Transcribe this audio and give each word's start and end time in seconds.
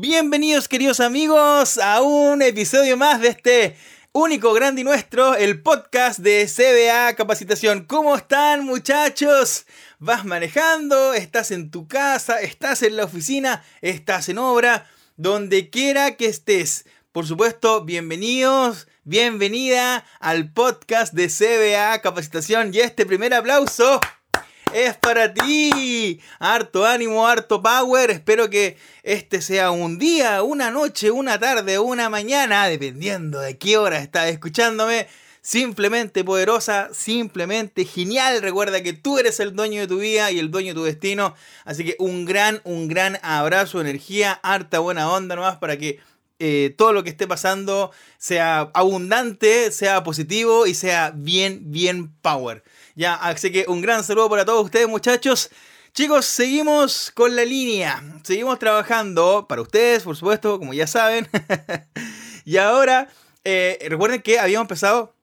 Bienvenidos 0.00 0.68
queridos 0.68 1.00
amigos 1.00 1.76
a 1.76 2.02
un 2.02 2.40
episodio 2.40 2.96
más 2.96 3.20
de 3.20 3.28
este 3.30 3.76
único, 4.12 4.52
grande 4.52 4.82
y 4.82 4.84
nuestro, 4.84 5.34
el 5.34 5.60
podcast 5.60 6.20
de 6.20 6.46
CBA 6.46 7.16
Capacitación. 7.16 7.84
¿Cómo 7.84 8.14
están 8.14 8.64
muchachos? 8.64 9.66
¿Vas 9.98 10.24
manejando? 10.24 11.14
¿Estás 11.14 11.50
en 11.50 11.72
tu 11.72 11.88
casa? 11.88 12.40
¿Estás 12.40 12.84
en 12.84 12.96
la 12.96 13.06
oficina? 13.06 13.64
¿Estás 13.80 14.28
en 14.28 14.38
obra? 14.38 14.88
Donde 15.16 15.68
quiera 15.68 16.16
que 16.16 16.26
estés. 16.26 16.84
Por 17.10 17.26
supuesto, 17.26 17.84
bienvenidos, 17.84 18.86
bienvenida 19.02 20.04
al 20.20 20.52
podcast 20.52 21.12
de 21.12 21.26
CBA 21.26 22.00
Capacitación 22.02 22.72
y 22.72 22.78
este 22.78 23.04
primer 23.04 23.34
aplauso 23.34 24.00
es 24.74 24.96
para 24.96 25.32
ti. 25.32 26.20
Harto 26.38 26.86
ánimo, 26.86 27.26
harto 27.26 27.62
power. 27.62 28.10
Espero 28.10 28.50
que 28.50 28.76
este 29.02 29.40
sea 29.40 29.70
un 29.70 29.98
día, 29.98 30.42
una 30.42 30.70
noche, 30.70 31.10
una 31.10 31.38
tarde, 31.38 31.78
una 31.78 32.08
mañana, 32.08 32.66
dependiendo 32.68 33.40
de 33.40 33.58
qué 33.58 33.76
hora 33.76 33.98
estás 33.98 34.28
escuchándome. 34.28 35.06
Simplemente 35.40 36.24
poderosa, 36.24 36.90
simplemente 36.92 37.84
genial. 37.84 38.42
Recuerda 38.42 38.82
que 38.82 38.92
tú 38.92 39.18
eres 39.18 39.40
el 39.40 39.54
dueño 39.54 39.80
de 39.80 39.86
tu 39.86 39.98
vida 39.98 40.30
y 40.30 40.38
el 40.38 40.50
dueño 40.50 40.68
de 40.68 40.74
tu 40.74 40.84
destino. 40.84 41.34
Así 41.64 41.84
que 41.84 41.96
un 41.98 42.24
gran, 42.24 42.60
un 42.64 42.88
gran 42.88 43.18
abrazo, 43.22 43.80
energía, 43.80 44.38
harta 44.42 44.80
buena 44.80 45.10
onda 45.10 45.36
nomás 45.36 45.56
para 45.56 45.78
que 45.78 46.00
eh, 46.40 46.74
todo 46.76 46.92
lo 46.92 47.02
que 47.02 47.10
esté 47.10 47.26
pasando 47.26 47.90
sea 48.18 48.70
abundante, 48.74 49.72
sea 49.72 50.04
positivo 50.04 50.66
y 50.66 50.74
sea 50.74 51.12
bien, 51.14 51.62
bien 51.72 52.12
power. 52.20 52.62
Ya, 52.98 53.14
así 53.14 53.52
que 53.52 53.64
un 53.68 53.80
gran 53.80 54.02
saludo 54.02 54.28
para 54.28 54.44
todos 54.44 54.64
ustedes, 54.64 54.88
muchachos. 54.88 55.50
Chicos, 55.94 56.26
seguimos 56.26 57.12
con 57.14 57.36
la 57.36 57.44
línea. 57.44 58.02
Seguimos 58.24 58.58
trabajando 58.58 59.46
para 59.48 59.62
ustedes, 59.62 60.02
por 60.02 60.16
supuesto, 60.16 60.58
como 60.58 60.74
ya 60.74 60.88
saben. 60.88 61.28
y 62.44 62.56
ahora, 62.56 63.06
eh, 63.44 63.78
recuerden 63.88 64.20
que 64.20 64.40
habíamos 64.40 64.64
empezado 64.64 65.14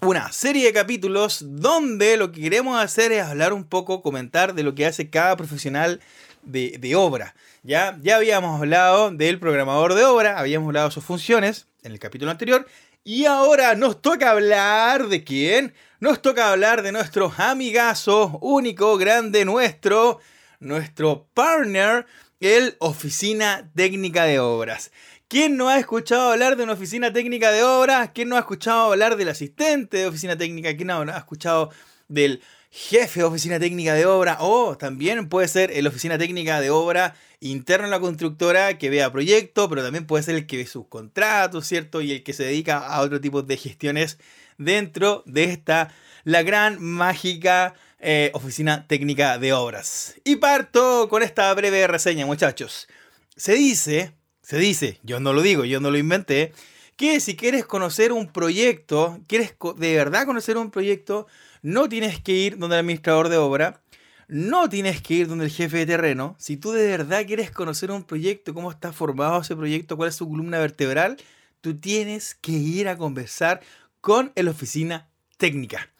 una 0.00 0.32
serie 0.32 0.66
de 0.66 0.72
capítulos 0.72 1.44
donde 1.46 2.16
lo 2.16 2.32
que 2.32 2.40
queremos 2.40 2.82
hacer 2.82 3.12
es 3.12 3.22
hablar 3.22 3.52
un 3.52 3.68
poco, 3.68 4.02
comentar 4.02 4.52
de 4.52 4.64
lo 4.64 4.74
que 4.74 4.84
hace 4.84 5.08
cada 5.08 5.36
profesional 5.36 6.00
de, 6.42 6.76
de 6.80 6.96
obra. 6.96 7.36
¿ya? 7.62 7.96
ya 8.02 8.16
habíamos 8.16 8.60
hablado 8.60 9.12
del 9.12 9.38
programador 9.38 9.94
de 9.94 10.04
obra, 10.04 10.40
habíamos 10.40 10.66
hablado 10.66 10.88
de 10.88 10.94
sus 10.94 11.04
funciones 11.04 11.68
en 11.84 11.92
el 11.92 12.00
capítulo 12.00 12.32
anterior. 12.32 12.66
Y 13.04 13.24
ahora 13.24 13.74
nos 13.74 14.00
toca 14.00 14.30
hablar 14.30 15.08
de 15.08 15.24
quién? 15.24 15.74
nos 16.02 16.20
toca 16.20 16.50
hablar 16.50 16.82
de 16.82 16.90
nuestro 16.90 17.32
amigazo 17.36 18.36
único, 18.40 18.98
grande, 18.98 19.44
nuestro, 19.44 20.18
nuestro 20.58 21.28
partner, 21.32 22.06
el 22.40 22.74
Oficina 22.80 23.70
Técnica 23.76 24.24
de 24.24 24.40
Obras. 24.40 24.90
¿Quién 25.28 25.56
no 25.56 25.68
ha 25.68 25.78
escuchado 25.78 26.32
hablar 26.32 26.56
de 26.56 26.64
una 26.64 26.72
oficina 26.72 27.12
técnica 27.12 27.52
de 27.52 27.62
obras? 27.62 28.10
¿Quién 28.12 28.30
no 28.30 28.34
ha 28.34 28.40
escuchado 28.40 28.90
hablar 28.90 29.16
del 29.16 29.28
asistente 29.28 29.98
de 29.98 30.08
oficina 30.08 30.36
técnica? 30.36 30.74
¿Quién 30.74 30.88
no 30.88 31.02
ha 31.02 31.18
escuchado 31.18 31.70
del 32.08 32.42
jefe 32.72 33.20
de 33.20 33.26
oficina 33.26 33.60
técnica 33.60 33.94
de 33.94 34.06
obra? 34.06 34.38
O 34.40 34.76
también 34.76 35.28
puede 35.28 35.46
ser 35.46 35.70
el 35.70 35.86
oficina 35.86 36.18
técnica 36.18 36.60
de 36.60 36.70
obra 36.70 37.14
interno 37.38 37.84
en 37.84 37.90
la 37.90 38.00
constructora 38.00 38.78
que 38.78 38.88
vea 38.88 39.12
proyectos, 39.12 39.68
pero 39.68 39.82
también 39.82 40.06
puede 40.06 40.24
ser 40.24 40.36
el 40.36 40.46
que 40.46 40.56
ve 40.56 40.66
sus 40.66 40.86
contratos, 40.86 41.66
¿cierto? 41.66 42.00
Y 42.00 42.12
el 42.12 42.22
que 42.22 42.32
se 42.32 42.44
dedica 42.44 42.78
a 42.78 43.00
otro 43.02 43.20
tipo 43.20 43.42
de 43.42 43.56
gestiones 43.56 44.18
dentro 44.58 45.22
de 45.26 45.44
esta, 45.44 45.92
la 46.24 46.42
gran, 46.42 46.82
mágica 46.82 47.74
eh, 47.98 48.30
oficina 48.34 48.86
técnica 48.88 49.38
de 49.38 49.52
obras. 49.52 50.14
Y 50.24 50.36
parto 50.36 51.08
con 51.08 51.22
esta 51.22 51.52
breve 51.54 51.86
reseña, 51.86 52.26
muchachos. 52.26 52.88
Se 53.36 53.54
dice, 53.54 54.14
se 54.42 54.58
dice, 54.58 54.98
yo 55.02 55.20
no 55.20 55.32
lo 55.32 55.42
digo, 55.42 55.64
yo 55.64 55.80
no 55.80 55.90
lo 55.90 55.98
inventé, 55.98 56.52
que 56.96 57.20
si 57.20 57.36
quieres 57.36 57.64
conocer 57.64 58.12
un 58.12 58.30
proyecto, 58.30 59.20
quieres 59.26 59.54
de 59.76 59.94
verdad 59.96 60.26
conocer 60.26 60.56
un 60.56 60.70
proyecto, 60.70 61.26
no 61.62 61.88
tienes 61.88 62.20
que 62.20 62.32
ir 62.32 62.58
donde 62.58 62.76
el 62.76 62.80
administrador 62.80 63.28
de 63.28 63.38
obra, 63.38 63.80
no 64.28 64.68
tienes 64.68 65.00
que 65.02 65.14
ir 65.14 65.28
donde 65.28 65.46
el 65.46 65.50
jefe 65.50 65.78
de 65.78 65.86
terreno. 65.86 66.36
Si 66.38 66.56
tú 66.56 66.72
de 66.72 66.86
verdad 66.86 67.26
quieres 67.26 67.50
conocer 67.50 67.90
un 67.90 68.04
proyecto, 68.04 68.54
cómo 68.54 68.70
está 68.70 68.92
formado 68.92 69.40
ese 69.40 69.56
proyecto, 69.56 69.96
cuál 69.96 70.08
es 70.08 70.16
su 70.16 70.28
columna 70.28 70.58
vertebral, 70.58 71.16
tú 71.60 71.78
tienes 71.78 72.34
que 72.34 72.52
ir 72.52 72.88
a 72.88 72.96
conversar 72.96 73.60
con 74.00 74.32
el 74.34 74.48
oficina 74.48 75.08
técnica. 75.38 75.90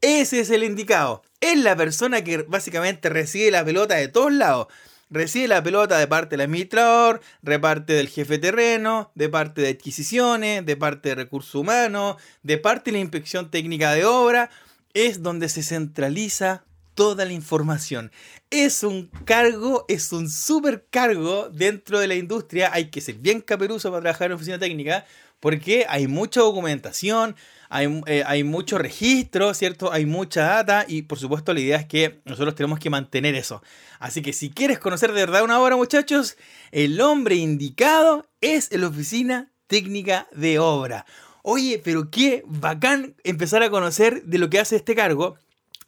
Ese 0.00 0.40
es 0.40 0.50
el 0.50 0.64
indicado. 0.64 1.22
Es 1.40 1.58
la 1.58 1.76
persona 1.76 2.22
que 2.22 2.38
básicamente 2.42 3.08
recibe 3.08 3.50
la 3.50 3.64
pelota 3.64 3.94
de 3.96 4.08
todos 4.08 4.32
lados. 4.32 4.68
Recibe 5.10 5.48
la 5.48 5.62
pelota 5.62 5.98
de 5.98 6.06
parte 6.06 6.30
del 6.36 6.42
administrador, 6.42 7.20
de 7.42 7.58
parte 7.58 7.92
del 7.92 8.08
jefe 8.08 8.38
terreno, 8.38 9.12
de 9.14 9.28
parte 9.28 9.62
de 9.62 9.68
adquisiciones, 9.68 10.64
de 10.64 10.76
parte 10.76 11.10
de 11.10 11.14
recursos 11.14 11.54
humanos, 11.54 12.16
de 12.42 12.58
parte 12.58 12.90
de 12.90 12.98
la 12.98 13.02
inspección 13.02 13.50
técnica 13.50 13.92
de 13.92 14.04
obra. 14.04 14.50
Es 14.94 15.22
donde 15.22 15.48
se 15.48 15.62
centraliza 15.62 16.64
toda 16.94 17.24
la 17.24 17.32
información. 17.32 18.12
Es 18.50 18.82
un 18.82 19.08
cargo, 19.24 19.84
es 19.88 20.12
un 20.12 20.30
super 20.30 20.86
cargo 20.88 21.48
dentro 21.50 21.98
de 21.98 22.06
la 22.06 22.14
industria. 22.14 22.70
Hay 22.72 22.90
que 22.90 23.00
ser 23.00 23.16
bien 23.16 23.40
caperuso 23.40 23.90
para 23.90 24.02
trabajar 24.02 24.28
en 24.28 24.34
oficina 24.34 24.58
técnica 24.58 25.04
porque 25.40 25.84
hay 25.90 26.06
mucha 26.06 26.40
documentación, 26.40 27.36
hay, 27.68 28.00
eh, 28.06 28.22
hay 28.26 28.44
mucho 28.44 28.78
registro, 28.78 29.52
¿cierto? 29.52 29.92
Hay 29.92 30.06
mucha 30.06 30.44
data 30.44 30.86
y 30.88 31.02
por 31.02 31.18
supuesto 31.18 31.52
la 31.52 31.60
idea 31.60 31.76
es 31.76 31.86
que 31.86 32.22
nosotros 32.24 32.54
tenemos 32.54 32.78
que 32.78 32.88
mantener 32.88 33.34
eso. 33.34 33.62
Así 33.98 34.22
que 34.22 34.32
si 34.32 34.48
quieres 34.48 34.78
conocer 34.78 35.12
de 35.12 35.20
verdad 35.20 35.44
una 35.44 35.60
obra, 35.60 35.76
muchachos, 35.76 36.38
el 36.70 36.98
hombre 36.98 37.34
indicado 37.34 38.26
es 38.40 38.72
la 38.72 38.88
oficina 38.88 39.52
técnica 39.66 40.28
de 40.32 40.58
obra. 40.58 41.04
Oye, 41.46 41.78
pero 41.84 42.10
qué 42.10 42.42
bacán 42.46 43.16
empezar 43.22 43.62
a 43.62 43.68
conocer 43.68 44.22
de 44.22 44.38
lo 44.38 44.48
que 44.48 44.58
hace 44.58 44.76
este 44.76 44.94
cargo 44.94 45.36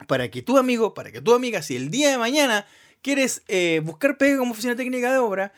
para 0.06 0.31
que 0.31 0.43
tu 0.43 0.59
amigo, 0.59 0.93
para 0.93 1.11
que 1.11 1.22
tu 1.22 1.33
amiga, 1.33 1.62
si 1.62 1.77
el 1.77 1.91
día 1.91 2.11
de 2.11 2.19
mañana 2.19 2.67
quieres 3.00 3.43
eh, 3.49 3.81
buscar 3.83 4.19
pega 4.19 4.37
como 4.37 4.53
oficina 4.53 4.77
técnica 4.77 5.11
de 5.11 5.16
obra, 5.16 5.55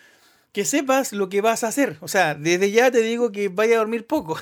que 0.53 0.65
sepas 0.65 1.13
lo 1.13 1.29
que 1.29 1.41
vas 1.41 1.65
a 1.65 1.69
hacer. 1.69 1.97
O 2.01 2.07
sea, 2.07 2.37
desde 2.37 2.71
ya 2.71 2.93
te 2.93 3.03
digo 3.03 3.33
que 3.33 3.49
vaya 3.49 3.75
a 3.75 3.79
dormir 3.79 4.07
poco. 4.07 4.39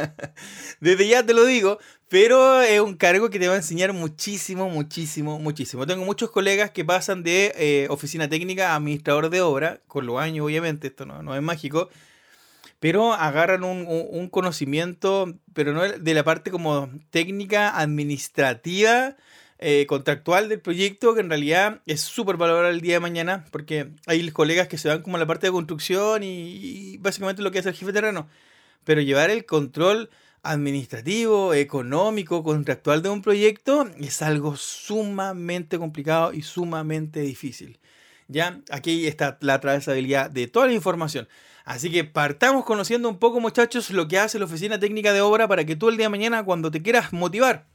desde 0.80 1.06
ya 1.06 1.22
te 1.22 1.34
lo 1.34 1.44
digo, 1.44 1.78
pero 2.08 2.62
es 2.62 2.80
un 2.80 2.96
cargo 2.96 3.28
que 3.28 3.38
te 3.38 3.46
va 3.46 3.54
a 3.54 3.58
enseñar 3.58 3.92
muchísimo, 3.92 4.70
muchísimo, 4.70 5.38
muchísimo. 5.38 5.86
Tengo 5.86 6.06
muchos 6.06 6.30
colegas 6.30 6.70
que 6.70 6.86
pasan 6.86 7.22
de 7.22 7.52
eh, 7.56 7.88
oficina 7.90 8.26
técnica 8.26 8.72
a 8.72 8.76
administrador 8.76 9.28
de 9.28 9.42
obra, 9.42 9.82
con 9.86 10.06
los 10.06 10.18
años 10.18 10.46
obviamente, 10.46 10.88
esto 10.88 11.04
no, 11.04 11.36
es 11.36 11.42
mágico, 11.42 11.90
pero 12.80 13.12
agarran 13.12 13.64
un, 13.64 13.86
un, 13.88 14.28
conocimiento, 14.28 15.34
pero 15.52 15.72
no 15.72 15.82
de 15.82 16.14
la 16.14 16.24
parte 16.24 16.50
como 16.50 16.90
técnica 17.10 17.78
administrativa 17.78 19.16
eh, 19.60 19.86
contractual 19.88 20.48
del 20.48 20.60
proyecto 20.60 21.14
que 21.14 21.20
en 21.20 21.30
realidad 21.30 21.80
es 21.84 22.00
súper 22.00 22.36
valorado 22.36 22.68
el 22.68 22.80
día 22.80 22.94
de 22.94 23.00
mañana 23.00 23.44
porque 23.50 23.90
hay 24.06 24.30
colegas 24.30 24.68
que 24.68 24.78
se 24.78 24.88
van 24.88 25.02
como 25.02 25.16
a 25.16 25.18
la 25.18 25.26
parte 25.26 25.48
de 25.48 25.52
construcción 25.52 26.22
y, 26.22 26.96
básicamente 26.98 27.42
lo 27.42 27.50
que 27.50 27.58
es 27.58 27.66
el 27.66 27.74
jefe 27.74 27.92
terreno. 27.92 28.28
Pero 28.84 29.00
llevar 29.00 29.30
el 29.30 29.44
control 29.46 30.10
administrativo, 30.44 31.54
económico, 31.54 32.44
contractual 32.44 33.02
de 33.02 33.08
un 33.08 33.20
proyecto 33.20 33.88
es 33.98 34.22
algo 34.22 34.56
sumamente 34.56 35.76
complicado 35.78 36.32
y 36.32 36.42
sumamente 36.42 37.20
difícil. 37.20 37.80
Ya, 38.28 38.60
aquí 38.70 39.08
está 39.08 39.38
la 39.40 39.58
trazabilidad 39.58 40.30
de 40.30 40.46
toda 40.46 40.66
la 40.66 40.74
información. 40.74 41.28
Así 41.68 41.90
que 41.90 42.02
partamos 42.02 42.64
conociendo 42.64 43.10
un 43.10 43.18
poco, 43.18 43.40
muchachos, 43.40 43.90
lo 43.90 44.08
que 44.08 44.18
hace 44.18 44.38
la 44.38 44.46
oficina 44.46 44.80
técnica 44.80 45.12
de 45.12 45.20
obra 45.20 45.46
para 45.46 45.66
que 45.66 45.76
tú 45.76 45.90
el 45.90 45.98
día 45.98 46.06
de 46.06 46.10
mañana, 46.10 46.42
cuando 46.42 46.70
te 46.70 46.82
quieras 46.82 47.12
motivar 47.12 47.66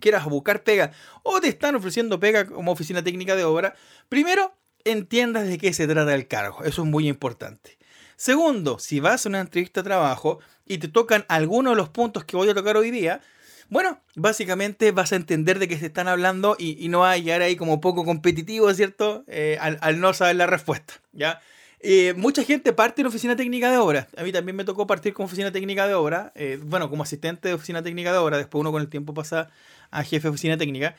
quieras 0.00 0.24
buscar 0.26 0.64
pega 0.64 0.92
o 1.22 1.40
te 1.40 1.48
están 1.48 1.74
ofreciendo 1.74 2.20
pega 2.20 2.44
como 2.46 2.72
oficina 2.72 3.02
técnica 3.02 3.34
de 3.34 3.44
obra, 3.44 3.74
primero 4.10 4.54
entiendas 4.84 5.46
de 5.46 5.56
qué 5.56 5.72
se 5.72 5.86
trata 5.86 6.14
el 6.14 6.28
cargo. 6.28 6.62
Eso 6.64 6.82
es 6.82 6.88
muy 6.88 7.08
importante. 7.08 7.78
Segundo, 8.16 8.78
si 8.78 9.00
vas 9.00 9.24
a 9.24 9.30
una 9.30 9.40
entrevista 9.40 9.80
de 9.80 9.84
trabajo 9.84 10.40
y 10.66 10.76
te 10.76 10.88
tocan 10.88 11.24
algunos 11.28 11.72
de 11.72 11.76
los 11.76 11.88
puntos 11.88 12.24
que 12.24 12.36
voy 12.36 12.50
a 12.50 12.54
tocar 12.54 12.76
hoy 12.76 12.90
día, 12.90 13.22
bueno, 13.70 14.02
básicamente 14.14 14.92
vas 14.92 15.12
a 15.14 15.16
entender 15.16 15.58
de 15.58 15.68
qué 15.68 15.78
se 15.78 15.86
están 15.86 16.06
hablando 16.06 16.56
y, 16.58 16.86
no 16.90 17.00
va 17.00 17.12
a 17.12 17.16
llegar 17.16 17.40
ahí 17.40 17.56
como 17.56 17.80
poco 17.80 18.04
competitivo, 18.04 18.74
¿cierto? 18.74 19.24
Eh, 19.26 19.56
al, 19.58 20.00
no 20.00 20.12
saber 20.12 20.36
la 20.36 20.46
respuesta, 20.46 20.94
¿ya? 21.12 21.40
Eh, 21.84 22.14
mucha 22.16 22.44
gente 22.44 22.72
parte 22.72 23.00
en 23.00 23.08
oficina 23.08 23.34
técnica 23.34 23.70
de 23.70 23.76
obra. 23.76 24.08
A 24.16 24.22
mí 24.22 24.30
también 24.30 24.54
me 24.54 24.64
tocó 24.64 24.86
partir 24.86 25.12
como 25.12 25.26
oficina 25.26 25.50
técnica 25.50 25.88
de 25.88 25.94
obra. 25.94 26.32
Eh, 26.36 26.60
bueno, 26.62 26.88
como 26.88 27.02
asistente 27.02 27.48
de 27.48 27.54
oficina 27.54 27.82
técnica 27.82 28.12
de 28.12 28.18
obra. 28.18 28.38
Después 28.38 28.60
uno 28.60 28.70
con 28.70 28.80
el 28.80 28.88
tiempo 28.88 29.14
pasa 29.14 29.50
a 29.90 30.04
jefe 30.04 30.22
de 30.22 30.28
oficina 30.28 30.56
técnica. 30.56 30.94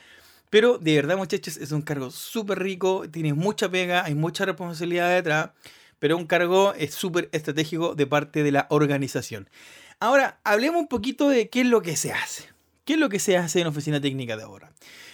Pero 0.49 0.77
de 0.77 0.95
verdad, 0.95 1.17
muchachos, 1.17 1.57
es 1.57 1.71
un 1.71 1.81
cargo 1.81 2.11
súper 2.11 2.59
rico, 2.59 3.09
tiene 3.09 3.33
mucha 3.33 3.69
pega, 3.69 4.03
hay 4.03 4.13
mucha 4.13 4.45
responsabilidad 4.45 5.09
detrás, 5.09 5.49
pero 5.97 6.15
un 6.15 6.27
cargo 6.27 6.75
es 6.75 6.93
súper 6.93 7.27
estratégico 7.31 7.95
de 7.95 8.05
parte 8.05 8.43
de 8.43 8.51
la 8.51 8.67
organización. 8.69 9.49
Ahora, 9.99 10.39
hablemos 10.43 10.81
un 10.81 10.87
poquito 10.89 11.29
de 11.29 11.49
qué 11.49 11.61
es 11.61 11.67
lo 11.67 11.81
que 11.81 11.95
se 11.95 12.11
hace. 12.11 12.49
¿Qué 12.85 12.93
es 12.93 12.99
lo 12.99 13.09
que 13.09 13.19
se 13.19 13.37
hace 13.37 13.61
en 13.61 13.67
oficina 13.67 14.01
técnica 14.01 14.35
de 14.35 14.43
obra? 14.43 14.73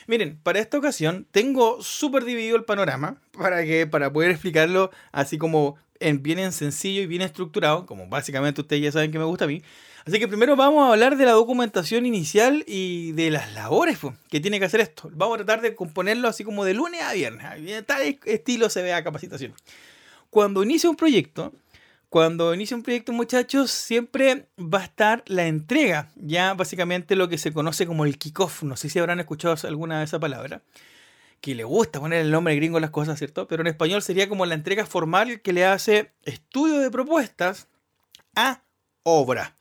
Miren, 0.10 0.40
para 0.42 0.58
esta 0.58 0.76
ocasión 0.76 1.28
tengo 1.30 1.84
súper 1.84 2.26
dividido 2.26 2.58
el 2.58 2.64
panorama 2.64 3.22
para, 3.32 3.64
que, 3.64 3.86
para 3.86 4.12
poder 4.12 4.32
explicarlo 4.32 4.90
así 5.12 5.38
como 5.38 5.78
en 6.00 6.24
bien 6.24 6.40
en 6.40 6.52
sencillo 6.52 7.04
y 7.04 7.06
bien 7.06 7.22
estructurado, 7.22 7.86
como 7.86 8.08
básicamente 8.08 8.62
ustedes 8.62 8.82
ya 8.82 8.92
saben 8.92 9.12
que 9.12 9.20
me 9.20 9.26
gusta 9.26 9.46
a 9.46 9.48
mí. 9.48 9.62
Así 10.08 10.18
que 10.18 10.28
primero 10.28 10.56
vamos 10.56 10.84
a 10.84 10.94
hablar 10.94 11.16
de 11.16 11.26
la 11.26 11.34
documentación 11.34 12.08
inicial 12.08 12.64
y 12.66 13.12
de 13.12 13.30
las 13.30 13.54
labores 13.54 14.00
que 14.32 14.40
tiene 14.40 14.58
que 14.58 14.66
hacer 14.66 14.80
esto. 14.80 15.12
Vamos 15.14 15.36
a 15.36 15.46
tratar 15.46 15.62
de 15.62 15.76
componerlo 15.76 16.28
así 16.28 16.44
como 16.44 16.66
de 16.66 16.74
lunes 16.74 17.04
a 17.04 17.14
viernes, 17.14 17.86
tal 17.86 18.18
estilo 18.26 18.72
se 18.72 18.82
vea 18.82 19.04
capacitación. 19.04 19.54
Cuando 20.32 20.64
inicia 20.64 20.90
un 20.90 20.96
proyecto, 20.96 21.54
cuando 22.10 22.56
inicia 22.56 22.76
un 22.76 22.82
proyecto, 22.82 23.14
muchachos, 23.14 23.70
siempre 23.70 24.48
va 24.58 24.80
a 24.80 24.84
estar 24.84 25.24
la 25.28 25.46
entrega, 25.46 26.12
ya 26.16 26.56
básicamente 26.56 27.16
lo 27.16 27.30
que 27.30 27.38
se 27.38 27.54
conoce 27.54 27.86
como 27.86 28.04
el 28.04 28.18
kickoff. 28.18 28.64
No 28.64 28.76
sé 28.76 28.90
si 28.90 28.98
habrán 28.98 29.20
escuchado 29.20 29.56
alguna 29.68 30.00
de 30.00 30.06
esa 30.06 30.20
palabra 30.20 30.64
que 31.40 31.56
le 31.56 31.64
gusta 31.64 32.00
poner 32.00 32.22
el 32.22 32.32
nombre 32.32 32.56
gringo 32.56 32.78
a 32.78 32.82
las 32.82 32.90
cosas, 32.90 33.18
¿cierto? 33.18 33.48
Pero 33.48 33.62
en 33.62 33.68
español 33.68 34.02
sería 34.02 34.28
como 34.28 34.46
la 34.46 34.56
entrega 34.56 34.86
formal 34.86 35.42
que 35.42 35.54
le 35.54 35.66
hace 35.66 36.12
estudio 36.24 36.80
de 36.80 36.92
propuestas 36.92 37.68
a 38.36 38.64
obra, 39.04 39.56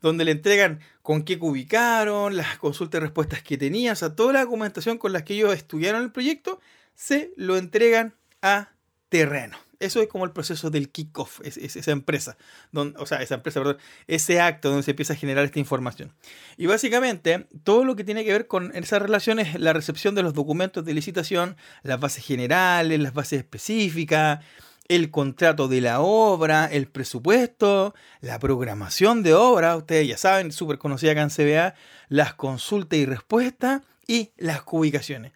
donde 0.00 0.24
le 0.24 0.32
entregan 0.32 0.80
con 1.02 1.22
qué 1.22 1.38
ubicaron, 1.40 2.36
las 2.36 2.58
consultas 2.58 3.00
y 3.00 3.02
respuestas 3.02 3.42
que 3.42 3.56
tenían, 3.56 3.94
o 3.94 3.96
sea, 3.96 4.14
toda 4.14 4.34
la 4.34 4.44
documentación 4.44 4.98
con 4.98 5.12
la 5.12 5.24
que 5.24 5.34
ellos 5.34 5.54
estudiaron 5.54 6.02
el 6.02 6.12
proyecto, 6.12 6.60
se 6.94 7.32
lo 7.36 7.56
entregan 7.56 8.14
a 8.42 8.68
terreno. 9.08 9.56
Eso 9.80 10.00
es 10.00 10.08
como 10.08 10.24
el 10.24 10.32
proceso 10.32 10.70
del 10.70 10.90
kickoff, 10.90 11.40
es, 11.44 11.56
es, 11.56 11.76
esa 11.76 11.92
empresa, 11.92 12.36
donde, 12.72 12.98
o 12.98 13.06
sea, 13.06 13.22
esa 13.22 13.36
empresa, 13.36 13.60
perdón, 13.60 13.78
ese 14.08 14.40
acto 14.40 14.70
donde 14.70 14.82
se 14.82 14.90
empieza 14.90 15.12
a 15.12 15.16
generar 15.16 15.44
esta 15.44 15.60
información. 15.60 16.12
Y 16.56 16.66
básicamente, 16.66 17.46
todo 17.62 17.84
lo 17.84 17.94
que 17.94 18.02
tiene 18.02 18.24
que 18.24 18.32
ver 18.32 18.48
con 18.48 18.74
esas 18.74 19.00
relaciones, 19.00 19.58
la 19.60 19.72
recepción 19.72 20.16
de 20.16 20.24
los 20.24 20.34
documentos 20.34 20.84
de 20.84 20.94
licitación, 20.94 21.56
las 21.82 22.00
bases 22.00 22.24
generales, 22.24 22.98
las 22.98 23.14
bases 23.14 23.38
específicas, 23.38 24.40
el 24.88 25.10
contrato 25.10 25.68
de 25.68 25.82
la 25.82 26.00
obra, 26.00 26.66
el 26.66 26.88
presupuesto, 26.88 27.94
la 28.20 28.38
programación 28.38 29.22
de 29.22 29.34
obra, 29.34 29.76
ustedes 29.76 30.08
ya 30.08 30.16
saben, 30.16 30.50
súper 30.50 30.78
conocida 30.78 31.12
acá 31.12 31.22
en 31.22 31.30
CBA, 31.30 31.74
las 32.08 32.34
consultas 32.34 32.98
y 32.98 33.06
respuestas 33.06 33.82
y 34.06 34.30
las 34.38 34.62
ubicaciones. 34.66 35.32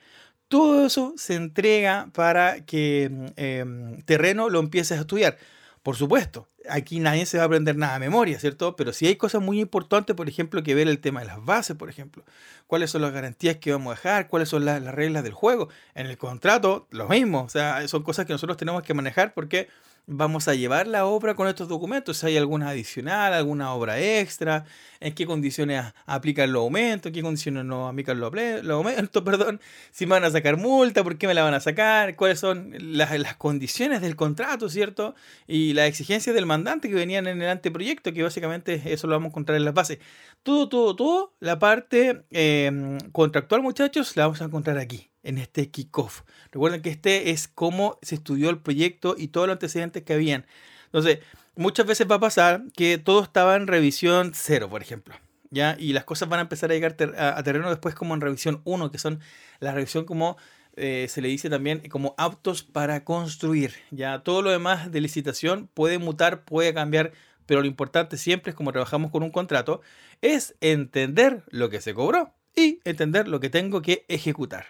Todo 0.52 0.84
eso 0.84 1.14
se 1.16 1.34
entrega 1.34 2.10
para 2.12 2.66
que 2.66 3.10
em, 3.36 4.02
terreno 4.02 4.50
lo 4.50 4.60
empieces 4.60 4.98
a 4.98 5.00
estudiar. 5.00 5.38
Por 5.82 5.96
supuesto, 5.96 6.46
aquí 6.68 7.00
nadie 7.00 7.24
se 7.24 7.38
va 7.38 7.44
a 7.44 7.46
aprender 7.46 7.74
nada 7.74 7.94
a 7.94 7.98
memoria, 7.98 8.38
¿cierto? 8.38 8.76
Pero 8.76 8.92
si 8.92 9.06
hay 9.06 9.16
cosas 9.16 9.40
muy 9.40 9.60
importantes, 9.60 10.14
por 10.14 10.28
ejemplo, 10.28 10.62
que 10.62 10.74
ver 10.74 10.88
el 10.88 11.00
tema 11.00 11.20
de 11.20 11.26
las 11.26 11.42
bases, 11.42 11.74
por 11.74 11.88
ejemplo. 11.88 12.22
¿Cuáles 12.66 12.90
son 12.90 13.00
las 13.00 13.12
garantías 13.12 13.56
que 13.56 13.72
vamos 13.72 13.92
a 13.92 13.94
dejar? 13.94 14.28
¿Cuáles 14.28 14.50
son 14.50 14.66
las 14.66 14.82
reglas 14.84 15.24
del 15.24 15.32
juego? 15.32 15.70
En 15.94 16.04
el 16.04 16.18
contrato, 16.18 16.86
lo 16.90 17.08
mismo. 17.08 17.44
O 17.44 17.48
sea, 17.48 17.88
son 17.88 18.02
cosas 18.02 18.26
que 18.26 18.34
nosotros 18.34 18.58
tenemos 18.58 18.82
que 18.82 18.92
manejar 18.92 19.32
porque 19.32 19.68
vamos 20.06 20.48
a 20.48 20.54
llevar 20.54 20.86
la 20.86 21.06
obra 21.06 21.34
con 21.34 21.48
estos 21.48 21.68
documentos, 21.68 22.22
hay 22.24 22.36
alguna 22.36 22.70
adicional, 22.70 23.32
alguna 23.32 23.72
obra 23.72 24.00
extra, 24.00 24.64
en 25.00 25.14
qué 25.14 25.26
condiciones 25.26 25.92
aplican 26.06 26.52
los 26.52 26.62
aumentos, 26.62 27.08
en 27.08 27.14
qué 27.14 27.22
condiciones 27.22 27.64
no 27.64 27.88
aplican 27.88 28.18
los, 28.20 28.32
aumentos, 28.70 29.22
perdón, 29.24 29.60
si 29.90 30.06
me 30.06 30.12
van 30.12 30.24
a 30.24 30.30
sacar 30.30 30.56
multa, 30.56 31.04
por 31.04 31.18
qué 31.18 31.26
me 31.26 31.34
la 31.34 31.42
van 31.42 31.54
a 31.54 31.60
sacar, 31.60 32.16
cuáles 32.16 32.40
son 32.40 32.72
las, 32.78 33.36
condiciones 33.36 34.00
del 34.00 34.16
contrato, 34.16 34.68
¿cierto? 34.68 35.14
Y 35.46 35.72
las 35.74 35.88
exigencias 35.88 36.34
del 36.34 36.46
mandante 36.46 36.88
que 36.88 36.94
venían 36.94 37.26
en 37.26 37.40
el 37.40 37.48
anteproyecto, 37.48 38.12
que 38.12 38.22
básicamente 38.22 38.82
eso 38.92 39.06
lo 39.06 39.14
vamos 39.14 39.26
a 39.26 39.30
encontrar 39.30 39.56
en 39.56 39.64
las 39.64 39.74
bases. 39.74 39.98
Todo, 40.42 40.68
todo, 40.68 40.96
todo, 40.96 41.34
la 41.40 41.58
parte 41.58 42.24
eh, 42.30 42.98
contractual, 43.12 43.62
muchachos, 43.62 44.16
la 44.16 44.24
vamos 44.24 44.42
a 44.42 44.46
encontrar 44.46 44.78
aquí 44.78 45.11
en 45.22 45.38
este 45.38 45.70
kickoff. 45.70 46.22
Recuerden 46.50 46.82
que 46.82 46.90
este 46.90 47.30
es 47.30 47.48
cómo 47.48 47.98
se 48.02 48.14
estudió 48.16 48.50
el 48.50 48.58
proyecto 48.58 49.14
y 49.16 49.28
todos 49.28 49.46
los 49.46 49.54
antecedentes 49.54 50.02
que 50.02 50.14
habían. 50.14 50.46
Entonces, 50.86 51.20
muchas 51.56 51.86
veces 51.86 52.06
va 52.10 52.16
a 52.16 52.20
pasar 52.20 52.64
que 52.76 52.98
todo 52.98 53.22
estaba 53.22 53.56
en 53.56 53.66
revisión 53.66 54.32
cero, 54.34 54.68
por 54.68 54.82
ejemplo. 54.82 55.14
¿ya? 55.52 55.76
Y 55.78 55.92
las 55.92 56.04
cosas 56.04 56.28
van 56.28 56.40
a 56.40 56.42
empezar 56.42 56.70
a 56.70 56.74
llegar 56.74 56.96
a, 57.16 57.42
terreno 57.42 57.68
después 57.68 57.94
como 57.94 58.14
en 58.14 58.20
revisión 58.20 58.62
1, 58.64 58.90
que 58.90 58.98
son 58.98 59.20
la 59.60 59.72
revisión 59.72 60.04
como 60.04 60.36
eh, 60.74 61.06
se 61.10 61.20
le 61.20 61.28
dice 61.28 61.50
también 61.50 61.88
como 61.90 62.14
aptos 62.16 62.62
para 62.62 63.04
construir. 63.04 63.74
Ya 63.90 64.20
todo 64.20 64.42
lo 64.42 64.50
demás 64.50 64.90
de 64.90 65.00
licitación 65.00 65.68
puede 65.72 65.98
mutar, 65.98 66.44
puede 66.44 66.72
cambiar, 66.72 67.12
pero 67.46 67.60
lo 67.60 67.66
importante 67.66 68.16
siempre 68.16 68.50
es 68.50 68.56
como 68.56 68.72
trabajamos 68.72 69.10
con 69.10 69.22
un 69.22 69.30
contrato, 69.30 69.82
es 70.22 70.56
entender 70.60 71.44
lo 71.48 71.68
que 71.68 71.80
se 71.80 71.92
cobró 71.94 72.34
y 72.56 72.80
entender 72.84 73.28
lo 73.28 73.38
que 73.40 73.50
tengo 73.50 73.82
que 73.82 74.04
ejecutar. 74.08 74.66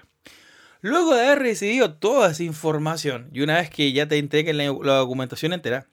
Luego 0.82 1.14
de 1.14 1.24
haber 1.24 1.38
recibido 1.38 1.94
toda 1.94 2.32
esa 2.32 2.42
información 2.42 3.30
y 3.32 3.40
una 3.42 3.54
vez 3.54 3.70
que 3.70 3.92
ya 3.92 4.08
te 4.08 4.18
entreguen 4.18 4.56
la, 4.58 4.66
documentación 4.66 5.52
entera, 5.52 5.86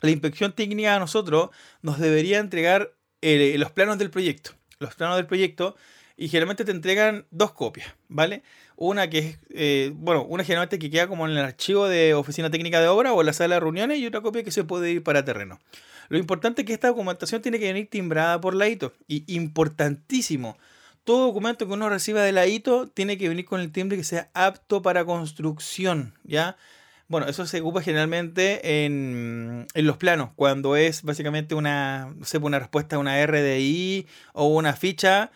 la 0.00 0.10
inspección 0.10 0.52
técnica 0.52 0.94
a 0.94 1.00
nosotros 1.00 1.50
nos 1.82 1.98
debería 1.98 2.38
entregar 2.38 2.94
eh, 3.20 3.56
los 3.58 3.72
planos 3.72 3.98
del 3.98 4.10
proyecto. 4.10 4.52
Los 4.78 4.94
planos 4.94 5.16
del 5.16 5.26
proyecto 5.26 5.74
y 6.16 6.28
generalmente 6.28 6.64
te 6.64 6.70
entregan 6.70 7.26
dos 7.32 7.50
copias, 7.50 7.92
¿vale? 8.06 8.44
Una 8.76 9.10
que 9.10 9.18
es, 9.18 9.38
eh, 9.50 9.90
bueno, 9.94 10.22
una 10.22 10.44
generalmente 10.44 10.78
que 10.78 10.88
queda 10.88 11.08
como 11.08 11.26
en 11.26 11.32
el 11.32 11.38
archivo 11.38 11.88
de 11.88 12.14
oficina 12.14 12.48
técnica 12.48 12.80
de 12.80 12.86
obra 12.86 13.12
o 13.12 13.20
en 13.20 13.26
la 13.26 13.32
sala 13.32 13.56
de 13.56 13.60
reuniones 13.60 13.98
y 13.98 14.06
otra 14.06 14.20
copia 14.20 14.44
que 14.44 14.52
se 14.52 14.62
puede 14.62 14.92
ir 14.92 15.02
para 15.02 15.24
terreno. 15.24 15.58
Lo 16.08 16.16
importante 16.16 16.62
es 16.62 16.66
que 16.66 16.74
esta 16.74 16.88
documentación 16.88 17.42
tiene 17.42 17.58
que 17.58 17.66
venir 17.66 17.90
timbrada 17.90 18.40
por 18.40 18.54
la 18.54 18.68
ITO 18.68 18.92
y 19.08 19.24
importantísimo, 19.34 20.56
todo 21.08 21.24
documento 21.24 21.66
que 21.66 21.72
uno 21.72 21.88
reciba 21.88 22.20
de 22.20 22.32
la 22.32 22.46
ITO 22.46 22.86
tiene 22.86 23.16
que 23.16 23.30
venir 23.30 23.46
con 23.46 23.62
el 23.62 23.72
timbre 23.72 23.96
que 23.96 24.04
sea 24.04 24.28
apto 24.34 24.82
para 24.82 25.06
construcción, 25.06 26.12
¿ya? 26.22 26.58
Bueno, 27.08 27.26
eso 27.28 27.46
se 27.46 27.62
ocupa 27.62 27.80
generalmente 27.80 28.84
en, 28.84 29.66
los 29.74 29.96
planos, 29.96 30.32
cuando 30.36 30.76
es 30.76 31.02
básicamente 31.02 31.54
una, 31.54 32.14
sé, 32.24 32.36
una 32.36 32.58
respuesta 32.58 32.96
a 32.96 32.98
una 32.98 33.24
RDI 33.24 34.06
o 34.34 34.48
una 34.48 34.74
ficha. 34.74 35.30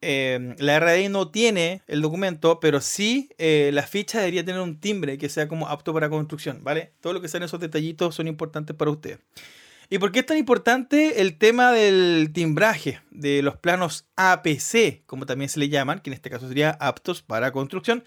Em, 0.00 0.56
la 0.60 0.80
RDI 0.80 1.10
no 1.10 1.28
tiene 1.28 1.82
el 1.88 2.00
documento, 2.00 2.58
pero 2.58 2.80
sí 2.80 3.28
eh, 3.36 3.68
la 3.74 3.82
ficha 3.82 4.20
debería 4.20 4.46
tener 4.46 4.62
un 4.62 4.80
timbre 4.80 5.18
que 5.18 5.28
sea 5.28 5.46
como 5.46 5.68
apto 5.68 5.92
para 5.92 6.08
construcción, 6.08 6.64
¿vale? 6.64 6.94
Todo 7.02 7.12
lo 7.12 7.20
que 7.20 7.28
sean 7.28 7.42
esos 7.42 7.60
detallitos 7.60 8.14
son 8.14 8.28
importantes 8.28 8.74
para 8.74 8.90
ustedes. 8.90 9.18
¿Y 9.90 9.98
por 9.98 10.12
qué 10.12 10.18
es 10.18 10.26
tan 10.26 10.36
importante 10.36 11.22
el 11.22 11.38
tema 11.38 11.72
del 11.72 12.30
timbraje 12.34 13.00
de 13.10 13.40
los 13.40 13.56
planos 13.56 14.06
APC, 14.16 15.02
como 15.06 15.24
también 15.24 15.48
se 15.48 15.58
le 15.58 15.70
llaman, 15.70 16.00
que 16.00 16.10
en 16.10 16.14
este 16.14 16.28
caso 16.28 16.46
sería 16.46 16.72
aptos 16.72 17.22
para 17.22 17.52
construcción? 17.52 18.04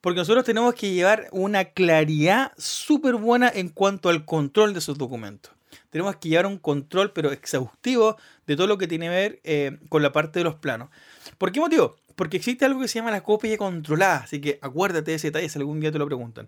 Porque 0.00 0.20
nosotros 0.20 0.44
tenemos 0.44 0.72
que 0.74 0.92
llevar 0.92 1.26
una 1.32 1.64
claridad 1.64 2.52
súper 2.56 3.16
buena 3.16 3.50
en 3.52 3.70
cuanto 3.70 4.08
al 4.08 4.24
control 4.24 4.72
de 4.72 4.78
esos 4.78 4.98
documentos. 4.98 5.52
Tenemos 5.90 6.14
que 6.14 6.28
llevar 6.28 6.46
un 6.46 6.58
control, 6.58 7.12
pero 7.12 7.32
exhaustivo, 7.32 8.16
de 8.46 8.54
todo 8.54 8.68
lo 8.68 8.78
que 8.78 8.86
tiene 8.86 9.06
que 9.06 9.10
ver 9.10 9.40
eh, 9.42 9.78
con 9.88 10.02
la 10.02 10.12
parte 10.12 10.38
de 10.38 10.44
los 10.44 10.54
planos. 10.54 10.90
¿Por 11.38 11.50
qué 11.50 11.58
motivo? 11.58 11.96
Porque 12.14 12.36
existe 12.36 12.64
algo 12.64 12.80
que 12.80 12.86
se 12.86 13.00
llama 13.00 13.10
la 13.10 13.24
copia 13.24 13.58
controlada, 13.58 14.18
así 14.18 14.40
que 14.40 14.60
acuérdate 14.62 15.10
de 15.10 15.16
ese 15.16 15.28
detalle 15.28 15.48
si 15.48 15.58
algún 15.58 15.80
día 15.80 15.90
te 15.90 15.98
lo 15.98 16.06
preguntan. 16.06 16.46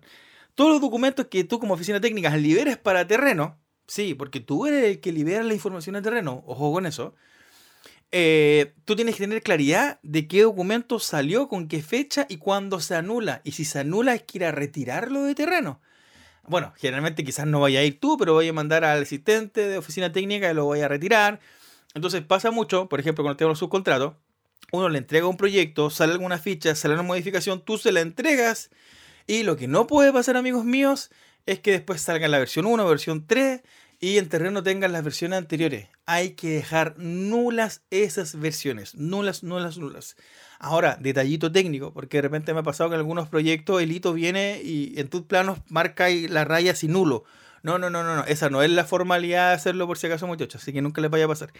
Todos 0.55 0.71
los 0.71 0.79
documentos 0.79 1.25
que 1.25 1.43
tú 1.43 1.59
como 1.59 1.73
oficina 1.73 1.99
técnica 1.99 2.35
liberes 2.37 2.77
para 2.77 3.05
terreno, 3.05 3.57
Sí, 3.89 4.13
porque 4.13 4.39
tú 4.39 4.67
eres 4.67 4.85
el 4.85 5.01
que 5.01 5.11
libera 5.11 5.41
la 5.41 5.55
información 5.55 5.95
al 5.95 6.03
terreno, 6.03 6.43
ojo 6.45 6.71
con 6.71 6.85
eso. 6.85 7.15
Eh, 8.11 8.75
tú 8.85 8.95
tienes 8.95 9.15
que 9.15 9.23
tener 9.23 9.41
claridad 9.41 9.99
de 10.03 10.27
qué 10.27 10.43
documento 10.43 10.99
salió, 10.99 11.47
con 11.47 11.67
qué 11.67 11.81
fecha 11.81 12.27
y 12.29 12.37
cuándo 12.37 12.81
se 12.81 12.93
anula. 12.93 13.41
Y 13.43 13.53
si 13.53 13.65
se 13.65 13.79
anula 13.79 14.13
es 14.13 14.21
que 14.21 14.37
ir 14.37 14.45
a 14.45 14.51
retirarlo 14.51 15.23
de 15.23 15.33
terreno. 15.33 15.81
Bueno, 16.47 16.71
generalmente 16.77 17.23
quizás 17.23 17.47
no 17.47 17.61
vaya 17.61 17.79
a 17.79 17.83
ir 17.83 17.99
tú, 17.99 18.15
pero 18.19 18.35
vaya 18.35 18.51
a 18.51 18.53
mandar 18.53 18.85
al 18.85 19.01
asistente 19.01 19.67
de 19.67 19.79
oficina 19.79 20.11
técnica 20.11 20.51
y 20.51 20.53
lo 20.53 20.67
vaya 20.67 20.85
a 20.85 20.89
retirar. 20.89 21.39
Entonces 21.95 22.21
pasa 22.21 22.51
mucho, 22.51 22.89
por 22.89 22.99
ejemplo, 22.99 23.23
cuando 23.23 23.37
tengo 23.37 23.49
los 23.49 23.59
subcontratos, 23.59 24.13
uno 24.71 24.87
le 24.89 24.99
entrega 24.99 25.25
un 25.25 25.37
proyecto, 25.37 25.89
sale 25.89 26.13
alguna 26.13 26.37
ficha, 26.37 26.75
sale 26.75 26.93
una 26.93 27.01
modificación, 27.01 27.65
tú 27.65 27.79
se 27.79 27.91
la 27.91 28.01
entregas. 28.01 28.69
Y 29.25 29.41
lo 29.41 29.57
que 29.57 29.67
no 29.67 29.87
puede 29.87 30.13
pasar, 30.13 30.37
amigos 30.37 30.63
míos, 30.63 31.09
es 31.45 31.59
que 31.59 31.71
después 31.71 32.01
salga 32.01 32.27
la 32.27 32.39
versión 32.39 32.65
1, 32.65 32.87
versión 32.87 33.25
3 33.25 33.61
y 33.99 34.17
en 34.17 34.29
terreno 34.29 34.63
tengan 34.63 34.93
las 34.93 35.03
versiones 35.03 35.37
anteriores. 35.37 35.89
Hay 36.05 36.31
que 36.31 36.49
dejar 36.49 36.97
nulas 36.97 37.83
esas 37.89 38.39
versiones, 38.39 38.95
nulas, 38.95 39.43
nulas, 39.43 39.77
nulas. 39.77 40.15
Ahora, 40.57 40.97
detallito 40.99 41.51
técnico, 41.51 41.93
porque 41.93 42.17
de 42.17 42.21
repente 42.23 42.53
me 42.53 42.61
ha 42.61 42.63
pasado 42.63 42.89
que 42.89 42.95
en 42.95 43.01
algunos 43.01 43.27
proyectos 43.27 43.81
el 43.81 43.91
hito 43.91 44.13
viene 44.13 44.61
y 44.63 44.99
en 44.99 45.09
tus 45.09 45.23
planos 45.23 45.59
marca 45.67 46.07
la 46.09 46.45
raya 46.45 46.75
sin 46.75 46.93
nulo. 46.93 47.25
No, 47.61 47.77
no, 47.77 47.89
no, 47.89 48.03
no, 48.03 48.15
no, 48.15 48.23
esa 48.23 48.49
no 48.49 48.63
es 48.63 48.69
la 48.69 48.85
formalidad 48.85 49.49
de 49.49 49.55
hacerlo 49.55 49.85
por 49.85 49.97
si 49.97 50.07
acaso, 50.07 50.27
muchachos, 50.27 50.61
así 50.61 50.71
que 50.71 50.81
nunca 50.81 51.01
les 51.01 51.11
vaya 51.11 51.25
a 51.25 51.27
pasar. 51.27 51.51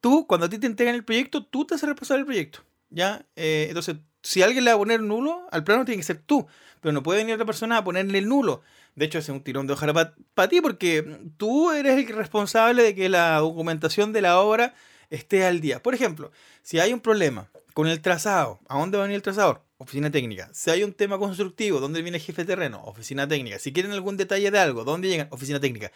Tú, 0.00 0.26
cuando 0.26 0.46
a 0.46 0.48
ti 0.48 0.58
te 0.58 0.66
entregan 0.66 0.94
el 0.94 1.04
proyecto, 1.04 1.44
tú 1.44 1.64
te 1.66 1.74
haces 1.74 1.88
responsable 1.88 2.20
del 2.20 2.26
proyecto, 2.26 2.60
¿ya? 2.90 3.26
Eh, 3.34 3.66
entonces, 3.68 3.96
si 4.22 4.42
alguien 4.42 4.64
le 4.64 4.70
va 4.70 4.76
a 4.76 4.78
poner 4.78 5.00
nulo, 5.00 5.46
al 5.50 5.64
plano 5.64 5.84
tiene 5.84 5.98
que 5.98 6.04
ser 6.04 6.18
tú, 6.18 6.46
pero 6.80 6.92
no 6.92 7.02
puede 7.02 7.18
venir 7.20 7.34
otra 7.34 7.46
persona 7.46 7.78
a 7.78 7.84
ponerle 7.84 8.18
el 8.18 8.28
nulo. 8.28 8.62
De 8.94 9.06
hecho, 9.06 9.18
es 9.18 9.28
un 9.28 9.42
tirón 9.42 9.66
de 9.66 9.72
hoja 9.72 9.92
para 10.34 10.48
ti 10.48 10.60
porque 10.60 11.20
tú 11.36 11.70
eres 11.70 11.96
el 11.98 12.14
responsable 12.14 12.82
de 12.82 12.94
que 12.94 13.08
la 13.08 13.38
documentación 13.38 14.12
de 14.12 14.20
la 14.22 14.40
obra 14.40 14.74
esté 15.10 15.44
al 15.44 15.60
día. 15.60 15.82
Por 15.82 15.94
ejemplo, 15.94 16.30
si 16.62 16.78
hay 16.78 16.92
un 16.92 17.00
problema 17.00 17.48
con 17.74 17.86
el 17.88 18.00
trazado, 18.00 18.60
¿a 18.68 18.78
dónde 18.78 18.98
va 18.98 19.04
a 19.04 19.06
venir 19.06 19.16
el 19.16 19.22
trazador? 19.22 19.62
oficina 19.82 20.10
técnica. 20.10 20.48
Si 20.52 20.70
hay 20.70 20.84
un 20.84 20.92
tema 20.92 21.18
constructivo, 21.18 21.80
¿dónde 21.80 22.02
viene 22.02 22.18
el 22.18 22.22
jefe 22.22 22.42
de 22.42 22.46
terreno? 22.46 22.82
Oficina 22.84 23.28
técnica. 23.28 23.58
Si 23.58 23.72
quieren 23.72 23.92
algún 23.92 24.16
detalle 24.16 24.50
de 24.50 24.58
algo, 24.58 24.84
¿dónde 24.84 25.08
llegan? 25.08 25.28
Oficina 25.30 25.60
técnica. 25.60 25.92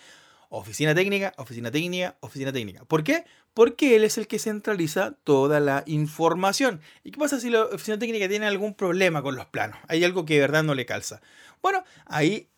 Oficina 0.49 0.95
técnica, 0.95 1.35
oficina 1.39 1.71
técnica, 1.71 2.17
oficina 2.21 2.53
técnica. 2.53 2.85
¿Por 2.85 3.03
qué? 3.03 3.25
Porque 3.53 3.97
él 3.97 4.05
es 4.05 4.17
el 4.19 4.29
que 4.29 4.39
centraliza 4.39 5.13
toda 5.25 5.59
la 5.61 5.83
información. 5.87 6.81
¿Y 7.03 7.11
qué 7.11 7.19
pasa 7.19 7.41
si 7.41 7.51
la 7.51 7.65
oficina 7.65 7.99
técnica 7.99 8.29
tiene 8.29 8.47
algún 8.47 8.75
problema 8.75 9.23
con 9.23 9.35
los 9.35 9.47
planos? 9.47 9.79
Hay 9.89 10.05
algo 10.05 10.25
que 10.25 10.35
de 10.35 10.41
verdad 10.41 10.63
no 10.63 10.75
le 10.75 10.87
calza. 10.87 11.21
Bueno, 11.63 11.83
ahí 12.05 12.49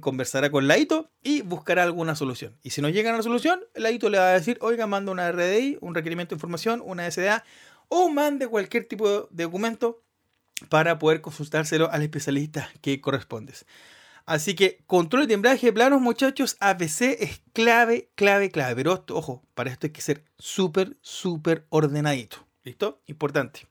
conversará 0.00 0.50
con 0.50 0.68
Laito 0.68 1.10
y 1.22 1.42
buscará 1.42 1.82
alguna 1.82 2.14
solución. 2.14 2.58
Y 2.62 2.70
si 2.70 2.82
no 2.82 2.88
llega 2.88 3.12
a 3.12 3.16
la 3.16 3.22
solución, 3.22 3.60
Laito 3.74 4.10
le 4.10 4.18
va 4.18 4.28
a 4.28 4.32
decir, 4.32 4.58
oiga, 4.60 4.86
manda 4.86 5.12
una 5.12 5.30
RDI, 5.30 5.78
un 5.80 5.94
requerimiento 5.94 6.34
de 6.34 6.36
información, 6.36 6.82
una 6.84 7.10
SDA, 7.10 7.44
o 7.88 8.08
mande 8.08 8.48
cualquier 8.48 8.84
tipo 8.84 9.28
de 9.30 9.44
documento 9.44 10.02
para 10.68 10.98
poder 10.98 11.20
consultárselo 11.20 11.90
al 11.90 12.02
especialista 12.02 12.70
que 12.80 13.00
correspondes. 13.00 13.66
Así 14.24 14.54
que 14.54 14.84
control 14.86 15.22
de 15.22 15.34
timbraje 15.34 15.66
de 15.66 15.72
planos, 15.72 16.00
muchachos, 16.00 16.56
APC 16.60 17.16
es 17.20 17.42
clave, 17.52 18.10
clave, 18.14 18.50
clave. 18.50 18.76
Pero 18.76 19.04
ojo, 19.10 19.42
para 19.54 19.70
esto 19.70 19.86
hay 19.86 19.92
que 19.92 20.00
ser 20.00 20.24
súper, 20.38 20.96
súper 21.00 21.66
ordenadito. 21.70 22.46
¿Listo? 22.62 23.02
Importante. 23.06 23.66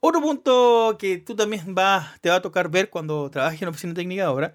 Otro 0.00 0.20
punto 0.20 0.96
que 0.96 1.18
tú 1.18 1.34
también 1.34 1.74
va, 1.76 2.14
te 2.20 2.30
va 2.30 2.36
a 2.36 2.42
tocar 2.42 2.70
ver 2.70 2.88
cuando 2.88 3.28
trabajes 3.30 3.60
en 3.60 3.68
oficina 3.68 3.94
técnica 3.94 4.22
de 4.22 4.28
obra 4.28 4.54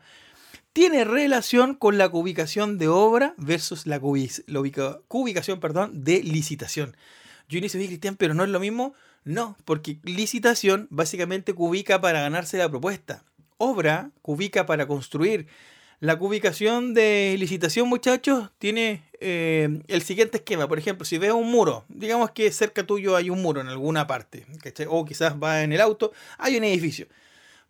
tiene 0.73 1.03
relación 1.05 1.75
con 1.75 1.97
la 1.97 2.09
cubicación 2.09 2.77
de 2.77 2.87
obra 2.87 3.33
versus 3.37 3.85
la, 3.87 3.99
cubicación 3.99 5.59
perdón, 5.59 6.03
de 6.03 6.21
licitación. 6.23 6.97
Yo 7.47 7.59
inicio 7.59 7.77
bien, 7.77 7.89
Cristian, 7.89 8.15
pero 8.15 8.33
no 8.33 8.43
es 8.43 8.49
lo 8.49 8.59
mismo. 8.59 8.93
No, 9.23 9.55
porque 9.63 9.99
licitación 10.03 10.87
básicamente 10.89 11.53
cubica 11.53 12.01
para 12.01 12.21
ganarse 12.21 12.57
la 12.57 12.69
propuesta 12.69 13.23
obra 13.63 14.11
cubica 14.21 14.65
para 14.65 14.87
construir. 14.87 15.47
La 15.99 16.19
cubicación 16.19 16.93
de 16.93 17.35
licitación, 17.39 17.87
muchachos, 17.87 18.49
tiene 18.59 19.03
eh, 19.21 19.81
el 19.87 20.01
siguiente 20.01 20.37
esquema. 20.37 20.67
Por 20.67 20.77
ejemplo, 20.77 21.05
si 21.05 21.17
ves 21.17 21.31
un 21.31 21.49
muro, 21.49 21.85
digamos 21.87 22.31
que 22.31 22.51
cerca 22.51 22.85
tuyo 22.85 23.15
hay 23.15 23.29
un 23.29 23.41
muro 23.41 23.61
en 23.61 23.69
alguna 23.69 24.05
parte, 24.05 24.45
o 24.89 25.05
quizás 25.05 25.35
va 25.41 25.63
en 25.63 25.71
el 25.71 25.79
auto, 25.79 26.11
hay 26.37 26.57
un 26.57 26.65
edificio. 26.65 27.07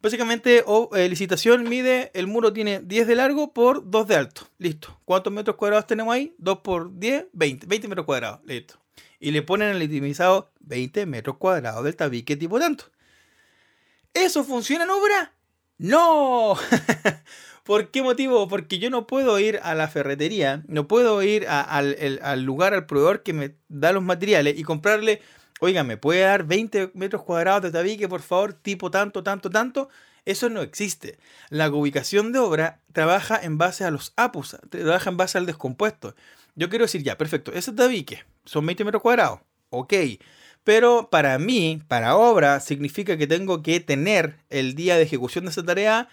Básicamente, 0.03 0.65
eh, 0.95 1.07
licitación 1.07 1.63
mide, 1.69 2.11
el 2.13 2.27
muro 2.27 2.51
tiene 2.51 2.81
10 2.81 3.07
de 3.07 3.15
largo 3.15 3.53
por 3.53 3.89
2 3.89 4.05
de 4.05 4.15
alto. 4.17 4.49
Listo. 4.57 4.99
¿Cuántos 5.05 5.31
metros 5.31 5.55
cuadrados 5.55 5.87
tenemos 5.87 6.13
ahí? 6.13 6.35
2 6.39 6.59
por 6.59 6.99
10, 6.99 7.27
20. 7.31 7.67
20 7.67 7.87
metros 7.87 8.05
cuadrados. 8.05 8.41
Listo. 8.43 8.75
Y 9.21 9.31
le 9.31 9.41
ponen 9.43 9.69
el 9.69 9.81
itemizado 9.81 10.51
20 10.59 11.05
metros 11.05 11.37
cuadrados 11.37 11.85
del 11.85 11.95
tabique 11.95 12.35
tipo 12.35 12.59
tanto. 12.59 12.91
¿Eso 14.13 14.43
funciona 14.43 14.83
en 14.83 14.89
obra? 14.89 15.31
¡No! 15.77 16.57
¿Por 17.63 17.89
qué 17.89 18.03
motivo? 18.03 18.49
Porque 18.49 18.79
yo 18.79 18.89
no 18.89 19.07
puedo 19.07 19.39
ir 19.39 19.61
a 19.63 19.73
la 19.73 19.87
ferretería, 19.87 20.65
no 20.67 20.85
puedo 20.85 21.23
ir 21.23 21.47
al, 21.47 22.43
lugar, 22.43 22.73
al 22.73 22.87
proveedor 22.87 23.23
que 23.23 23.31
me 23.31 23.55
da 23.69 23.93
los 23.93 24.03
materiales 24.03 24.59
y 24.59 24.63
comprarle, 24.63 25.21
oiga, 25.63 25.83
¿me 25.83 25.97
puede 25.97 26.21
dar 26.21 26.43
20 26.43 26.91
metros 26.93 27.23
cuadrados 27.23 27.63
de 27.63 27.71
tabique, 27.71 28.09
por 28.09 28.21
favor, 28.21 28.53
tipo 28.53 28.91
tanto, 28.91 29.23
tanto, 29.23 29.49
tanto? 29.49 29.89
Eso 30.25 30.49
no 30.49 30.61
existe. 30.61 31.17
La 31.49 31.69
ubicación 31.69 32.33
de 32.33 32.39
obra 32.39 32.81
trabaja 32.91 33.39
en 33.41 33.57
base 33.57 33.85
a 33.85 33.91
los 33.91 34.13
APUS, 34.17 34.57
trabaja 34.69 35.09
en 35.09 35.17
base 35.17 35.37
al 35.37 35.45
descompuesto. 35.45 36.15
Yo 36.55 36.69
quiero 36.69 36.85
decir, 36.85 37.01
ya, 37.03 37.17
perfecto, 37.17 37.53
ese 37.53 37.71
tabique 37.71 38.25
son 38.45 38.65
20 38.65 38.83
metros 38.83 39.01
cuadrados, 39.01 39.39
ok. 39.69 39.93
Pero 40.65 41.09
para 41.09 41.39
mí, 41.39 41.81
para 41.87 42.15
obra, 42.15 42.59
significa 42.59 43.17
que 43.17 43.27
tengo 43.27 43.63
que 43.63 43.79
tener 43.79 44.39
el 44.49 44.75
día 44.75 44.97
de 44.97 45.03
ejecución 45.03 45.45
de 45.45 45.51
esa 45.51 45.63
tarea 45.63 46.09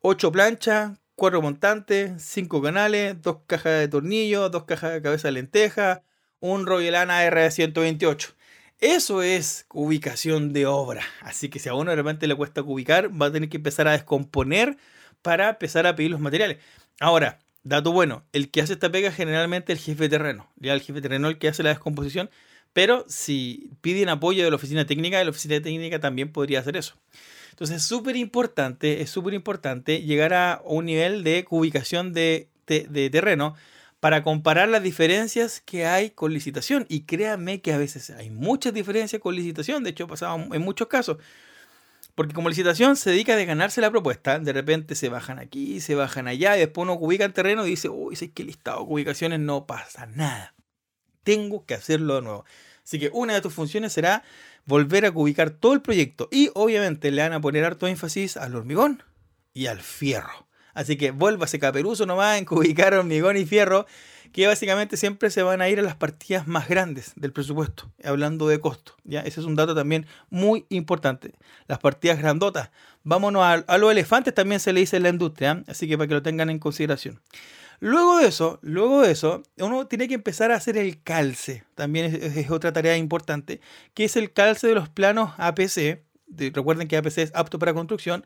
8 0.00 0.32
planchas, 0.32 0.98
4 1.16 1.42
montantes, 1.42 2.22
5 2.22 2.62
canales, 2.62 3.20
2 3.20 3.38
cajas 3.46 3.80
de 3.80 3.88
tornillos, 3.88 4.50
2 4.50 4.64
cajas 4.64 4.92
de 4.92 5.02
cabeza 5.02 5.28
de 5.28 5.32
lenteja, 5.32 6.02
un 6.40 6.66
Royelana 6.66 7.24
R128. 7.26 8.34
Eso 8.82 9.22
es 9.22 9.64
ubicación 9.72 10.52
de 10.52 10.66
obra. 10.66 11.02
Así 11.22 11.48
que 11.48 11.58
si 11.58 11.70
a 11.70 11.74
uno 11.74 11.90
de 11.90 11.96
repente 11.96 12.26
le 12.26 12.34
cuesta 12.34 12.60
ubicar, 12.60 13.10
va 13.10 13.26
a 13.26 13.32
tener 13.32 13.48
que 13.48 13.56
empezar 13.56 13.88
a 13.88 13.92
descomponer 13.92 14.76
para 15.22 15.50
empezar 15.50 15.86
a 15.86 15.96
pedir 15.96 16.10
los 16.10 16.20
materiales. 16.20 16.58
Ahora, 17.00 17.38
dato 17.62 17.92
bueno, 17.92 18.24
el 18.32 18.50
que 18.50 18.60
hace 18.60 18.74
esta 18.74 18.92
pega 18.92 19.10
generalmente 19.10 19.72
el 19.72 19.78
jefe 19.78 20.04
de 20.04 20.08
terreno. 20.10 20.50
Ya 20.56 20.74
el 20.74 20.80
jefe 20.80 20.94
de 20.94 21.02
terreno 21.02 21.28
el 21.28 21.38
que 21.38 21.48
hace 21.48 21.62
la 21.62 21.70
descomposición 21.70 22.28
pero 22.72 23.04
si 23.08 23.70
piden 23.80 24.08
apoyo 24.08 24.44
de 24.44 24.50
la 24.50 24.56
oficina 24.56 24.86
técnica, 24.86 25.22
la 25.22 25.30
oficina 25.30 25.60
técnica 25.60 26.00
también 26.00 26.32
podría 26.32 26.60
hacer 26.60 26.76
eso. 26.76 26.96
Entonces 27.50 27.78
es 27.78 27.82
súper 27.82 28.16
importante, 28.16 29.02
es 29.02 29.10
súper 29.10 29.34
importante 29.34 30.02
llegar 30.02 30.32
a 30.32 30.62
un 30.64 30.86
nivel 30.86 31.22
de 31.22 31.44
ubicación 31.50 32.12
de, 32.12 32.48
terreno 32.66 33.54
para 34.02 34.24
comparar 34.24 34.68
las 34.68 34.82
diferencias 34.82 35.60
que 35.60 35.86
hay 35.86 36.10
con 36.10 36.34
licitación. 36.34 36.86
Y 36.88 37.02
créanme 37.02 37.60
que 37.60 37.72
a 37.72 37.78
veces 37.78 38.10
hay 38.10 38.30
muchas 38.30 38.74
diferencias 38.74 39.22
con 39.22 39.36
licitación, 39.36 39.84
de 39.84 39.90
hecho 39.90 40.08
pasaba 40.08 40.42
en 40.52 40.62
muchos 40.62 40.88
casos. 40.88 41.18
Porque 42.16 42.34
como 42.34 42.48
licitación 42.48 42.96
se 42.96 43.10
dedica 43.10 43.34
a 43.34 43.44
ganarse 43.44 43.80
la 43.80 43.90
propuesta, 43.90 44.38
de 44.38 44.52
repente 44.52 44.96
se 44.96 45.08
bajan 45.08 45.38
aquí, 45.38 45.80
se 45.80 45.94
bajan 45.94 46.28
allá, 46.28 46.56
y 46.56 46.60
después 46.60 46.82
uno 46.82 46.94
ubica 46.94 47.24
el 47.24 47.32
terreno 47.32 47.64
y 47.64 47.70
dice, 47.70 47.88
uy, 47.88 48.16
sé 48.16 48.32
que 48.32 48.44
listado 48.44 48.84
de 48.84 48.92
ubicaciones 48.92 49.40
no 49.40 49.66
pasa 49.66 50.06
nada 50.06 50.52
tengo 51.22 51.64
que 51.64 51.74
hacerlo 51.74 52.16
de 52.16 52.22
nuevo. 52.22 52.44
Así 52.84 52.98
que 52.98 53.10
una 53.12 53.34
de 53.34 53.40
tus 53.40 53.54
funciones 53.54 53.92
será 53.92 54.22
volver 54.64 55.06
a 55.06 55.10
ubicar 55.10 55.50
todo 55.50 55.72
el 55.72 55.82
proyecto 55.82 56.28
y 56.30 56.50
obviamente 56.54 57.10
le 57.10 57.22
van 57.22 57.32
a 57.32 57.40
poner 57.40 57.64
harto 57.64 57.86
énfasis 57.86 58.36
al 58.36 58.56
hormigón 58.56 59.02
y 59.54 59.66
al 59.66 59.80
fierro. 59.80 60.48
Así 60.74 60.96
que 60.96 61.10
vuélvase 61.10 61.58
caperuso 61.58 62.06
nomás 62.06 62.38
en 62.38 62.46
ubicar 62.50 62.94
hormigón 62.94 63.36
y 63.36 63.44
fierro, 63.44 63.86
que 64.32 64.46
básicamente 64.46 64.96
siempre 64.96 65.30
se 65.30 65.42
van 65.42 65.60
a 65.60 65.68
ir 65.68 65.78
a 65.78 65.82
las 65.82 65.94
partidas 65.94 66.46
más 66.46 66.68
grandes 66.68 67.12
del 67.16 67.32
presupuesto, 67.32 67.90
hablando 68.02 68.48
de 68.48 68.60
costo. 68.60 68.94
¿ya? 69.04 69.20
Ese 69.20 69.40
es 69.40 69.46
un 69.46 69.56
dato 69.56 69.74
también 69.74 70.06
muy 70.30 70.64
importante. 70.70 71.32
Las 71.66 71.78
partidas 71.78 72.18
grandotas. 72.18 72.70
Vámonos 73.04 73.42
a, 73.42 73.52
a 73.52 73.78
los 73.78 73.92
elefantes, 73.92 74.34
también 74.34 74.60
se 74.60 74.72
le 74.72 74.80
dice 74.80 74.96
en 74.96 75.02
la 75.02 75.10
industria, 75.10 75.62
así 75.66 75.86
que 75.86 75.98
para 75.98 76.08
que 76.08 76.14
lo 76.14 76.22
tengan 76.22 76.48
en 76.48 76.58
consideración. 76.58 77.20
Luego 77.82 78.18
de 78.18 78.28
eso, 78.28 78.60
luego 78.62 79.02
de 79.02 79.10
eso, 79.10 79.42
uno 79.58 79.88
tiene 79.88 80.06
que 80.06 80.14
empezar 80.14 80.52
a 80.52 80.54
hacer 80.54 80.78
el 80.78 81.02
calce. 81.02 81.64
También 81.74 82.14
es, 82.14 82.48
otra 82.48 82.72
tarea 82.72 82.96
importante, 82.96 83.60
que 83.92 84.04
es 84.04 84.14
el 84.14 84.32
calce 84.32 84.68
de 84.68 84.76
los 84.76 84.88
planos 84.88 85.32
APC. 85.36 86.00
recuerden 86.54 86.86
que 86.86 86.96
APC 86.96 87.18
es 87.18 87.32
apto 87.34 87.58
para 87.58 87.74
construcción 87.74 88.24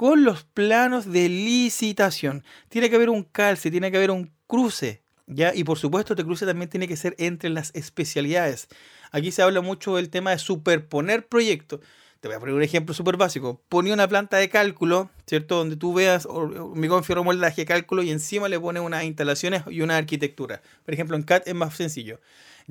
con 0.00 0.24
los 0.24 0.44
planos 0.44 1.12
de 1.12 1.28
licitación. 1.28 2.42
Tiene 2.70 2.88
que 2.88 2.96
haber 2.96 3.10
un 3.10 3.22
calce, 3.22 3.70
tiene 3.70 3.90
que 3.90 3.98
haber 3.98 4.10
un 4.10 4.32
cruce, 4.46 5.02
¿ya? 5.26 5.54
Y 5.54 5.62
por 5.62 5.78
supuesto, 5.78 6.14
este 6.14 6.24
cruce 6.24 6.46
también 6.46 6.70
tiene 6.70 6.88
que 6.88 6.96
ser 6.96 7.14
entre 7.18 7.50
las 7.50 7.70
especialidades. 7.74 8.68
Aquí 9.12 9.30
se 9.30 9.42
habla 9.42 9.60
mucho 9.60 9.96
del 9.96 10.08
tema 10.08 10.30
de 10.30 10.38
superponer 10.38 11.28
proyectos. 11.28 11.80
Te 12.20 12.28
voy 12.28 12.38
a 12.38 12.40
poner 12.40 12.54
un 12.54 12.62
ejemplo 12.62 12.94
súper 12.94 13.18
básico. 13.18 13.60
Ponía 13.68 13.92
una 13.92 14.08
planta 14.08 14.38
de 14.38 14.48
cálculo, 14.48 15.10
¿cierto? 15.26 15.56
Donde 15.56 15.76
tú 15.76 15.92
veas 15.92 16.24
hormigón, 16.24 17.04
fierro, 17.04 17.22
moldaje, 17.22 17.66
cálculo 17.66 18.02
y 18.02 18.10
encima 18.10 18.48
le 18.48 18.58
pones 18.58 18.82
unas 18.82 19.04
instalaciones 19.04 19.64
y 19.68 19.82
una 19.82 19.98
arquitectura. 19.98 20.62
Por 20.86 20.94
ejemplo, 20.94 21.14
en 21.14 21.24
CAD 21.24 21.42
es 21.44 21.54
más 21.54 21.76
sencillo. 21.76 22.20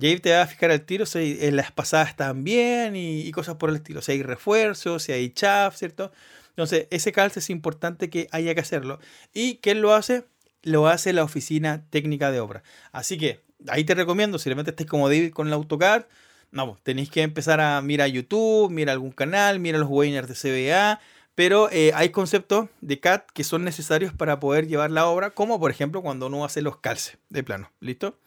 Y 0.02 0.08
ahí 0.08 0.18
te 0.18 0.32
vas 0.32 0.46
a 0.46 0.48
fijar 0.48 0.72
al 0.72 0.82
tiro 0.82 1.06
si 1.06 1.38
en 1.42 1.56
las 1.56 1.72
pasadas 1.72 2.16
bien 2.38 2.96
y, 2.96 3.30
cosas 3.34 3.58
por 3.58 3.70
el 3.70 3.76
estilo. 3.76 4.02
Si 4.02 4.14
hay 4.14 4.24
refuerzos, 4.24 5.04
si 5.04 5.12
hay 5.12 5.30
chaff, 5.30 5.76
¿cierto? 5.78 6.12
Entonces, 6.60 6.88
ese 6.92 7.14
calce 7.14 7.40
es 7.40 7.50
importante 7.50 8.10
que 8.10 8.28
haya 8.34 8.54
que 8.54 8.60
hacerlo. 8.60 9.00
¿Y 9.34 9.60
quién 9.60 9.82
lo 9.82 9.94
hace? 9.94 10.26
Lo 10.62 10.90
hace 10.90 11.14
la 11.14 11.24
oficina 11.24 11.86
técnica 11.90 12.32
de 12.32 12.42
obra. 12.42 12.64
Así 12.92 13.18
que 13.18 13.40
ahí 13.70 13.86
te 13.86 13.96
recomiendo, 13.96 14.38
si 14.40 14.50
realmente 14.50 14.72
estés 14.72 14.86
como 14.86 15.08
David 15.08 15.32
con 15.32 15.48
el 15.48 15.54
AutoCAD, 15.54 16.08
no, 16.52 16.68
pues, 16.68 16.84
tenéis 16.84 17.10
que 17.10 17.22
empezar 17.22 17.62
a 17.62 17.82
mirar 17.82 18.10
YouTube, 18.10 18.72
mirar 18.72 18.92
algún 18.92 19.14
canal, 19.14 19.62
mirar 19.62 19.80
los 19.80 19.90
webinars 19.90 20.28
de 20.28 20.36
CBA, 20.36 21.00
pero 21.34 21.70
eh, 21.72 21.94
hay 21.96 22.10
conceptos 22.10 22.68
de 22.82 23.00
CAD 23.00 23.22
que 23.34 23.46
son 23.46 23.64
necesarios 23.64 24.12
para 24.12 24.42
poder 24.42 24.68
llevar 24.68 24.92
la 24.92 25.06
obra, 25.08 25.30
como 25.30 25.62
por 25.62 25.72
ejemplo 25.72 26.02
cuando 26.02 26.28
uno 26.28 26.44
hace 26.44 26.62
los 26.62 26.76
calces 26.76 27.20
de 27.30 27.42
plano, 27.42 27.72
¿listo? 27.80 28.20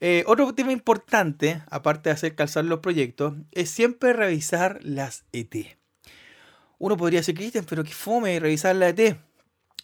Eh, 0.00 0.24
otro 0.26 0.54
tema 0.54 0.72
importante, 0.72 1.62
aparte 1.70 2.10
de 2.10 2.14
hacer 2.16 2.34
calzar 2.34 2.66
los 2.66 2.80
proyectos, 2.80 3.32
es 3.50 3.70
siempre 3.70 4.12
revisar 4.12 4.78
las 4.82 5.24
ET. 5.32 5.78
Uno 6.82 6.96
podría 6.96 7.20
decir, 7.20 7.36
Cristian, 7.36 7.64
pero 7.68 7.84
qué 7.84 7.92
fome 7.92 8.40
revisar 8.40 8.74
la 8.74 8.88
ET. 8.88 9.16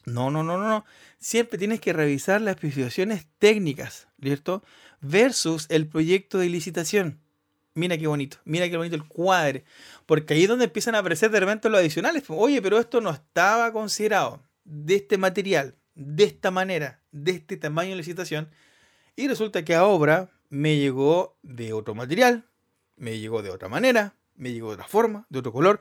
No, 0.04 0.30
no, 0.30 0.42
no, 0.42 0.58
no, 0.58 0.68
no. 0.68 0.84
Siempre 1.18 1.58
tienes 1.58 1.80
que 1.80 1.92
revisar 1.92 2.40
las 2.40 2.56
especificaciones 2.56 3.26
técnicas, 3.38 4.08
¿cierto? 4.20 4.64
Versus 5.00 5.66
el 5.68 5.86
proyecto 5.86 6.38
de 6.38 6.48
licitación 6.48 7.20
mira 7.78 7.96
qué 7.96 8.06
bonito, 8.06 8.38
mira 8.44 8.68
qué 8.68 8.76
bonito 8.76 8.96
el 8.96 9.06
cuadre. 9.06 9.64
Porque 10.04 10.34
ahí 10.34 10.42
es 10.42 10.48
donde 10.48 10.64
empiezan 10.66 10.94
a 10.94 10.98
aparecer 10.98 11.30
de 11.30 11.40
repente 11.40 11.70
los 11.70 11.80
adicionales. 11.80 12.24
Oye, 12.28 12.60
pero 12.60 12.78
esto 12.78 13.00
no 13.00 13.10
estaba 13.10 13.72
considerado 13.72 14.42
de 14.64 14.96
este 14.96 15.16
material, 15.16 15.76
de 15.94 16.24
esta 16.24 16.50
manera, 16.50 17.00
de 17.12 17.32
este 17.32 17.56
tamaño 17.56 17.90
de 17.90 17.96
licitación. 17.96 18.50
Y 19.16 19.28
resulta 19.28 19.64
que 19.64 19.74
a 19.74 19.84
obra 19.84 20.30
me 20.50 20.76
llegó 20.76 21.38
de 21.42 21.72
otro 21.72 21.94
material, 21.94 22.44
me 22.96 23.18
llegó 23.18 23.42
de 23.42 23.50
otra 23.50 23.68
manera, 23.68 24.14
me 24.34 24.52
llegó 24.52 24.68
de 24.68 24.74
otra 24.74 24.88
forma, 24.88 25.26
de 25.28 25.38
otro 25.38 25.52
color. 25.52 25.80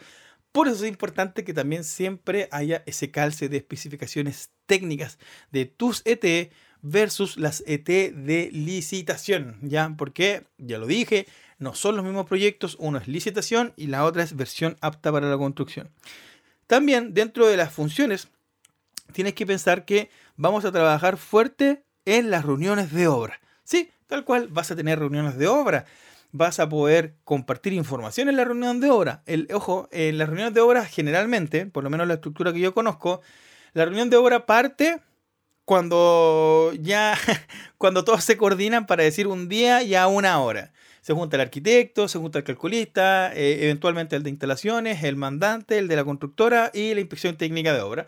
Por 0.58 0.68
eso 0.68 0.86
es 0.86 0.90
importante 0.90 1.44
que 1.44 1.54
también 1.54 1.84
siempre 1.84 2.50
haya 2.52 2.82
ese 2.88 3.12
calce 3.12 3.48
de 3.48 3.58
especificaciones 3.58 4.50
técnicas 4.66 5.20
de 5.52 5.66
tus 5.66 6.02
ET 6.04 6.52
versus 6.82 7.38
las 7.38 7.64
ET 7.68 7.86
de 7.86 8.50
licitación, 8.52 9.60
¿ya? 9.62 9.94
Porque, 9.96 10.48
ya 10.58 10.80
lo 10.80 10.88
dije, 10.88 11.28
no 11.60 11.76
son 11.76 11.96
los 11.96 12.04
mismos 12.04 12.26
proyectos, 12.26 12.76
uno 12.80 12.98
es 12.98 13.08
licitación 13.08 13.74
y 13.76 13.86
la 13.86 14.04
otra 14.04 14.24
es 14.24 14.36
versión 14.36 14.78
apta 14.82 15.12
para 15.12 15.30
la 15.30 15.38
construcción. 15.38 15.92
También 16.66 17.14
dentro 17.14 17.46
de 17.46 17.56
las 17.56 17.72
funciones, 17.72 18.30
tienes 19.14 19.36
que 19.36 19.46
pensar 19.46 19.86
que 19.86 20.10
vamos 20.38 20.66
a 20.66 20.72
trabajar 20.72 21.18
fuerte 21.18 21.84
en 22.06 22.32
las 22.32 22.44
reuniones 22.44 22.92
de 22.92 23.08
obra. 23.08 23.40
Sí, 23.64 23.92
tal 24.08 24.26
cual 24.26 24.48
vas 24.48 24.72
a 24.72 24.76
tener 24.76 24.98
reuniones 24.98 25.38
de 25.38 25.50
obra. 25.50 25.86
Vas 26.38 26.60
a 26.60 26.70
poder 26.70 27.16
compartir 27.24 27.74
información 27.74 28.30
en 28.30 28.36
la 28.36 28.46
reunión 28.46 28.80
de 28.80 28.92
obra. 28.92 29.24
El, 29.26 29.48
ojo, 29.52 29.90
en 29.92 30.20
las 30.20 30.28
reuniones 30.28 30.54
de 30.54 30.62
obra 30.62 30.86
generalmente, 30.86 31.66
por 31.66 31.84
lo 31.84 31.90
menos 31.90 32.08
la 32.08 32.14
estructura 32.14 32.54
que 32.54 32.60
yo 32.60 32.76
conozco, 32.76 33.22
la 33.74 33.86
reunión 33.86 34.12
de 34.12 34.18
obra 34.18 34.46
parte 34.46 35.02
cuando 35.66 36.74
ya, 36.80 37.18
cuando 37.80 38.04
todos 38.04 38.24
se 38.24 38.38
coordinan 38.38 38.86
para 38.86 39.04
decir 39.04 39.26
un 39.26 39.50
día 39.50 39.82
y 39.82 39.96
a 39.96 40.06
una 40.06 40.40
hora. 40.40 40.74
Se 41.02 41.14
junta 41.14 41.38
el 41.38 41.42
arquitecto, 41.42 42.08
se 42.08 42.20
junta 42.20 42.38
el 42.38 42.44
calculista, 42.44 43.34
eh, 43.34 43.64
eventualmente 43.64 44.16
el 44.16 44.22
de 44.22 44.30
instalaciones, 44.30 45.04
el 45.04 45.16
mandante, 45.16 45.80
el 45.80 45.88
de 45.88 45.96
la 45.96 46.04
constructora 46.04 46.70
y 46.72 46.94
la 46.94 47.00
inspección 47.00 47.36
técnica 47.36 47.74
de 47.74 47.82
obra. 47.82 48.08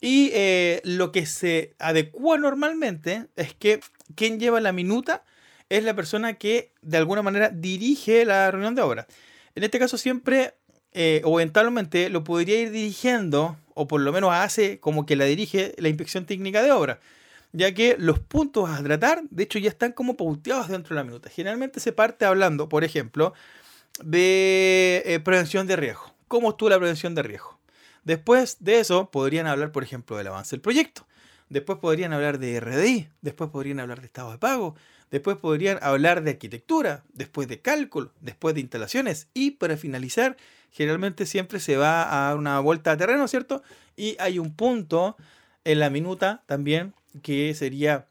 Y 0.00 0.30
eh, 0.32 0.80
lo 0.84 1.10
que 1.10 1.26
se 1.26 1.74
adecua 1.80 2.38
normalmente 2.38 3.26
es 3.34 3.52
que 3.52 3.80
quien 4.14 4.38
lleva 4.38 4.60
la 4.60 4.72
minuta 4.72 5.24
es 5.76 5.84
la 5.84 5.94
persona 5.94 6.34
que 6.34 6.72
de 6.82 6.98
alguna 6.98 7.22
manera 7.22 7.50
dirige 7.50 8.24
la 8.24 8.50
reunión 8.50 8.74
de 8.74 8.82
obra. 8.82 9.06
En 9.54 9.64
este 9.64 9.78
caso 9.78 9.98
siempre 9.98 10.54
eh, 10.92 11.20
o 11.24 11.40
eventualmente 11.40 12.08
lo 12.08 12.22
podría 12.22 12.60
ir 12.60 12.70
dirigiendo 12.70 13.56
o 13.74 13.88
por 13.88 14.00
lo 14.00 14.12
menos 14.12 14.32
hace 14.32 14.78
como 14.78 15.06
que 15.06 15.16
la 15.16 15.24
dirige 15.24 15.74
la 15.78 15.88
inspección 15.88 16.26
técnica 16.26 16.62
de 16.62 16.70
obra, 16.70 17.00
ya 17.52 17.74
que 17.74 17.96
los 17.98 18.20
puntos 18.20 18.70
a 18.70 18.80
tratar, 18.82 19.22
de 19.30 19.42
hecho, 19.42 19.58
ya 19.58 19.68
están 19.68 19.92
como 19.92 20.16
pauteados 20.16 20.68
dentro 20.68 20.94
de 20.94 21.00
la 21.00 21.04
minuta. 21.04 21.28
Generalmente 21.30 21.80
se 21.80 21.92
parte 21.92 22.24
hablando, 22.24 22.68
por 22.68 22.84
ejemplo, 22.84 23.34
de 24.04 25.02
eh, 25.04 25.20
prevención 25.20 25.66
de 25.66 25.76
riesgo. 25.76 26.14
¿Cómo 26.28 26.50
estuvo 26.50 26.68
la 26.68 26.78
prevención 26.78 27.16
de 27.16 27.24
riesgo? 27.24 27.58
Después 28.04 28.58
de 28.60 28.78
eso, 28.78 29.10
podrían 29.10 29.48
hablar, 29.48 29.72
por 29.72 29.82
ejemplo, 29.82 30.16
del 30.16 30.28
avance 30.28 30.54
del 30.54 30.60
proyecto. 30.60 31.06
Después 31.48 31.78
podrían 31.78 32.12
hablar 32.12 32.38
de 32.38 32.58
RDI. 32.60 33.08
Después 33.20 33.50
podrían 33.50 33.80
hablar 33.80 34.00
de 34.00 34.06
estado 34.06 34.32
de 34.32 34.38
pago. 34.38 34.74
Después 35.10 35.36
podrían 35.36 35.78
hablar 35.82 36.22
de 36.22 36.32
arquitectura. 36.32 37.04
Después 37.12 37.48
de 37.48 37.60
cálculo. 37.60 38.12
Después 38.20 38.54
de 38.54 38.60
instalaciones. 38.62 39.28
Y 39.34 39.52
para 39.52 39.76
finalizar, 39.76 40.36
generalmente 40.70 41.26
siempre 41.26 41.60
se 41.60 41.76
va 41.76 42.30
a 42.30 42.34
una 42.34 42.58
vuelta 42.60 42.92
a 42.92 42.96
terreno, 42.96 43.28
¿cierto? 43.28 43.62
Y 43.96 44.16
hay 44.18 44.38
un 44.38 44.54
punto 44.54 45.16
en 45.64 45.78
la 45.78 45.90
minuta 45.90 46.42
también 46.46 46.94
que 47.22 47.54
sería 47.54 48.08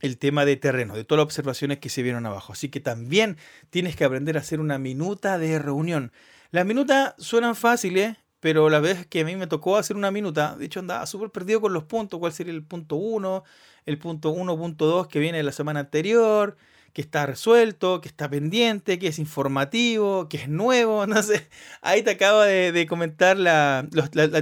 el 0.00 0.18
tema 0.18 0.44
de 0.44 0.56
terreno, 0.56 0.94
de 0.94 1.04
todas 1.04 1.20
las 1.20 1.24
observaciones 1.24 1.78
que 1.78 1.88
se 1.88 2.02
vieron 2.02 2.26
abajo. 2.26 2.52
Así 2.52 2.68
que 2.68 2.80
también 2.80 3.38
tienes 3.70 3.96
que 3.96 4.04
aprender 4.04 4.36
a 4.36 4.40
hacer 4.40 4.60
una 4.60 4.78
minuta 4.78 5.38
de 5.38 5.58
reunión. 5.58 6.12
Las 6.50 6.66
minutas 6.66 7.14
suenan 7.18 7.56
fáciles, 7.56 8.16
pero 8.44 8.68
la 8.68 8.78
vez 8.78 9.06
que 9.06 9.22
a 9.22 9.24
mí 9.24 9.36
me 9.36 9.46
tocó 9.46 9.78
hacer 9.78 9.96
una 9.96 10.10
minuta, 10.10 10.54
de 10.54 10.66
hecho 10.66 10.80
andaba 10.80 11.06
súper 11.06 11.30
perdido 11.30 11.62
con 11.62 11.72
los 11.72 11.84
puntos, 11.84 12.20
cuál 12.20 12.30
sería 12.30 12.52
el 12.52 12.62
punto 12.62 12.96
1, 12.96 13.42
el 13.86 13.96
punto 13.98 14.32
1, 14.32 14.58
punto 14.58 14.84
2 14.84 15.08
que 15.08 15.18
viene 15.18 15.38
de 15.38 15.44
la 15.44 15.50
semana 15.50 15.80
anterior, 15.80 16.54
que 16.92 17.00
está 17.00 17.24
resuelto, 17.24 18.02
que 18.02 18.08
está 18.08 18.28
pendiente, 18.28 18.98
que 18.98 19.08
es 19.08 19.18
informativo, 19.18 20.28
que 20.28 20.36
es 20.36 20.48
nuevo. 20.50 21.06
No 21.14 21.22
sé, 21.22 21.48
ahí 21.80 22.02
te 22.02 22.10
acabo 22.10 22.42
de, 22.42 22.86
comentar 22.86 23.38
la, 23.38 23.88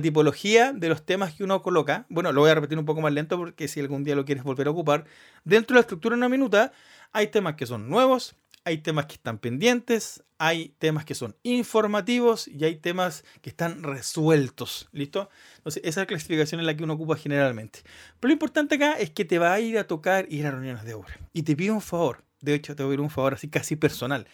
tipología 0.02 0.72
de 0.72 0.88
los 0.88 1.06
temas 1.06 1.34
que 1.34 1.44
uno 1.44 1.62
coloca. 1.62 2.04
Bueno, 2.08 2.32
lo 2.32 2.40
voy 2.40 2.50
a 2.50 2.56
repetir 2.56 2.80
un 2.80 2.84
poco 2.84 3.02
más 3.02 3.12
lento 3.12 3.38
porque 3.38 3.68
si 3.68 3.78
algún 3.78 4.02
día 4.02 4.16
lo 4.16 4.24
quieres 4.24 4.42
volver 4.42 4.66
a 4.66 4.72
ocupar. 4.72 5.04
Dentro 5.44 5.74
de 5.74 5.78
la 5.78 5.82
estructura 5.82 6.16
de 6.16 6.18
una 6.18 6.28
minuta 6.28 6.72
hay 7.12 7.28
temas 7.28 7.54
que 7.54 7.66
son 7.66 7.88
nuevos, 7.88 8.34
hay 8.64 8.78
temas 8.78 9.06
que 9.06 9.14
están 9.14 9.38
pendientes, 9.38 10.22
hay 10.38 10.74
temas 10.78 11.04
que 11.04 11.14
son 11.14 11.36
informativos 11.42 12.48
y 12.48 12.64
hay 12.64 12.76
temas 12.76 13.24
que 13.40 13.50
están 13.50 13.82
resueltos. 13.82 14.88
¿Listo? 14.92 15.28
Entonces, 15.58 15.82
esa 15.84 16.06
clasificación 16.06 16.60
es 16.60 16.66
la 16.66 16.76
que 16.76 16.84
uno 16.84 16.94
ocupa 16.94 17.16
generalmente. 17.16 17.80
Pero 18.20 18.28
lo 18.28 18.32
importante 18.32 18.76
acá 18.76 18.94
es 18.94 19.10
que 19.10 19.24
te 19.24 19.38
va 19.38 19.52
a 19.52 19.60
ir 19.60 19.78
a 19.78 19.86
tocar 19.86 20.26
ir 20.30 20.46
a 20.46 20.50
reuniones 20.50 20.84
de 20.84 20.94
obra. 20.94 21.18
Y 21.32 21.42
te 21.42 21.56
pido 21.56 21.74
un 21.74 21.80
favor, 21.80 22.24
de 22.40 22.54
hecho 22.54 22.74
te 22.76 22.82
voy 22.82 22.90
a 22.90 22.96
pedir 22.96 23.00
un 23.00 23.10
favor 23.10 23.34
así 23.34 23.48
casi 23.48 23.76
personal. 23.76 24.26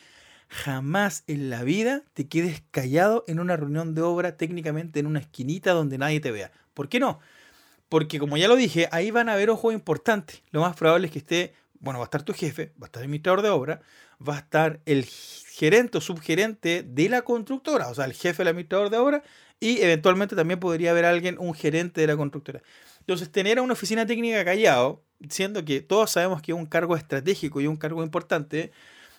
Jamás 0.49 1.25
en 1.27 1.51
la 1.51 1.63
vida 1.63 2.03
te 2.15 2.27
quedes 2.27 2.63
callado 2.71 3.25
en 3.29 3.39
una 3.39 3.57
reunión 3.57 3.95
de 3.95 4.01
obra 4.01 4.37
técnicamente 4.39 4.99
en 4.99 5.07
una 5.07 5.21
esquinita 5.21 5.73
donde 5.73 5.99
nadie 5.99 6.21
te 6.21 6.31
vea. 6.31 6.51
¿Por 6.73 6.89
qué 6.89 7.01
no? 7.01 7.21
Porque 7.89 8.19
como 8.19 8.37
ya 8.37 8.49
lo 8.49 8.57
dije, 8.57 8.89
ahí 8.93 9.11
van 9.11 9.29
a 9.29 9.35
haber 9.35 9.51
ojos 9.51 9.75
importantes. 9.75 10.43
Lo 10.51 10.61
más 10.61 10.77
probable 10.77 11.07
es 11.07 11.13
que 11.13 11.19
esté, 11.19 11.55
bueno, 11.81 11.99
va 11.99 12.05
a 12.05 12.07
estar 12.07 12.23
tu 12.23 12.33
jefe, 12.33 12.73
va 12.81 12.85
a 12.85 12.87
estar 12.87 13.03
el 13.03 13.07
administrador 13.07 13.43
de 13.43 13.51
obra, 13.51 13.81
va 14.27 14.37
a 14.37 14.39
estar 14.39 14.81
el 14.87 15.05
gerente 15.05 15.99
o 15.99 16.01
subgerente 16.01 16.83
de 16.83 17.09
la 17.09 17.23
constructora, 17.23 17.89
o 17.89 17.95
sea, 17.95 18.05
el 18.05 18.13
jefe 18.13 18.39
del 18.39 18.49
administrador 18.49 18.91
de 18.91 18.97
obra, 18.99 19.23
y 19.61 19.81
eventualmente 19.81 20.37
también 20.37 20.61
podría 20.61 20.93
haber 20.93 21.05
alguien, 21.05 21.37
un 21.39 21.55
gerente 21.55 22.01
de 22.01 22.07
la 22.07 22.17
constructora. 22.17 22.63
Entonces, 23.01 23.31
tener 23.31 23.59
a 23.59 23.63
una 23.63 23.73
oficina 23.73 24.07
técnica 24.07 24.45
callado, 24.45 25.03
siendo 25.29 25.65
que 25.65 25.81
todos 25.81 26.11
sabemos 26.11 26.43
que 26.43 26.53
es 26.53 26.59
un 26.59 26.67
cargo 26.67 26.97
estratégico 26.97 27.61
y 27.61 27.67
un 27.67 27.77
cargo 27.77 28.03
importante, 28.03 28.71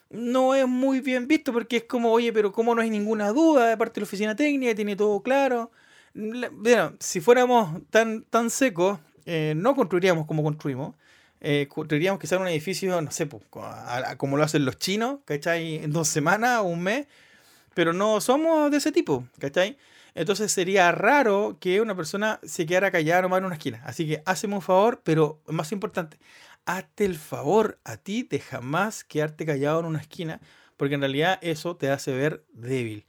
no 0.10 0.56
es 0.56 0.68
muy 0.68 1.02
bien 1.02 1.28
visto 1.28 1.54
porque 1.54 1.78
es 1.78 1.84
como, 1.84 2.12
oye, 2.12 2.34
pero 2.34 2.52
como 2.52 2.74
no 2.74 2.82
hay 2.82 2.90
ninguna 2.90 3.30
duda 3.30 3.68
de 3.68 3.78
parte 3.78 3.96
de 3.96 4.02
la 4.02 4.08
oficina 4.08 4.36
técnica, 4.36 4.76
tiene 4.76 4.96
todo 4.96 5.22
claro. 5.22 5.72
Bueno, 6.14 6.94
si 7.00 7.22
fuéramos 7.22 7.82
tan, 7.90 8.24
tan 8.24 8.50
secos, 8.50 9.00
eh, 9.26 9.54
no 9.56 9.76
construiríamos 9.76 10.26
como 10.26 10.44
construimos. 10.44 10.96
Eh, 11.42 11.68
construiríamos 11.70 12.20
quizás 12.20 12.40
un 12.40 12.48
edificio, 12.48 13.02
no 13.02 13.12
sé, 13.12 13.26
pues, 13.26 13.44
como 14.18 14.38
lo 14.38 14.44
hacen 14.44 14.66
los 14.66 14.78
chinos, 14.78 15.20
¿cachai? 15.26 15.76
En 15.76 15.92
dos 15.92 16.08
semanas 16.08 16.60
o 16.60 16.64
un 16.64 16.82
mes, 16.82 17.08
pero 17.74 17.94
no 17.94 18.20
somos 18.20 18.70
de 18.72 18.78
ese 18.78 18.92
tipo, 18.92 19.26
¿cachai? 19.40 19.78
Entonces 20.16 20.52
sería 20.52 20.92
raro 20.92 21.58
que 21.62 21.80
una 21.82 21.96
persona 21.96 22.40
se 22.44 22.66
quedara 22.66 22.92
callada 22.92 23.22
nomás 23.22 23.40
en 23.40 23.46
una 23.46 23.56
esquina. 23.56 23.82
Así 23.86 24.08
que 24.08 24.22
hacemos 24.26 24.58
un 24.58 24.62
favor, 24.64 25.02
pero 25.04 25.42
más 25.48 25.72
importante, 25.72 26.18
hazte 26.66 27.06
el 27.06 27.16
favor 27.16 27.80
a 27.86 27.98
ti 27.98 28.24
de 28.24 28.40
jamás 28.40 29.04
quedarte 29.04 29.46
callado 29.46 29.80
en 29.80 29.86
una 29.86 30.00
esquina, 30.00 30.42
porque 30.78 30.96
en 30.96 31.02
realidad 31.02 31.40
eso 31.42 31.76
te 31.78 31.90
hace 31.90 32.12
ver 32.12 32.44
débil. 32.52 33.06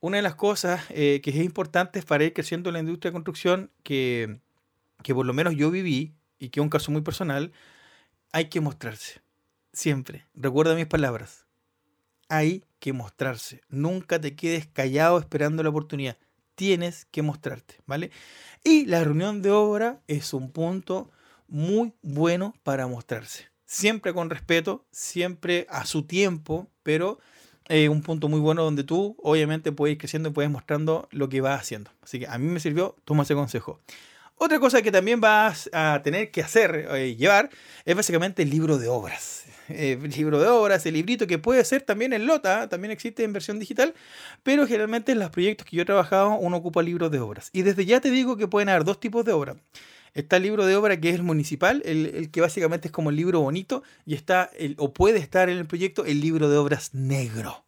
Una 0.00 0.18
de 0.18 0.22
las 0.22 0.34
cosas 0.36 0.82
eh, 0.90 1.20
que 1.22 1.30
es 1.30 1.36
importante 1.36 2.02
para 2.02 2.24
ir 2.24 2.32
creciendo 2.32 2.70
en 2.70 2.74
la 2.74 2.80
industria 2.80 3.10
de 3.10 3.14
construcción, 3.14 3.70
que, 3.82 4.38
que 5.02 5.14
por 5.14 5.26
lo 5.26 5.32
menos 5.32 5.56
yo 5.56 5.70
viví, 5.70 6.14
y 6.38 6.48
que 6.50 6.60
es 6.60 6.62
un 6.62 6.70
caso 6.70 6.90
muy 6.90 7.02
personal, 7.02 7.52
hay 8.32 8.48
que 8.48 8.60
mostrarse. 8.60 9.20
Siempre. 9.72 10.26
Recuerda 10.34 10.74
mis 10.74 10.86
palabras. 10.86 11.46
Hay 12.28 12.64
que 12.80 12.92
mostrarse. 12.92 13.62
Nunca 13.68 14.20
te 14.20 14.34
quedes 14.34 14.66
callado 14.66 15.18
esperando 15.18 15.62
la 15.62 15.68
oportunidad 15.68 16.16
tienes 16.56 17.04
que 17.12 17.22
mostrarte, 17.22 17.76
¿vale? 17.86 18.10
Y 18.64 18.86
la 18.86 19.04
reunión 19.04 19.42
de 19.42 19.52
obra 19.52 20.00
es 20.08 20.34
un 20.34 20.50
punto 20.50 21.12
muy 21.46 21.92
bueno 22.02 22.54
para 22.64 22.88
mostrarse. 22.88 23.46
Siempre 23.66 24.12
con 24.12 24.30
respeto, 24.30 24.84
siempre 24.90 25.66
a 25.70 25.86
su 25.86 26.02
tiempo, 26.02 26.68
pero 26.82 27.20
es 27.68 27.88
un 27.88 28.02
punto 28.02 28.28
muy 28.28 28.40
bueno 28.40 28.64
donde 28.64 28.84
tú 28.84 29.16
obviamente 29.22 29.70
puedes 29.70 29.92
ir 29.92 29.98
creciendo 29.98 30.30
y 30.30 30.32
puedes 30.32 30.50
mostrando 30.50 31.08
lo 31.12 31.28
que 31.28 31.40
vas 31.40 31.60
haciendo. 31.60 31.90
Así 32.02 32.18
que 32.18 32.26
a 32.26 32.38
mí 32.38 32.46
me 32.46 32.58
sirvió, 32.58 32.96
toma 33.04 33.22
ese 33.22 33.34
consejo. 33.34 33.80
Otra 34.38 34.60
cosa 34.60 34.82
que 34.82 34.92
también 34.92 35.20
vas 35.20 35.70
a 35.72 36.02
tener 36.04 36.30
que 36.30 36.42
hacer, 36.42 36.88
eh, 36.92 37.16
llevar, 37.16 37.48
es 37.86 37.96
básicamente 37.96 38.42
el 38.42 38.50
libro 38.50 38.76
de 38.76 38.88
obras. 38.88 39.44
Eh, 39.68 39.98
libro 40.16 40.38
de 40.38 40.46
obras, 40.46 40.86
el 40.86 40.94
librito 40.94 41.26
que 41.26 41.38
puede 41.38 41.64
ser 41.64 41.82
también 41.82 42.12
en 42.12 42.26
Lota, 42.26 42.68
también 42.68 42.92
existe 42.92 43.24
en 43.24 43.32
versión 43.32 43.58
digital, 43.58 43.94
pero 44.42 44.66
generalmente 44.66 45.12
en 45.12 45.18
los 45.18 45.30
proyectos 45.30 45.66
que 45.66 45.76
yo 45.76 45.82
he 45.82 45.86
trabajado 45.86 46.34
uno 46.34 46.58
ocupa 46.58 46.82
libros 46.82 47.10
de 47.10 47.18
obras. 47.18 47.50
Y 47.52 47.62
desde 47.62 47.84
ya 47.86 48.00
te 48.00 48.10
digo 48.10 48.36
que 48.36 48.46
pueden 48.46 48.68
haber 48.68 48.84
dos 48.84 49.00
tipos 49.00 49.24
de 49.24 49.32
obras. 49.32 49.56
Está 50.14 50.36
el 50.36 50.44
libro 50.44 50.64
de 50.66 50.76
obra 50.76 51.00
que 51.00 51.08
es 51.08 51.16
el 51.16 51.22
municipal, 51.22 51.82
el, 51.84 52.30
que 52.30 52.40
básicamente 52.40 52.88
es 52.88 52.92
como 52.92 53.10
el 53.10 53.16
libro 53.16 53.40
bonito, 53.40 53.82
y 54.04 54.14
está, 54.14 54.50
el, 54.58 54.76
o 54.78 54.92
puede 54.92 55.18
estar 55.18 55.48
en 55.48 55.58
el 55.58 55.66
proyecto, 55.66 56.04
el 56.04 56.20
libro 56.20 56.48
de 56.48 56.58
obras 56.58 56.94
negro. 56.94 57.65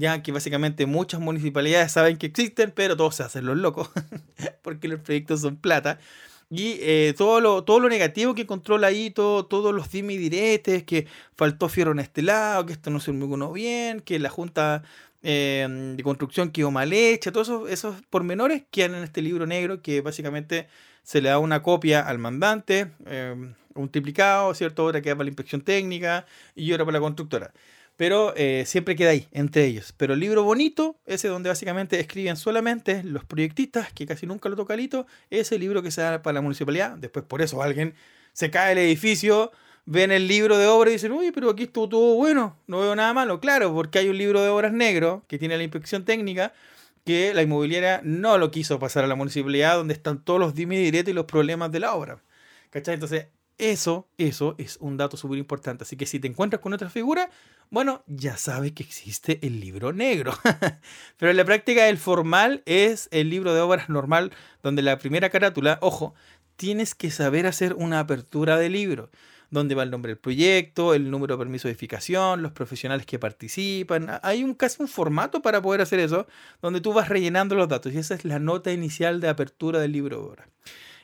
Ya 0.00 0.22
que 0.22 0.32
básicamente 0.32 0.86
muchas 0.86 1.20
municipalidades 1.20 1.92
saben 1.92 2.16
que 2.16 2.26
existen, 2.26 2.72
pero 2.74 2.96
todos 2.96 3.16
se 3.16 3.22
hacen 3.22 3.44
los 3.44 3.58
locos, 3.58 3.90
porque 4.62 4.88
los 4.88 5.00
proyectos 5.00 5.42
son 5.42 5.56
plata. 5.56 5.98
Y 6.48 6.78
eh, 6.80 7.14
todo, 7.18 7.40
lo, 7.40 7.64
todo 7.64 7.80
lo 7.80 7.88
negativo 7.90 8.34
que 8.34 8.46
controla 8.46 8.86
ahí, 8.86 9.10
todo, 9.10 9.44
todos 9.44 9.74
los 9.74 9.90
dime 9.90 10.16
diretes, 10.16 10.84
que 10.84 11.06
faltó 11.36 11.68
fierro 11.68 11.92
en 11.92 11.98
este 11.98 12.22
lado, 12.22 12.64
que 12.64 12.72
esto 12.72 12.90
no 12.90 12.98
se 12.98 13.12
me 13.12 13.52
bien, 13.52 14.00
que 14.00 14.18
la 14.18 14.30
junta 14.30 14.82
eh, 15.22 15.68
de 15.96 16.02
construcción 16.02 16.50
quedó 16.50 16.70
mal 16.70 16.94
hecha, 16.94 17.30
todos 17.30 17.48
esos, 17.48 17.70
esos 17.70 18.02
pormenores 18.08 18.62
quedan 18.70 18.94
en 18.94 19.04
este 19.04 19.20
libro 19.20 19.46
negro 19.46 19.82
que 19.82 20.00
básicamente 20.00 20.66
se 21.02 21.20
le 21.20 21.28
da 21.28 21.38
una 21.38 21.62
copia 21.62 22.00
al 22.00 22.18
mandante, 22.18 22.90
eh, 23.04 23.36
un 23.74 23.90
triplicado, 23.90 24.54
¿cierto? 24.54 24.86
Otra 24.86 25.02
queda 25.02 25.16
para 25.16 25.24
la 25.24 25.30
inspección 25.30 25.60
técnica 25.60 26.24
y 26.54 26.72
otra 26.72 26.86
para 26.86 26.98
la 26.98 27.02
constructora. 27.02 27.52
Pero 28.00 28.32
eh, 28.34 28.64
siempre 28.64 28.96
queda 28.96 29.10
ahí, 29.10 29.28
entre 29.30 29.66
ellos. 29.66 29.92
Pero 29.94 30.14
el 30.14 30.20
libro 30.20 30.42
bonito, 30.42 30.96
ese 31.04 31.28
donde 31.28 31.50
básicamente 31.50 32.00
escriben 32.00 32.38
solamente 32.38 33.04
los 33.04 33.26
proyectistas, 33.26 33.92
que 33.92 34.06
casi 34.06 34.26
nunca 34.26 34.48
lo 34.48 34.56
toca 34.56 34.74
Lito, 34.74 35.06
es 35.28 35.52
el 35.52 35.60
libro 35.60 35.82
que 35.82 35.90
se 35.90 36.00
da 36.00 36.22
para 36.22 36.32
la 36.32 36.40
municipalidad. 36.40 36.96
Después 36.96 37.26
por 37.26 37.42
eso 37.42 37.62
alguien 37.62 37.92
se 38.32 38.50
cae 38.50 38.72
el 38.72 38.78
edificio, 38.78 39.52
ven 39.84 40.12
el 40.12 40.28
libro 40.28 40.56
de 40.56 40.66
obra 40.66 40.88
y 40.88 40.94
dicen, 40.94 41.12
uy, 41.12 41.30
pero 41.30 41.50
aquí 41.50 41.64
estuvo 41.64 41.90
todo 41.90 42.14
bueno, 42.14 42.56
no 42.66 42.80
veo 42.80 42.96
nada 42.96 43.12
malo. 43.12 43.38
Claro, 43.38 43.74
porque 43.74 43.98
hay 43.98 44.08
un 44.08 44.16
libro 44.16 44.40
de 44.42 44.48
obras 44.48 44.72
negro 44.72 45.22
que 45.28 45.38
tiene 45.38 45.58
la 45.58 45.62
inspección 45.62 46.06
técnica 46.06 46.54
que 47.04 47.34
la 47.34 47.42
inmobiliaria 47.42 48.00
no 48.02 48.38
lo 48.38 48.50
quiso 48.50 48.78
pasar 48.78 49.04
a 49.04 49.08
la 49.08 49.14
municipalidad 49.14 49.76
donde 49.76 49.92
están 49.92 50.24
todos 50.24 50.40
los 50.40 50.54
dimes 50.54 50.78
y 50.78 50.84
diretos 50.84 51.10
y 51.10 51.14
los 51.14 51.26
problemas 51.26 51.70
de 51.70 51.80
la 51.80 51.92
obra. 51.92 52.22
¿Cachai? 52.70 52.94
Entonces, 52.94 53.26
eso, 53.60 54.08
eso 54.18 54.54
es 54.58 54.78
un 54.80 54.96
dato 54.96 55.16
súper 55.16 55.38
importante. 55.38 55.84
Así 55.84 55.96
que 55.96 56.06
si 56.06 56.18
te 56.18 56.28
encuentras 56.28 56.60
con 56.60 56.72
otra 56.72 56.90
figura, 56.90 57.30
bueno, 57.70 58.02
ya 58.06 58.36
sabes 58.36 58.72
que 58.72 58.82
existe 58.82 59.38
el 59.46 59.60
libro 59.60 59.92
negro. 59.92 60.32
Pero 61.18 61.30
en 61.30 61.36
la 61.36 61.44
práctica 61.44 61.88
el 61.88 61.98
formal 61.98 62.62
es 62.66 63.08
el 63.12 63.30
libro 63.30 63.54
de 63.54 63.60
obras 63.60 63.88
normal, 63.88 64.32
donde 64.62 64.82
la 64.82 64.98
primera 64.98 65.30
carátula, 65.30 65.78
ojo, 65.80 66.14
tienes 66.56 66.94
que 66.94 67.10
saber 67.10 67.46
hacer 67.46 67.74
una 67.74 68.00
apertura 68.00 68.56
de 68.56 68.70
libro 68.70 69.10
donde 69.50 69.74
va 69.74 69.82
el 69.82 69.90
nombre 69.90 70.10
del 70.10 70.18
proyecto, 70.18 70.94
el 70.94 71.10
número 71.10 71.34
de 71.34 71.38
permiso 71.38 71.68
de 71.68 71.72
edificación, 71.72 72.42
los 72.42 72.52
profesionales 72.52 73.04
que 73.04 73.18
participan. 73.18 74.20
Hay 74.22 74.44
un 74.44 74.54
casi 74.54 74.80
un 74.80 74.88
formato 74.88 75.42
para 75.42 75.60
poder 75.60 75.80
hacer 75.80 75.98
eso, 75.98 76.26
donde 76.62 76.80
tú 76.80 76.92
vas 76.92 77.08
rellenando 77.08 77.56
los 77.56 77.68
datos 77.68 77.92
y 77.92 77.98
esa 77.98 78.14
es 78.14 78.24
la 78.24 78.38
nota 78.38 78.72
inicial 78.72 79.20
de 79.20 79.28
apertura 79.28 79.80
del 79.80 79.92
libro 79.92 80.18
de 80.18 80.22
obras. 80.22 80.48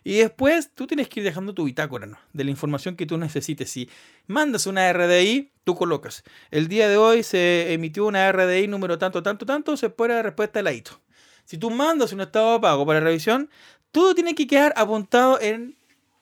Y 0.06 0.18
después 0.18 0.70
tú 0.72 0.86
tienes 0.86 1.08
que 1.08 1.18
ir 1.18 1.24
dejando 1.24 1.52
tu 1.52 1.64
bitácora, 1.64 2.06
¿no? 2.06 2.16
De 2.32 2.44
la 2.44 2.52
información 2.52 2.94
que 2.94 3.06
tú 3.06 3.18
necesites. 3.18 3.68
Si 3.68 3.90
mandas 4.28 4.68
una 4.68 4.92
RDI, 4.92 5.50
tú 5.64 5.74
colocas. 5.74 6.22
El 6.52 6.68
día 6.68 6.88
de 6.88 6.96
hoy 6.96 7.24
se 7.24 7.72
emitió 7.72 8.06
una 8.06 8.30
RDI 8.30 8.68
número 8.68 8.98
tanto, 8.98 9.20
tanto, 9.20 9.44
tanto, 9.44 9.76
se 9.76 9.90
pone 9.90 10.14
la 10.14 10.22
respuesta 10.22 10.62
del 10.62 10.72
hito. 10.72 11.00
Si 11.44 11.58
tú 11.58 11.72
mandas 11.72 12.12
un 12.12 12.20
estado 12.20 12.52
de 12.52 12.60
pago 12.60 12.86
para 12.86 13.00
revisión, 13.00 13.50
todo 13.90 14.14
tiene 14.14 14.36
que 14.36 14.46
quedar 14.46 14.72
apuntado 14.76 15.40
en, 15.40 15.76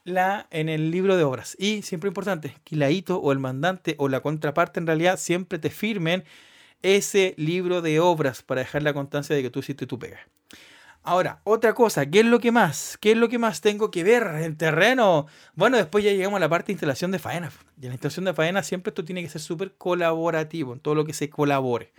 la, 0.04 0.46
en 0.50 0.70
el 0.70 0.90
libro 0.90 1.18
de 1.18 1.24
obras. 1.24 1.54
Y 1.58 1.82
siempre 1.82 2.08
importante, 2.08 2.56
que 2.64 2.76
la 2.76 2.90
hito 2.90 3.18
o 3.18 3.32
el 3.32 3.38
mandante 3.38 3.96
o 3.98 4.08
la 4.08 4.22
contraparte 4.22 4.80
en 4.80 4.86
realidad 4.86 5.18
siempre 5.18 5.58
te 5.58 5.68
firmen 5.68 6.24
ese 6.80 7.34
libro 7.36 7.82
de 7.82 8.00
obras 8.00 8.42
para 8.42 8.62
dejar 8.62 8.82
la 8.82 8.94
constancia 8.94 9.36
de 9.36 9.42
que 9.42 9.50
tú 9.50 9.58
hiciste 9.58 9.86
tu 9.86 9.98
pega. 9.98 10.20
Ahora, 11.06 11.42
otra 11.44 11.74
cosa, 11.74 12.06
¿qué 12.06 12.20
es 12.20 12.24
lo 12.24 12.40
que 12.40 12.50
más? 12.50 12.96
¿Qué 12.98 13.12
es 13.12 13.18
lo 13.18 13.28
que 13.28 13.38
más 13.38 13.60
tengo 13.60 13.90
que 13.90 14.02
ver 14.02 14.22
en 14.40 14.56
terreno? 14.56 15.26
Bueno, 15.54 15.76
después 15.76 16.02
ya 16.02 16.10
llegamos 16.10 16.38
a 16.38 16.40
la 16.40 16.48
parte 16.48 16.68
de 16.68 16.72
instalación 16.72 17.10
de 17.10 17.18
faena. 17.18 17.52
Y 17.78 17.84
en 17.84 17.88
la 17.90 17.94
instalación 17.96 18.24
de 18.24 18.32
faena 18.32 18.62
siempre 18.62 18.88
esto 18.88 19.04
tiene 19.04 19.22
que 19.22 19.28
ser 19.28 19.42
súper 19.42 19.74
colaborativo, 19.76 20.72
en 20.72 20.80
todo 20.80 20.94
lo 20.94 21.04
que 21.04 21.12
se 21.12 21.28
colabore. 21.28 21.92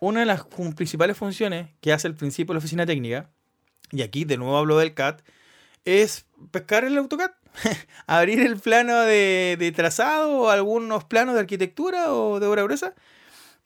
Una 0.00 0.20
de 0.20 0.26
las 0.26 0.46
principales 0.74 1.18
funciones 1.18 1.68
que 1.82 1.92
hace 1.92 2.08
el 2.08 2.14
principio 2.14 2.54
de 2.54 2.54
la 2.54 2.58
oficina 2.60 2.86
técnica, 2.86 3.28
y 3.90 4.00
aquí 4.00 4.24
de 4.24 4.38
nuevo 4.38 4.56
hablo 4.56 4.78
del 4.78 4.94
CAT, 4.94 5.20
es 5.84 6.24
pescar 6.50 6.84
el 6.84 6.96
AutoCAD. 6.96 7.32
Abrir 8.06 8.40
el 8.40 8.56
plano 8.56 9.00
de, 9.00 9.56
de, 9.58 9.70
trazado 9.72 10.32
o 10.38 10.48
algunos 10.48 11.04
planos 11.04 11.34
de 11.34 11.42
arquitectura 11.42 12.14
o 12.14 12.40
de 12.40 12.46
obra 12.46 12.62
gruesa 12.62 12.94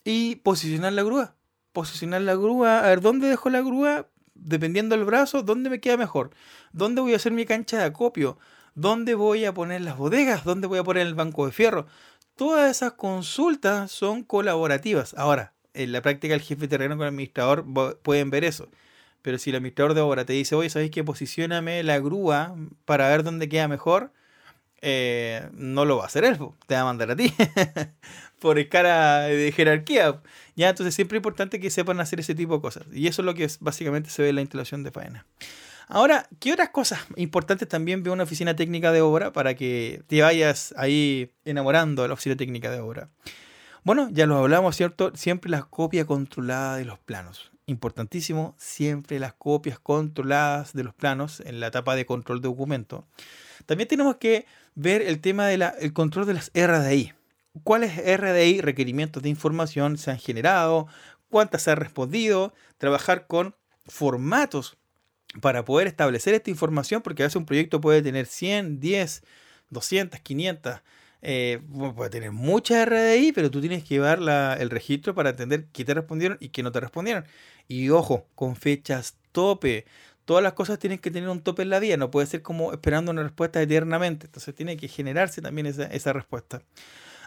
y 0.02 0.36
posicionar 0.36 0.94
la 0.94 1.04
grúa. 1.04 1.36
Posicionar 1.72 2.22
la 2.22 2.34
grúa, 2.34 2.80
a 2.80 2.88
ver 2.88 3.00
dónde 3.00 3.28
dejo 3.28 3.50
la 3.50 3.60
grúa, 3.60 4.08
dependiendo 4.38 4.96
del 4.96 5.04
brazo, 5.04 5.42
dónde 5.42 5.70
me 5.70 5.80
queda 5.80 5.96
mejor, 5.96 6.30
dónde 6.72 7.00
voy 7.00 7.12
a 7.12 7.16
hacer 7.16 7.32
mi 7.32 7.44
cancha 7.44 7.78
de 7.78 7.84
acopio, 7.84 8.38
dónde 8.74 9.14
voy 9.14 9.44
a 9.44 9.54
poner 9.54 9.80
las 9.82 9.96
bodegas, 9.96 10.44
dónde 10.44 10.66
voy 10.66 10.78
a 10.78 10.84
poner 10.84 11.06
el 11.06 11.14
banco 11.14 11.46
de 11.46 11.52
fierro. 11.52 11.86
Todas 12.36 12.70
esas 12.70 12.92
consultas 12.92 13.90
son 13.90 14.22
colaborativas. 14.22 15.14
Ahora, 15.14 15.52
en 15.74 15.92
la 15.92 16.02
práctica 16.02 16.34
el 16.34 16.40
jefe 16.40 16.62
de 16.62 16.68
terreno 16.68 16.96
con 16.96 17.04
el 17.04 17.08
administrador 17.08 17.64
pueden 18.02 18.30
ver 18.30 18.44
eso. 18.44 18.68
Pero 19.22 19.38
si 19.38 19.50
el 19.50 19.56
administrador 19.56 19.94
de 19.94 20.00
obra 20.00 20.24
te 20.24 20.32
dice, 20.32 20.54
oye, 20.54 20.70
¿sabéis 20.70 20.90
que 20.90 21.04
posicioname 21.04 21.82
la 21.82 21.98
grúa 21.98 22.54
para 22.84 23.08
ver 23.08 23.24
dónde 23.24 23.48
queda 23.48 23.68
mejor? 23.68 24.12
Eh, 24.80 25.48
no 25.52 25.84
lo 25.84 25.96
va 25.96 26.04
a 26.04 26.06
hacer 26.06 26.24
él, 26.24 26.38
te 26.66 26.74
va 26.74 26.82
a 26.82 26.84
mandar 26.84 27.10
a 27.10 27.16
ti. 27.16 27.34
por 28.38 28.58
escala 28.58 29.22
de 29.22 29.52
jerarquía. 29.52 30.20
Ya, 30.56 30.68
entonces 30.70 30.94
siempre 30.94 31.16
es 31.16 31.20
importante 31.20 31.60
que 31.60 31.70
sepan 31.70 32.00
hacer 32.00 32.20
ese 32.20 32.34
tipo 32.34 32.54
de 32.54 32.60
cosas. 32.60 32.84
Y 32.92 33.06
eso 33.06 33.22
es 33.22 33.26
lo 33.26 33.34
que 33.34 33.48
básicamente 33.60 34.10
se 34.10 34.22
ve 34.22 34.30
en 34.30 34.36
la 34.36 34.40
instalación 34.40 34.82
de 34.82 34.90
faena. 34.90 35.26
Ahora, 35.88 36.28
¿qué 36.38 36.52
otras 36.52 36.68
cosas 36.68 37.00
importantes 37.16 37.66
también 37.66 38.02
ve 38.02 38.10
una 38.10 38.24
oficina 38.24 38.54
técnica 38.54 38.92
de 38.92 39.00
obra 39.00 39.32
para 39.32 39.54
que 39.54 40.02
te 40.06 40.20
vayas 40.20 40.74
ahí 40.76 41.32
enamorando 41.46 42.02
de 42.02 42.08
la 42.08 42.14
oficina 42.14 42.36
técnica 42.36 42.70
de 42.70 42.80
obra? 42.80 43.08
Bueno, 43.84 44.08
ya 44.12 44.26
lo 44.26 44.36
hablamos, 44.36 44.76
¿cierto? 44.76 45.12
Siempre 45.14 45.50
la 45.50 45.62
copia 45.62 46.04
controlada 46.04 46.76
de 46.76 46.84
los 46.84 46.98
planos. 46.98 47.52
Importantísimo, 47.64 48.54
siempre 48.58 49.18
las 49.18 49.32
copias 49.32 49.78
controladas 49.78 50.74
de 50.74 50.84
los 50.84 50.94
planos 50.94 51.40
en 51.40 51.58
la 51.58 51.68
etapa 51.68 51.96
de 51.96 52.04
control 52.04 52.42
de 52.42 52.48
documento. 52.48 53.06
También 53.64 53.88
tenemos 53.88 54.16
que 54.16 54.44
ver 54.74 55.00
el 55.00 55.20
tema 55.20 55.46
del 55.46 55.92
control 55.94 56.26
de 56.26 56.34
las 56.34 56.50
RDI 56.54 57.12
cuáles 57.62 57.96
RDI, 57.96 58.60
requerimientos 58.60 59.22
de 59.22 59.28
información, 59.28 59.98
se 59.98 60.10
han 60.10 60.18
generado, 60.18 60.86
cuántas 61.28 61.62
se 61.62 61.70
han 61.70 61.76
respondido, 61.78 62.52
trabajar 62.78 63.26
con 63.26 63.54
formatos 63.86 64.78
para 65.40 65.64
poder 65.64 65.86
establecer 65.86 66.34
esta 66.34 66.50
información, 66.50 67.02
porque 67.02 67.22
a 67.22 67.26
veces 67.26 67.36
un 67.36 67.46
proyecto 67.46 67.80
puede 67.80 68.02
tener 68.02 68.26
100, 68.26 68.80
10, 68.80 69.22
200, 69.70 70.20
500, 70.20 70.80
puede 71.20 72.10
tener 72.10 72.32
muchas 72.32 72.86
RDI, 72.86 73.32
pero 73.32 73.50
tú 73.50 73.60
tienes 73.60 73.82
que 73.82 73.96
llevar 73.96 74.20
el 74.58 74.70
registro 74.70 75.14
para 75.14 75.30
entender 75.30 75.66
qué 75.72 75.84
te 75.84 75.94
respondieron 75.94 76.38
y 76.40 76.48
qué 76.50 76.62
no 76.62 76.72
te 76.72 76.80
respondieron. 76.80 77.24
Y 77.66 77.90
ojo, 77.90 78.26
con 78.34 78.56
fechas 78.56 79.16
tope. 79.32 79.84
Todas 80.24 80.42
las 80.42 80.52
cosas 80.52 80.78
tienen 80.78 80.98
que 80.98 81.10
tener 81.10 81.28
un 81.28 81.40
tope 81.42 81.62
en 81.62 81.70
la 81.70 81.78
vida, 81.78 81.96
no 81.96 82.10
puede 82.10 82.26
ser 82.26 82.42
como 82.42 82.72
esperando 82.72 83.10
una 83.10 83.22
respuesta 83.22 83.60
eternamente. 83.62 84.26
Entonces 84.26 84.54
tiene 84.54 84.76
que 84.76 84.88
generarse 84.88 85.40
también 85.42 85.66
esa, 85.66 85.84
esa 85.84 86.12
respuesta. 86.12 86.62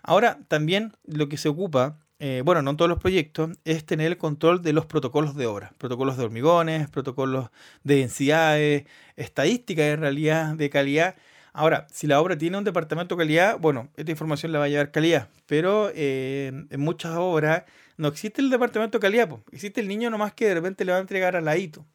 Ahora, 0.03 0.39
también 0.47 0.93
lo 1.05 1.29
que 1.29 1.37
se 1.37 1.49
ocupa, 1.49 1.99
eh, 2.19 2.41
bueno, 2.45 2.61
no 2.61 2.71
en 2.71 2.77
todos 2.77 2.89
los 2.89 2.99
proyectos, 2.99 3.51
es 3.65 3.85
tener 3.85 4.07
el 4.07 4.17
control 4.17 4.61
de 4.61 4.73
los 4.73 4.85
protocolos 4.85 5.35
de 5.35 5.45
obra. 5.45 5.73
Protocolos 5.77 6.17
de 6.17 6.23
hormigones, 6.25 6.89
protocolos 6.89 7.49
de 7.83 7.97
densidades, 7.97 8.85
estadísticas 9.15 9.85
en 9.85 9.99
realidad 10.01 10.55
de 10.55 10.69
calidad. 10.69 11.15
Ahora, 11.53 11.87
si 11.91 12.07
la 12.07 12.21
obra 12.21 12.37
tiene 12.37 12.57
un 12.57 12.63
departamento 12.63 13.15
de 13.15 13.19
calidad, 13.23 13.59
bueno, 13.59 13.89
esta 13.97 14.11
información 14.11 14.51
la 14.51 14.59
va 14.59 14.65
a 14.65 14.69
llevar 14.69 14.91
calidad, 14.91 15.29
pero 15.47 15.91
eh, 15.93 16.51
en 16.69 16.79
muchas 16.79 17.17
obras 17.17 17.63
no 17.97 18.07
existe 18.07 18.41
el 18.41 18.49
departamento 18.49 18.97
de 18.97 19.01
calidad, 19.01 19.29
existe 19.51 19.81
el 19.81 19.87
niño 19.89 20.09
nomás 20.09 20.33
que 20.33 20.47
de 20.47 20.53
repente 20.53 20.85
le 20.85 20.93
va 20.93 20.97
a 20.99 21.01
entregar 21.01 21.35
al 21.35 21.45
ladito, 21.45 21.85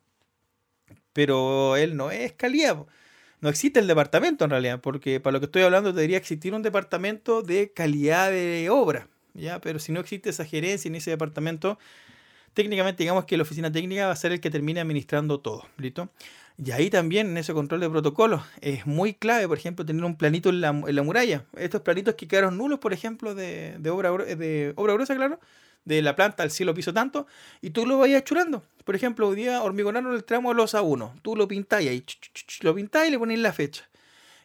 pero 1.14 1.76
él 1.76 1.96
no 1.96 2.10
es 2.10 2.32
calidad 2.32 2.86
no 3.46 3.50
existe 3.50 3.78
el 3.78 3.86
departamento 3.86 4.44
en 4.44 4.50
realidad, 4.50 4.80
porque 4.80 5.20
para 5.20 5.34
lo 5.34 5.38
que 5.38 5.46
estoy 5.46 5.62
hablando 5.62 5.92
debería 5.92 6.16
existir 6.16 6.52
un 6.52 6.62
departamento 6.62 7.42
de 7.42 7.70
calidad 7.70 8.32
de 8.32 8.68
obra, 8.70 9.06
¿ya? 9.34 9.60
Pero 9.60 9.78
si 9.78 9.92
no 9.92 10.00
existe 10.00 10.30
esa 10.30 10.44
gerencia 10.44 10.88
en 10.88 10.96
ese 10.96 11.10
departamento, 11.10 11.78
técnicamente 12.54 13.04
digamos 13.04 13.24
que 13.24 13.36
la 13.36 13.44
oficina 13.44 13.70
técnica 13.70 14.06
va 14.06 14.12
a 14.12 14.16
ser 14.16 14.32
el 14.32 14.40
que 14.40 14.50
termine 14.50 14.80
administrando 14.80 15.38
todo, 15.38 15.64
¿listo? 15.76 16.10
Y 16.58 16.72
ahí 16.72 16.90
también 16.90 17.28
en 17.28 17.36
ese 17.36 17.54
control 17.54 17.78
de 17.82 17.88
protocolos 17.88 18.42
es 18.62 18.84
muy 18.84 19.14
clave, 19.14 19.46
por 19.46 19.58
ejemplo, 19.58 19.86
tener 19.86 20.02
un 20.02 20.16
planito 20.16 20.48
en 20.48 20.60
la, 20.60 20.72
muralla. 20.72 21.44
Estos 21.56 21.82
planitos 21.82 22.16
que 22.16 22.26
quedaron 22.26 22.58
nulos, 22.58 22.80
por 22.80 22.92
ejemplo, 22.92 23.36
de, 23.36 23.76
de, 23.78 23.90
obra, 23.90 24.10
de 24.10 24.72
obra 24.74 24.94
gruesa, 24.94 25.14
claro, 25.14 25.38
de 25.86 26.02
la 26.02 26.14
planta 26.14 26.42
al 26.42 26.50
cielo 26.50 26.74
piso 26.74 26.92
tanto, 26.92 27.26
y 27.62 27.70
tú 27.70 27.86
lo 27.86 27.98
vayas 27.98 28.24
churando. 28.24 28.62
Por 28.84 28.94
ejemplo, 28.94 29.28
hoy 29.28 29.36
día 29.36 29.62
hormigonaron 29.62 30.14
el 30.14 30.24
tramo 30.24 30.52
los 30.52 30.74
A1. 30.74 31.22
Tú 31.22 31.34
lo 31.34 31.48
pintáis 31.48 31.88
ahí, 31.88 32.04
lo 32.60 32.74
pintáis 32.74 33.08
y 33.08 33.12
le 33.12 33.18
ponéis 33.18 33.40
la 33.40 33.52
fecha. 33.52 33.88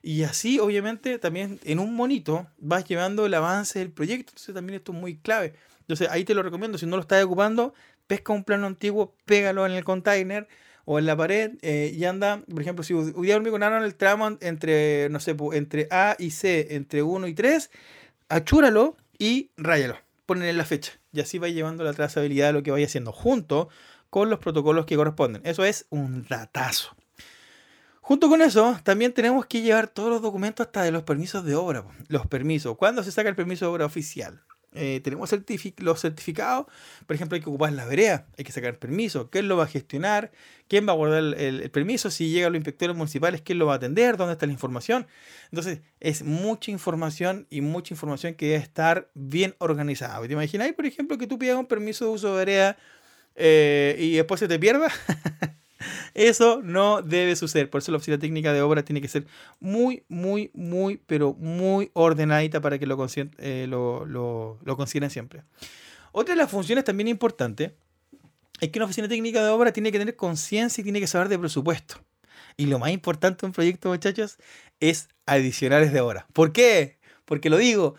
Y 0.01 0.23
así, 0.23 0.60
obviamente, 0.60 1.19
también 1.19 1.60
en 1.63 1.80
un 1.80 1.93
monito 1.93 2.47
vas 2.58 2.86
llevando 2.86 3.25
el 3.25 3.34
avance 3.34 3.80
del 3.80 3.91
proyecto. 3.91 4.32
Entonces, 4.32 4.56
también 4.56 4.77
esto 4.77 4.93
es 4.93 4.97
muy 4.97 5.17
clave. 5.17 5.54
Entonces, 5.82 6.10
ahí 6.10 6.23
te 6.23 6.34
lo 6.34 6.41
recomiendo. 6.41 6.77
Si 6.77 6.86
no 6.86 6.95
lo 6.95 7.04
estás 7.04 7.23
ocupando, 7.23 7.73
pesca 8.08 8.34
un 8.34 8.43
plano 8.43 8.65
antiguo, 8.65 9.15
pégalo 9.25 9.65
en 9.65 9.73
el 9.73 9.84
container 9.84 10.47
o 10.86 10.97
en 10.97 11.06
la 11.06 11.15
pared 11.15 11.51
eh, 11.62 11.93
y 11.95 12.04
anda, 12.06 12.41
por 12.49 12.62
ejemplo, 12.62 12.84
si 12.84 12.93
hoy 12.93 13.13
día 13.27 13.36
hormigonaron 13.36 13.84
el 13.84 13.95
tramo 13.95 14.38
entre, 14.41 15.10
no 15.10 15.19
sé, 15.19 15.36
entre 15.54 15.88
A 15.91 16.15
y 16.17 16.32
C, 16.32 16.67
entre 16.71 17.04
1 17.04 17.27
y 17.27 17.34
3, 17.34 17.69
achúralo 18.30 18.97
y 19.19 19.51
ráyalo. 19.58 19.97
Ponle 20.32 20.54
la 20.54 20.63
fecha. 20.63 20.94
Y 21.12 21.20
así 21.20 21.39
va 21.39 21.50
llevando 21.50 21.84
la 21.84 21.91
trazabilidad 21.91 22.48
de 22.48 22.54
lo 22.54 22.63
que 22.63 22.72
vaya 22.72 22.86
haciendo 22.86 23.12
junto 23.12 23.67
con 24.10 24.30
los 24.30 24.39
protocolos 24.39 24.86
que 24.86 24.96
corresponden. 24.96 25.41
Eso 25.44 25.65
es 25.65 25.88
un 25.89 26.26
datazo. 26.26 26.96
Junto 28.00 28.30
con 28.30 28.41
eso, 28.41 28.80
también 28.86 29.12
tenemos 29.12 29.46
que 29.46 29.60
llevar 29.60 29.89
todos 29.89 30.10
los 30.10 30.22
documentos 30.22 30.67
hasta 30.67 30.84
de 30.84 30.91
los 30.91 31.04
permisos 31.04 31.44
de 31.44 31.56
obra. 31.56 31.84
Los 32.08 32.28
permisos. 32.28 32.78
¿Cuándo 32.78 33.04
se 33.04 33.12
saca 33.12 33.28
el 33.28 33.36
permiso 33.36 33.65
de 33.65 33.72
obra 33.72 33.86
oficial? 33.86 34.41
Eh, 34.74 35.02
tenemos 35.04 35.30
los 35.80 36.00
certificados, 36.00 36.66
por 37.06 37.16
ejemplo, 37.16 37.36
hay 37.36 37.42
que 37.42 37.50
ocupar 37.50 37.74
la 37.74 37.86
vereda, 37.86 38.28
hay 38.38 38.46
que 38.46 38.54
sacar 38.54 38.80
permiso, 38.80 39.30
quién 39.30 39.50
lo 39.50 39.58
va 39.58 39.66
a 39.66 39.68
gestionar, 39.68 40.32
quién 40.70 40.88
va 40.88 40.94
a 40.94 40.96
guardar 40.96 41.38
el, 41.38 41.70
permiso, 41.72 42.10
si 42.10 42.30
llegan 42.30 42.54
los 42.54 42.60
inspectores 42.60 42.96
municipales, 42.96 43.42
quién 43.42 43.60
lo 43.60 43.66
va 43.66 43.74
a 43.74 43.76
atender, 43.76 44.16
dónde 44.16 44.34
está 44.34 44.46
la 44.46 44.54
información. 44.54 45.08
Entonces, 45.52 45.82
es 46.00 46.24
mucha 46.24 46.72
información 46.72 47.48
y 47.50 47.60
mucha 47.60 47.94
información 47.94 48.36
que 48.36 48.46
debe 48.48 48.64
estar 48.64 49.10
bien 49.14 49.56
organizada. 49.58 50.26
¿Te 50.26 50.34
imaginas, 50.34 50.72
por 50.72 50.86
ejemplo, 50.86 51.18
que 51.18 51.28
tú 51.28 51.38
pidas 51.38 51.58
un 51.58 51.68
permiso 51.68 52.06
de 52.06 52.12
uso 52.12 52.32
de 52.32 52.46
vereda 52.46 52.78
eh, 53.36 53.98
y 54.00 54.16
después 54.16 54.40
se 54.40 54.48
te 54.48 54.58
pierda? 54.58 54.88
Eso 56.13 56.62
no 56.63 57.02
debe 57.02 57.36
suceder. 57.36 57.69
Por 57.69 57.80
eso 57.80 57.91
la 57.91 57.97
oficina 57.97 58.17
técnica 58.17 58.54
de 58.54 58.62
obra 58.62 58.84
tiene 58.84 59.02
que 59.02 59.08
ser 59.08 59.26
muy, 59.60 60.04
muy, 60.08 60.52
muy, 60.54 60.97
pero 61.06 61.34
muy 61.34 61.91
ordenadita 61.93 62.62
para 62.62 62.80
que 62.80 62.86
lo, 62.86 62.97
eh, 63.38 63.65
lo, 63.67 64.06
lo, 64.06 64.78
consideren 64.78 65.10
siempre. 65.10 65.43
Otra 66.12 66.36
de 66.36 66.41
las 66.41 66.52
funciones 66.52 66.84
también 66.84 67.08
importantes 67.08 67.71
es 68.60 68.69
que 68.69 68.80
una 68.80 68.86
oficina 68.86 69.08
técnica 69.08 69.43
de 69.43 69.50
obra 69.50 69.71
tiene 69.71 69.91
que 69.91 70.00
tener 70.00 70.15
conciencia 70.15 70.82
y 70.82 70.84
tiene 70.84 71.00
que 71.00 71.08
saber 71.08 71.30
de 71.30 71.39
presupuesto. 71.39 71.95
Y 72.58 72.65
lo 72.65 72.80
más 72.80 72.91
importante 72.91 73.41
de 73.41 73.47
un 73.47 73.54
proyecto, 73.54 73.89
muchachos, 73.89 74.38
es 74.80 75.08
adicionales 75.26 75.93
de 75.93 76.02
obra. 76.02 76.28
¿Por 76.34 76.52
qué? 76.52 76.97
Porque 77.26 77.50
lo 77.50 77.58
digo, 77.58 77.95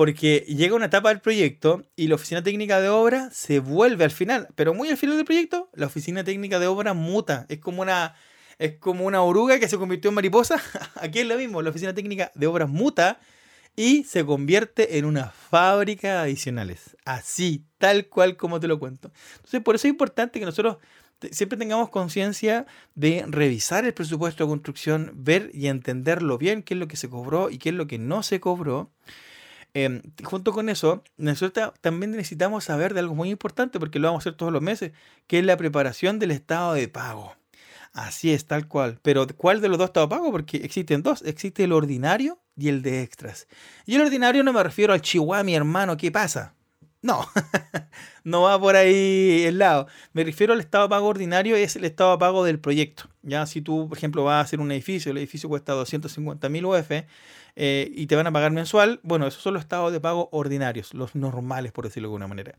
porque 0.00 0.46
llega 0.48 0.74
una 0.74 0.86
etapa 0.86 1.10
del 1.10 1.20
proyecto 1.20 1.84
y 1.94 2.08
la 2.08 2.14
oficina 2.14 2.42
técnica 2.42 2.80
de 2.80 2.88
obra 2.88 3.28
se 3.32 3.58
vuelve 3.58 4.02
al 4.04 4.10
final, 4.10 4.48
pero 4.54 4.72
muy 4.72 4.88
al 4.88 4.96
final 4.96 5.16
del 5.16 5.26
proyecto, 5.26 5.68
la 5.74 5.88
oficina 5.88 6.24
técnica 6.24 6.58
de 6.58 6.68
obra 6.68 6.94
muta, 6.94 7.44
es 7.50 7.58
como 7.58 7.82
una 7.82 8.14
es 8.58 8.78
como 8.78 9.04
una 9.04 9.20
oruga 9.20 9.60
que 9.60 9.68
se 9.68 9.76
convirtió 9.76 10.08
en 10.08 10.14
mariposa. 10.14 10.58
Aquí 10.94 11.18
es 11.18 11.26
lo 11.26 11.36
mismo, 11.36 11.60
la 11.60 11.68
oficina 11.68 11.92
técnica 11.92 12.32
de 12.34 12.46
obra 12.46 12.64
muta 12.64 13.20
y 13.76 14.04
se 14.04 14.24
convierte 14.24 14.96
en 14.96 15.04
una 15.04 15.32
fábrica 15.32 16.14
de 16.14 16.18
adicionales, 16.20 16.96
así, 17.04 17.66
tal 17.76 18.06
cual 18.06 18.38
como 18.38 18.58
te 18.58 18.68
lo 18.68 18.78
cuento. 18.78 19.12
Entonces, 19.34 19.60
por 19.60 19.74
eso 19.74 19.86
es 19.86 19.90
importante 19.90 20.40
que 20.40 20.46
nosotros 20.46 20.78
siempre 21.30 21.58
tengamos 21.58 21.90
conciencia 21.90 22.64
de 22.94 23.26
revisar 23.28 23.84
el 23.84 23.92
presupuesto 23.92 24.44
de 24.44 24.48
construcción, 24.48 25.12
ver 25.14 25.50
y 25.52 25.66
entenderlo 25.66 26.38
bien, 26.38 26.62
qué 26.62 26.72
es 26.72 26.80
lo 26.80 26.88
que 26.88 26.96
se 26.96 27.10
cobró 27.10 27.50
y 27.50 27.58
qué 27.58 27.68
es 27.68 27.74
lo 27.74 27.86
que 27.86 27.98
no 27.98 28.22
se 28.22 28.40
cobró. 28.40 28.90
Em, 29.74 30.02
junto 30.24 30.52
con 30.52 30.68
eso, 30.68 31.04
nosotros 31.16 31.72
también 31.80 32.10
necesitamos 32.12 32.64
saber 32.64 32.94
de 32.94 33.00
algo 33.00 33.14
muy 33.14 33.30
importante, 33.30 33.78
porque 33.78 33.98
lo 33.98 34.08
vamos 34.08 34.20
a 34.20 34.22
hacer 34.30 34.36
todos 34.36 34.52
los 34.52 34.62
meses, 34.62 34.92
que 35.26 35.38
es 35.38 35.44
la 35.44 35.56
preparación 35.56 36.18
del 36.18 36.32
estado 36.32 36.74
de 36.74 36.88
pago. 36.88 37.36
Así 37.92 38.32
es, 38.32 38.46
tal 38.46 38.68
cual. 38.68 38.98
Pero 39.02 39.26
¿cuál 39.36 39.60
de 39.60 39.68
los 39.68 39.78
dos 39.78 39.86
estados 39.86 40.08
de 40.08 40.16
pago? 40.16 40.30
Porque 40.30 40.58
existen 40.58 41.02
dos. 41.02 41.22
Existe 41.22 41.64
el 41.64 41.72
ordinario 41.72 42.38
y 42.56 42.68
el 42.68 42.82
de 42.82 43.02
extras. 43.02 43.48
Y 43.86 43.96
el 43.96 44.02
ordinario 44.02 44.44
no 44.44 44.52
me 44.52 44.62
refiero 44.62 44.92
al 44.92 45.00
chihuahua, 45.02 45.42
mi 45.42 45.54
hermano, 45.54 45.96
¿qué 45.96 46.12
pasa? 46.12 46.54
No, 47.02 47.26
no 48.24 48.42
va 48.42 48.60
por 48.60 48.76
ahí 48.76 49.44
el 49.46 49.58
lado. 49.58 49.86
Me 50.12 50.22
refiero 50.22 50.52
al 50.52 50.60
estado 50.60 50.84
de 50.84 50.90
pago 50.90 51.06
ordinario, 51.06 51.56
es 51.56 51.74
el 51.76 51.84
estado 51.84 52.12
de 52.12 52.18
pago 52.18 52.44
del 52.44 52.60
proyecto. 52.60 53.04
Ya 53.22 53.46
si 53.46 53.62
tú, 53.62 53.88
por 53.88 53.96
ejemplo, 53.96 54.22
vas 54.24 54.34
a 54.34 54.40
hacer 54.40 54.60
un 54.60 54.70
edificio, 54.70 55.10
el 55.10 55.18
edificio 55.18 55.48
cuesta 55.48 55.72
250 55.72 56.48
mil 56.50 56.66
UF, 56.66 56.90
eh, 57.62 57.92
y 57.94 58.06
te 58.06 58.16
van 58.16 58.26
a 58.26 58.32
pagar 58.32 58.52
mensual, 58.52 59.00
bueno, 59.02 59.26
esos 59.26 59.42
son 59.42 59.52
los 59.52 59.60
estados 59.60 59.92
de 59.92 60.00
pago 60.00 60.30
ordinarios, 60.32 60.94
los 60.94 61.14
normales, 61.14 61.72
por 61.72 61.84
decirlo 61.84 62.08
de 62.08 62.12
alguna 62.12 62.26
manera. 62.26 62.54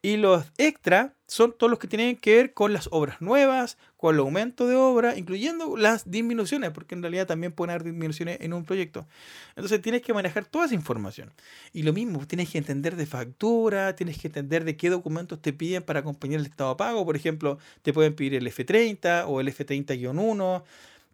Y 0.00 0.16
los 0.16 0.44
extra 0.58 1.14
son 1.26 1.52
todos 1.58 1.68
los 1.70 1.80
que 1.80 1.88
tienen 1.88 2.14
que 2.14 2.36
ver 2.36 2.54
con 2.54 2.72
las 2.72 2.88
obras 2.92 3.20
nuevas, 3.20 3.78
con 3.96 4.14
el 4.14 4.20
aumento 4.20 4.68
de 4.68 4.76
obra, 4.76 5.18
incluyendo 5.18 5.76
las 5.76 6.08
disminuciones, 6.08 6.70
porque 6.70 6.94
en 6.94 7.02
realidad 7.02 7.26
también 7.26 7.50
pueden 7.50 7.70
haber 7.70 7.82
disminuciones 7.82 8.38
en 8.42 8.52
un 8.52 8.64
proyecto. 8.64 9.08
Entonces 9.56 9.82
tienes 9.82 10.02
que 10.02 10.14
manejar 10.14 10.44
toda 10.44 10.66
esa 10.66 10.76
información. 10.76 11.32
Y 11.72 11.82
lo 11.82 11.92
mismo, 11.92 12.24
tienes 12.24 12.48
que 12.50 12.58
entender 12.58 12.94
de 12.94 13.06
factura, 13.06 13.96
tienes 13.96 14.18
que 14.18 14.28
entender 14.28 14.64
de 14.64 14.76
qué 14.76 14.88
documentos 14.88 15.42
te 15.42 15.52
piden 15.52 15.82
para 15.82 15.98
acompañar 15.98 16.38
el 16.38 16.46
estado 16.46 16.70
de 16.70 16.76
pago. 16.76 17.04
Por 17.04 17.16
ejemplo, 17.16 17.58
te 17.82 17.92
pueden 17.92 18.14
pedir 18.14 18.36
el 18.36 18.46
F30 18.46 19.24
o 19.26 19.40
el 19.40 19.48
F30-1 19.48 20.62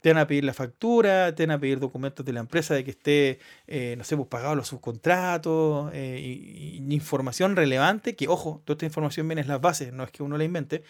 te 0.01 0.11
van 0.11 0.19
a 0.19 0.27
pedir 0.27 0.45
la 0.45 0.55
factura, 0.55 1.35
te 1.35 1.47
van 1.47 1.57
a 1.57 1.61
pedir 1.61 1.79
documentos 1.79 2.25
de 2.25 2.33
la 2.33 2.41
empresa 2.41 2.75
de 2.75 2.85
que 2.85 2.91
esté, 2.91 3.39
eh, 3.67 3.95
no 3.97 4.05
sé, 4.05 4.17
pues 4.17 4.29
pagado 4.29 4.55
los 4.55 4.69
subcontratos, 4.69 5.91
eh, 5.93 6.19
y, 6.21 6.95
información 6.95 7.57
relevante, 7.57 8.17
que 8.17 8.29
ojo, 8.29 8.63
toda 8.65 8.75
esta 8.75 8.87
información 8.87 9.29
viene 9.29 9.43
en 9.43 9.49
las 9.49 9.61
bases, 9.61 9.93
no 9.93 10.05
es 10.05 10.11
que 10.11 10.23
uno 10.23 10.39
la 10.39 10.45
invente, 10.45 10.83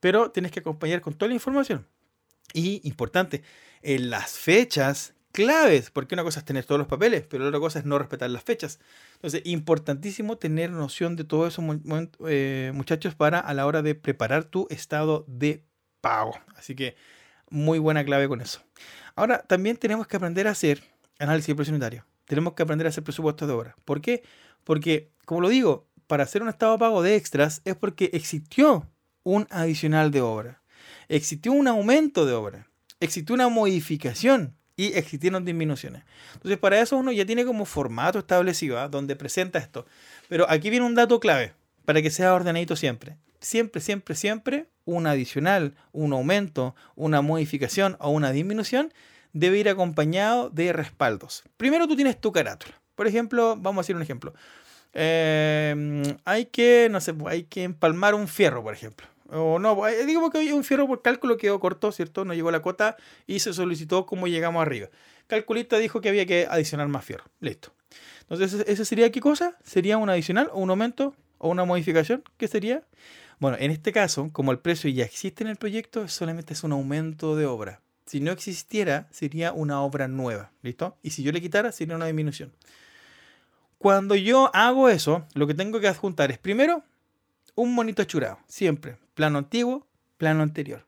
pero 0.00 0.30
tienes 0.30 0.52
que 0.52 0.60
acompañar 0.60 1.00
con 1.00 1.14
toda 1.14 1.28
la 1.28 1.34
información. 1.34 1.86
Y 2.52 2.80
importante, 2.88 3.42
en 3.82 4.10
las 4.10 4.32
fechas 4.32 5.14
claves, 5.32 5.90
porque 5.90 6.14
una 6.14 6.24
cosa 6.24 6.40
es 6.40 6.44
tener 6.44 6.64
todos 6.64 6.78
los 6.80 6.88
papeles, 6.88 7.24
pero 7.28 7.46
otra 7.46 7.60
cosa 7.60 7.78
es 7.78 7.84
no 7.84 7.98
respetar 7.98 8.30
las 8.30 8.42
fechas. 8.42 8.80
Entonces, 9.14 9.42
importantísimo 9.44 10.38
tener 10.38 10.70
noción 10.70 11.14
de 11.16 11.24
todo 11.24 11.46
eso, 11.46 11.62
eh, 12.26 12.72
muchachos, 12.74 13.14
para 13.14 13.38
a 13.38 13.54
la 13.54 13.66
hora 13.66 13.82
de 13.82 13.94
preparar 13.94 14.44
tu 14.44 14.66
estado 14.70 15.24
de 15.28 15.64
pago. 16.00 16.32
Así 16.56 16.74
que 16.74 16.96
muy 17.50 17.78
buena 17.78 18.04
clave 18.04 18.28
con 18.28 18.40
eso. 18.40 18.62
Ahora, 19.14 19.42
también 19.42 19.76
tenemos 19.76 20.06
que 20.06 20.16
aprender 20.16 20.48
a 20.48 20.52
hacer 20.52 20.82
análisis 21.18 21.54
unitario. 21.68 22.06
Tenemos 22.24 22.54
que 22.54 22.62
aprender 22.62 22.86
a 22.86 22.90
hacer 22.90 23.04
presupuestos 23.04 23.46
de 23.46 23.54
obra. 23.54 23.76
¿Por 23.84 24.00
qué? 24.00 24.22
Porque, 24.64 25.10
como 25.24 25.40
lo 25.40 25.48
digo, 25.48 25.86
para 26.06 26.24
hacer 26.24 26.42
un 26.42 26.48
estado 26.48 26.72
de 26.72 26.78
pago 26.78 27.02
de 27.02 27.16
extras 27.16 27.60
es 27.64 27.74
porque 27.74 28.10
existió 28.12 28.88
un 29.22 29.46
adicional 29.50 30.10
de 30.10 30.22
obra. 30.22 30.62
Existió 31.08 31.52
un 31.52 31.68
aumento 31.68 32.24
de 32.24 32.32
obra. 32.32 32.68
Existió 33.00 33.34
una 33.34 33.48
modificación 33.48 34.56
y 34.76 34.92
existieron 34.94 35.44
disminuciones. 35.44 36.04
Entonces, 36.34 36.58
para 36.58 36.80
eso 36.80 36.96
uno 36.96 37.12
ya 37.12 37.26
tiene 37.26 37.44
como 37.44 37.64
formato 37.64 38.20
establecido 38.20 38.78
¿ah? 38.78 38.88
donde 38.88 39.16
presenta 39.16 39.58
esto. 39.58 39.86
Pero 40.28 40.48
aquí 40.48 40.70
viene 40.70 40.86
un 40.86 40.94
dato 40.94 41.20
clave 41.20 41.52
para 41.84 42.00
que 42.00 42.10
sea 42.10 42.34
ordenadito 42.34 42.76
siempre 42.76 43.16
siempre, 43.40 43.80
siempre, 43.80 44.14
siempre 44.14 44.66
un 44.84 45.06
adicional, 45.06 45.74
un 45.92 46.12
aumento, 46.12 46.74
una 46.96 47.20
modificación 47.22 47.96
o 48.00 48.10
una 48.10 48.32
disminución 48.32 48.92
debe 49.32 49.58
ir 49.58 49.68
acompañado 49.68 50.50
de 50.50 50.72
respaldos. 50.72 51.44
Primero 51.56 51.86
tú 51.86 51.96
tienes 51.96 52.20
tu 52.20 52.32
carátula. 52.32 52.80
Por 52.94 53.06
ejemplo, 53.06 53.56
vamos 53.56 53.78
a 53.78 53.82
hacer 53.82 53.96
un 53.96 54.02
ejemplo. 54.02 54.34
Em, 54.92 56.02
hay 56.24 56.46
que, 56.46 56.88
no 56.90 57.00
sé, 57.00 57.14
hay 57.26 57.44
que 57.44 57.62
empalmar 57.62 58.14
un 58.14 58.26
fierro, 58.28 58.62
por 58.62 58.74
ejemplo. 58.74 59.06
O 59.32 59.60
no, 59.60 59.86
eh, 59.86 60.04
digo 60.06 60.30
que 60.30 60.52
un 60.52 60.64
fierro 60.64 60.88
por 60.88 61.02
cálculo 61.02 61.36
quedó 61.36 61.60
corto, 61.60 61.92
¿cierto? 61.92 62.24
No 62.24 62.34
llegó 62.34 62.50
la 62.50 62.60
cuota 62.60 62.96
y 63.26 63.38
se 63.38 63.52
solicitó 63.52 64.04
cómo 64.04 64.26
llegamos 64.26 64.60
arriba. 64.60 64.88
Calculista 65.28 65.78
dijo 65.78 66.00
que 66.00 66.08
había 66.08 66.26
que 66.26 66.48
adicionar 66.50 66.88
más 66.88 67.04
fierro. 67.04 67.24
Listo. 67.38 67.72
Entonces, 68.28 68.64
¿ese 68.66 68.84
sería 68.84 69.10
qué 69.12 69.20
cosa? 69.20 69.56
¿Sería 69.62 69.96
un 69.96 70.10
adicional 70.10 70.50
o 70.52 70.60
un 70.60 70.70
aumento 70.70 71.14
o 71.38 71.48
una 71.48 71.64
modificación? 71.64 72.24
¿Qué 72.36 72.48
sería? 72.48 72.82
Bueno, 73.40 73.56
en 73.58 73.70
este 73.70 73.90
caso, 73.90 74.28
como 74.32 74.52
el 74.52 74.58
precio 74.58 74.90
ya 74.90 75.04
existe 75.04 75.42
en 75.42 75.48
el 75.48 75.56
proyecto, 75.56 76.06
solamente 76.08 76.52
es 76.52 76.62
un 76.62 76.72
aumento 76.72 77.36
de 77.36 77.46
obra. 77.46 77.80
Si 78.04 78.20
no 78.20 78.32
existiera, 78.32 79.08
sería 79.10 79.52
una 79.54 79.80
obra 79.80 80.08
nueva, 80.08 80.52
¿listo? 80.60 80.98
Y 81.02 81.10
si 81.10 81.22
yo 81.22 81.32
le 81.32 81.40
quitara, 81.40 81.72
sería 81.72 81.96
una 81.96 82.04
disminución. 82.04 82.52
Cuando 83.78 84.14
yo 84.14 84.50
hago 84.54 84.90
eso, 84.90 85.26
lo 85.32 85.46
que 85.46 85.54
tengo 85.54 85.80
que 85.80 85.88
adjuntar 85.88 86.30
es 86.30 86.36
primero 86.36 86.84
un 87.54 87.74
monito 87.74 88.02
achurado, 88.02 88.38
siempre. 88.46 88.98
Plano 89.14 89.38
antiguo, 89.38 89.86
plano 90.18 90.42
anterior. 90.42 90.84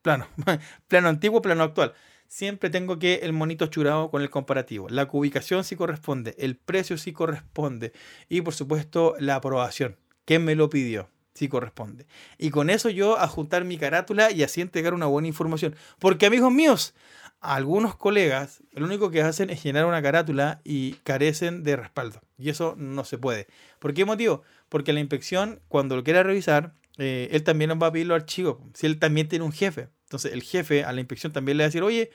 Plano, 0.00 0.26
plano 0.88 1.08
antiguo, 1.10 1.42
plano 1.42 1.64
actual. 1.64 1.92
Siempre 2.28 2.70
tengo 2.70 2.98
que 2.98 3.16
el 3.16 3.34
monito 3.34 3.66
achurado 3.66 4.10
con 4.10 4.22
el 4.22 4.30
comparativo. 4.30 4.88
La 4.88 5.06
ubicación 5.12 5.64
sí 5.64 5.76
corresponde, 5.76 6.34
el 6.38 6.56
precio 6.56 6.96
sí 6.96 7.12
corresponde 7.12 7.92
y 8.30 8.40
por 8.40 8.54
supuesto 8.54 9.16
la 9.18 9.34
aprobación. 9.34 9.98
¿Quién 10.24 10.46
me 10.46 10.54
lo 10.54 10.70
pidió? 10.70 11.10
Si 11.34 11.48
corresponde. 11.48 12.06
Y 12.38 12.50
con 12.50 12.70
eso 12.70 12.88
yo 12.88 13.18
adjuntar 13.18 13.64
mi 13.64 13.76
carátula 13.76 14.30
y 14.30 14.42
así 14.42 14.60
entregar 14.60 14.94
una 14.94 15.06
buena 15.06 15.28
información. 15.28 15.74
Porque 15.98 16.26
amigos 16.26 16.52
míos, 16.52 16.94
algunos 17.40 17.96
colegas 17.96 18.62
lo 18.72 18.86
único 18.86 19.10
que 19.10 19.20
hacen 19.20 19.50
es 19.50 19.62
llenar 19.62 19.84
una 19.84 20.00
carátula 20.00 20.60
y 20.64 20.92
carecen 21.04 21.62
de 21.62 21.76
respaldo. 21.76 22.22
Y 22.38 22.48
eso 22.48 22.74
no 22.78 23.04
se 23.04 23.18
puede. 23.18 23.48
¿Por 23.78 23.92
qué 23.94 24.04
motivo? 24.04 24.42
Porque 24.68 24.92
la 24.92 25.00
inspección, 25.00 25.60
cuando 25.68 25.96
lo 25.96 26.04
quiera 26.04 26.22
revisar, 26.22 26.74
eh, 26.98 27.28
él 27.32 27.42
también 27.42 27.68
nos 27.68 27.82
va 27.82 27.88
a 27.88 27.92
pedir 27.92 28.06
los 28.06 28.16
archivos. 28.16 28.58
Si 28.72 28.86
él 28.86 28.98
también 28.98 29.28
tiene 29.28 29.44
un 29.44 29.52
jefe. 29.52 29.88
Entonces 30.04 30.32
el 30.32 30.42
jefe 30.42 30.84
a 30.84 30.92
la 30.92 31.00
inspección 31.00 31.32
también 31.32 31.58
le 31.58 31.64
va 31.64 31.66
a 31.66 31.68
decir, 31.68 31.82
oye, 31.82 32.10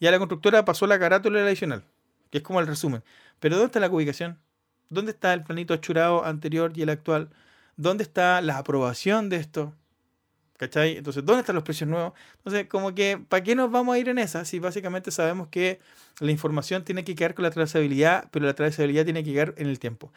ya 0.00 0.10
la 0.10 0.18
constructora 0.18 0.64
pasó 0.64 0.86
la 0.86 0.98
carátula 0.98 1.44
adicional, 1.44 1.84
que 2.30 2.38
es 2.38 2.44
como 2.44 2.60
el 2.60 2.66
resumen. 2.66 3.02
Pero 3.40 3.56
¿dónde 3.56 3.66
está 3.66 3.80
la 3.80 3.88
ubicación? 3.88 4.38
¿Dónde 4.90 5.12
está 5.12 5.34
el 5.34 5.42
planito 5.42 5.74
achurado 5.74 6.24
anterior 6.24 6.72
y 6.74 6.82
el 6.82 6.90
actual? 6.90 7.30
¿Dónde 7.76 8.04
está 8.04 8.40
la 8.40 8.58
aprobación 8.58 9.28
de 9.28 9.36
esto? 9.36 9.74
¿Cachai? 10.56 10.96
Entonces, 10.96 11.24
¿dónde 11.24 11.40
están 11.40 11.56
los 11.56 11.64
precios 11.64 11.90
nuevos? 11.90 12.12
Entonces, 12.36 12.66
como 12.68 12.94
que, 12.94 13.18
¿para 13.18 13.42
qué 13.42 13.56
nos 13.56 13.70
vamos 13.70 13.94
a 13.94 13.98
ir 13.98 14.08
en 14.08 14.18
esa? 14.18 14.44
Si 14.44 14.60
básicamente 14.60 15.10
sabemos 15.10 15.48
que 15.48 15.80
la 16.20 16.30
información 16.30 16.84
tiene 16.84 17.02
que 17.02 17.14
quedar 17.14 17.34
con 17.34 17.42
la 17.42 17.50
trazabilidad, 17.50 18.28
pero 18.30 18.46
la 18.46 18.54
trazabilidad 18.54 19.04
tiene 19.04 19.24
que 19.24 19.32
quedar 19.32 19.54
en 19.56 19.66
el 19.66 19.78
tiempo. 19.78 20.12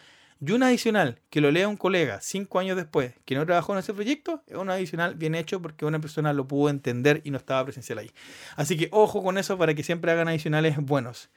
Y 0.45 0.51
un 0.51 0.63
adicional 0.63 1.19
que 1.29 1.39
lo 1.39 1.49
lea 1.49 1.67
un 1.67 1.77
colega 1.77 2.19
cinco 2.21 2.59
años 2.59 2.75
después 2.75 3.13
que 3.23 3.35
no 3.35 3.45
trabajó 3.45 3.73
en 3.73 3.79
ese 3.79 3.93
proyecto 3.93 4.43
es 4.47 4.57
un 4.57 4.69
adicional 4.69 5.15
bien 5.15 5.33
hecho 5.33 5.61
porque 5.61 5.85
una 5.85 5.99
persona 5.99 6.33
lo 6.33 6.47
pudo 6.47 6.69
entender 6.69 7.21
y 7.23 7.31
no 7.31 7.37
estaba 7.37 7.63
presencial 7.63 7.99
ahí. 7.99 8.11
Así 8.57 8.77
que 8.77 8.89
ojo 8.91 9.23
con 9.23 9.37
eso 9.37 9.57
para 9.57 9.73
que 9.73 9.83
siempre 9.83 10.11
hagan 10.11 10.27
adicionales 10.27 10.75
buenos. 10.77 11.29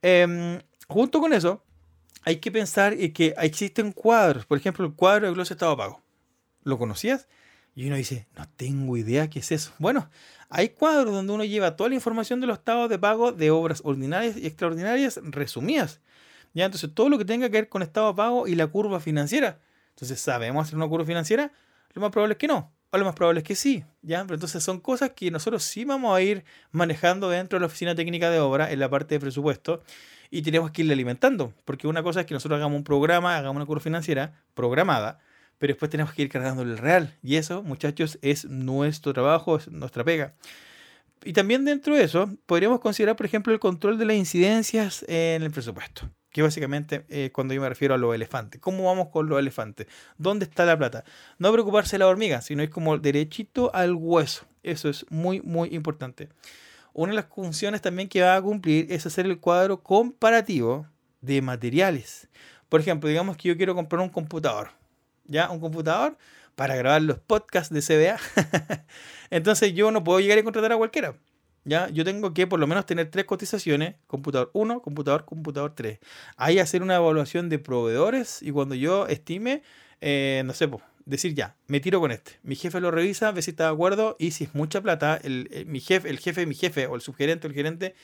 Em, 0.00 0.60
junto 0.88 1.20
con 1.20 1.32
eso, 1.34 1.62
hay 2.28 2.36
que 2.36 2.52
pensar 2.52 2.94
que 3.14 3.34
existen 3.38 3.90
cuadros. 3.90 4.44
Por 4.44 4.58
ejemplo, 4.58 4.84
el 4.84 4.92
cuadro 4.92 5.26
de 5.26 5.32
glosa 5.32 5.54
estado 5.54 5.74
pago. 5.78 6.02
¿Lo 6.62 6.76
conocías? 6.76 7.26
Y 7.74 7.86
uno 7.86 7.96
dice, 7.96 8.28
no 8.36 8.46
tengo 8.54 8.98
idea 8.98 9.30
qué 9.30 9.38
es 9.38 9.50
eso. 9.50 9.72
Bueno, 9.78 10.10
hay 10.50 10.68
cuadros 10.68 11.14
donde 11.14 11.32
uno 11.32 11.44
lleva 11.44 11.74
toda 11.74 11.88
la 11.88 11.94
información 11.94 12.38
de 12.42 12.46
los 12.46 12.58
estados 12.58 12.90
de 12.90 12.98
pago 12.98 13.32
de 13.32 13.50
obras 13.50 13.80
ordinarias 13.82 14.36
y 14.36 14.46
extraordinarias 14.46 15.18
resumidas. 15.22 16.02
¿Ya? 16.52 16.66
Entonces, 16.66 16.90
todo 16.92 17.08
lo 17.08 17.16
que 17.16 17.24
tenga 17.24 17.46
que 17.46 17.52
ver 17.52 17.70
con 17.70 17.80
estado 17.80 18.08
de 18.08 18.16
pago 18.16 18.46
y 18.46 18.56
la 18.56 18.66
curva 18.66 19.00
financiera. 19.00 19.58
Entonces, 19.90 20.20
¿sabemos 20.20 20.66
hacer 20.66 20.76
una 20.76 20.86
curva 20.86 21.06
financiera? 21.06 21.50
Lo 21.94 22.02
más 22.02 22.10
probable 22.10 22.34
es 22.34 22.38
que 22.38 22.46
no. 22.46 22.74
O 22.90 22.98
lo 22.98 23.06
más 23.06 23.14
probable 23.14 23.40
es 23.40 23.44
que 23.44 23.54
sí. 23.54 23.86
¿ya? 24.02 24.20
Entonces 24.20 24.62
son 24.62 24.80
cosas 24.80 25.12
que 25.12 25.30
nosotros 25.30 25.62
sí 25.62 25.86
vamos 25.86 26.14
a 26.14 26.20
ir 26.20 26.44
manejando 26.72 27.30
dentro 27.30 27.56
de 27.56 27.60
la 27.60 27.66
oficina 27.68 27.94
técnica 27.94 28.28
de 28.28 28.38
obra 28.38 28.70
en 28.70 28.80
la 28.80 28.90
parte 28.90 29.14
de 29.14 29.20
presupuesto 29.20 29.82
y 30.30 30.42
tenemos 30.42 30.70
que 30.70 30.82
irle 30.82 30.94
alimentando. 30.94 31.52
Porque 31.64 31.86
una 31.86 32.02
cosa 32.02 32.20
es 32.20 32.26
que 32.26 32.34
nosotros 32.34 32.58
hagamos 32.58 32.76
un 32.76 32.84
programa, 32.84 33.36
hagamos 33.36 33.56
una 33.56 33.66
curva 33.66 33.80
financiera 33.80 34.34
programada, 34.54 35.20
pero 35.58 35.72
después 35.72 35.90
tenemos 35.90 36.12
que 36.12 36.22
ir 36.22 36.28
cargando 36.28 36.62
el 36.62 36.78
real. 36.78 37.14
Y 37.22 37.36
eso, 37.36 37.62
muchachos, 37.62 38.18
es 38.22 38.44
nuestro 38.44 39.12
trabajo, 39.12 39.56
es 39.56 39.68
nuestra 39.68 40.04
pega. 40.04 40.34
Y 41.24 41.32
también 41.32 41.64
dentro 41.64 41.96
de 41.96 42.04
eso, 42.04 42.30
podríamos 42.46 42.80
considerar, 42.80 43.16
por 43.16 43.26
ejemplo, 43.26 43.52
el 43.52 43.58
control 43.58 43.98
de 43.98 44.04
las 44.04 44.16
incidencias 44.16 45.04
en 45.08 45.42
el 45.42 45.50
presupuesto. 45.50 46.08
Que 46.30 46.42
básicamente 46.42 47.04
es 47.08 47.32
cuando 47.32 47.54
yo 47.54 47.60
me 47.60 47.68
refiero 47.68 47.94
a 47.94 47.98
los 47.98 48.14
elefantes. 48.14 48.60
¿Cómo 48.60 48.84
vamos 48.84 49.08
con 49.08 49.28
los 49.28 49.38
elefantes? 49.38 49.88
¿Dónde 50.18 50.44
está 50.44 50.64
la 50.64 50.78
plata? 50.78 51.02
No 51.38 51.50
preocuparse 51.52 51.96
de 51.96 52.00
la 52.00 52.06
hormiga, 52.06 52.42
sino 52.42 52.62
es 52.62 52.70
como 52.70 52.98
derechito 52.98 53.74
al 53.74 53.94
hueso. 53.94 54.46
Eso 54.62 54.88
es 54.88 55.06
muy, 55.10 55.40
muy 55.40 55.74
importante. 55.74 56.28
Una 56.92 57.12
de 57.12 57.16
las 57.16 57.26
funciones 57.26 57.80
también 57.80 58.08
que 58.08 58.22
va 58.22 58.36
a 58.36 58.42
cumplir 58.42 58.90
es 58.90 59.06
hacer 59.06 59.26
el 59.26 59.38
cuadro 59.38 59.82
comparativo 59.82 60.86
de 61.20 61.42
materiales. 61.42 62.28
Por 62.68 62.80
ejemplo, 62.80 63.08
digamos 63.08 63.36
que 63.36 63.48
yo 63.48 63.56
quiero 63.56 63.74
comprar 63.74 64.00
un 64.02 64.08
computador. 64.08 64.70
¿Ya? 65.24 65.50
Un 65.50 65.60
computador 65.60 66.16
para 66.54 66.74
grabar 66.76 67.02
los 67.02 67.18
podcasts 67.18 67.72
de 67.72 67.82
CBA. 67.82 68.18
Entonces 69.30 69.74
yo 69.74 69.90
no 69.90 70.02
puedo 70.02 70.20
llegar 70.20 70.38
y 70.38 70.42
contratar 70.42 70.72
a 70.72 70.76
cualquiera. 70.76 71.14
¿Ya? 71.64 71.88
Yo 71.90 72.04
tengo 72.04 72.32
que 72.32 72.46
por 72.46 72.58
lo 72.58 72.66
menos 72.66 72.86
tener 72.86 73.10
tres 73.10 73.26
cotizaciones, 73.26 73.96
computador 74.06 74.50
1, 74.54 74.80
computador, 74.80 75.24
computador 75.24 75.74
3. 75.74 75.98
Ahí 76.36 76.58
hacer 76.58 76.82
una 76.82 76.96
evaluación 76.96 77.48
de 77.48 77.58
proveedores 77.58 78.42
y 78.42 78.50
cuando 78.52 78.74
yo 78.74 79.06
estime, 79.06 79.62
eh, 80.00 80.42
no 80.46 80.54
sé, 80.54 80.66
pues, 80.68 80.82
decir 81.08 81.34
ya, 81.34 81.56
me 81.66 81.80
tiro 81.80 82.00
con 82.00 82.12
este. 82.12 82.32
Mi 82.42 82.54
jefe 82.54 82.80
lo 82.80 82.90
revisa, 82.90 83.32
ve 83.32 83.42
si 83.42 83.50
está 83.50 83.64
de 83.64 83.70
acuerdo 83.70 84.16
y 84.18 84.32
si 84.32 84.44
es 84.44 84.54
mucha 84.54 84.80
plata, 84.80 85.18
el, 85.22 85.64
mi 85.66 85.80
jefe, 85.80 86.08
el 86.08 86.18
jefe 86.18 86.42
de 86.42 86.46
mi 86.46 86.54
jefe 86.54 86.86
o 86.86 86.94
el 86.94 87.00
subgerente 87.00 87.46
o 87.46 87.50
el 87.50 87.54
gerente 87.54 87.94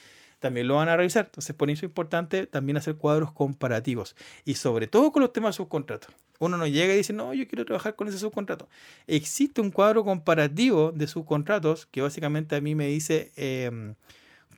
también 0.40 0.68
lo 0.68 0.76
van 0.76 0.88
a 0.88 0.96
revisar. 0.96 1.26
Entonces, 1.26 1.54
por 1.54 1.70
eso 1.70 1.80
es 1.80 1.90
importante 1.90 2.46
también 2.46 2.76
hacer 2.76 2.96
cuadros 2.96 3.32
comparativos 3.32 4.16
y 4.44 4.54
sobre 4.54 4.86
todo 4.86 5.12
con 5.12 5.22
los 5.22 5.32
temas 5.32 5.54
de 5.54 5.56
subcontratos. 5.58 6.14
Uno 6.38 6.56
no 6.56 6.66
llega 6.66 6.92
y 6.94 6.98
dice, 6.98 7.12
no, 7.12 7.32
yo 7.32 7.46
quiero 7.46 7.64
trabajar 7.64 7.94
con 7.94 8.08
ese 8.08 8.18
subcontrato. 8.18 8.68
Existe 9.06 9.60
un 9.60 9.70
cuadro 9.70 10.04
comparativo 10.04 10.92
de 10.92 11.06
subcontratos 11.06 11.86
que 11.86 12.02
básicamente 12.02 12.56
a 12.56 12.60
mí 12.60 12.74
me 12.74 12.86
dice 12.88 13.32
em, 13.36 13.94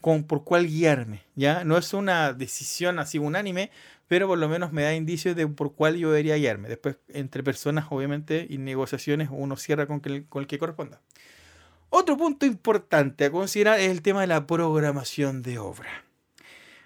con, 0.01 0.25
por 0.25 0.45
cuál 0.45 0.67
guiarme. 0.67 1.23
¿ya? 1.35 1.65
No 1.65 1.77
es 1.79 1.93
una 1.93 2.33
decisión 2.33 2.99
así 2.99 3.19
unánime, 3.19 3.71
pero 4.09 4.29
por 4.29 4.39
lo 4.39 4.49
menos 4.49 4.73
me 4.73 4.83
da 4.83 4.95
indicios 4.95 5.37
de 5.37 5.47
por 5.47 5.75
cuál 5.75 5.97
yo 5.97 6.11
debería 6.11 6.37
guiarme. 6.37 6.69
Después, 6.69 6.97
entre 7.09 7.43
personas, 7.43 7.87
obviamente, 7.91 8.47
y 8.49 8.59
negociaciones, 8.59 9.29
uno 9.31 9.57
cierra 9.57 9.87
con, 9.87 10.01
con 10.01 10.43
el 10.43 10.47
que 10.47 10.59
corresponda. 10.59 11.01
Otro 11.91 12.17
punto 12.17 12.47
importante 12.47 13.25
a 13.25 13.31
considerar 13.31 13.79
es 13.81 13.91
el 13.91 14.03
tema 14.03 14.21
de 14.21 14.27
la 14.27 14.47
programación 14.47 15.43
de 15.43 15.59
obra. 15.59 16.05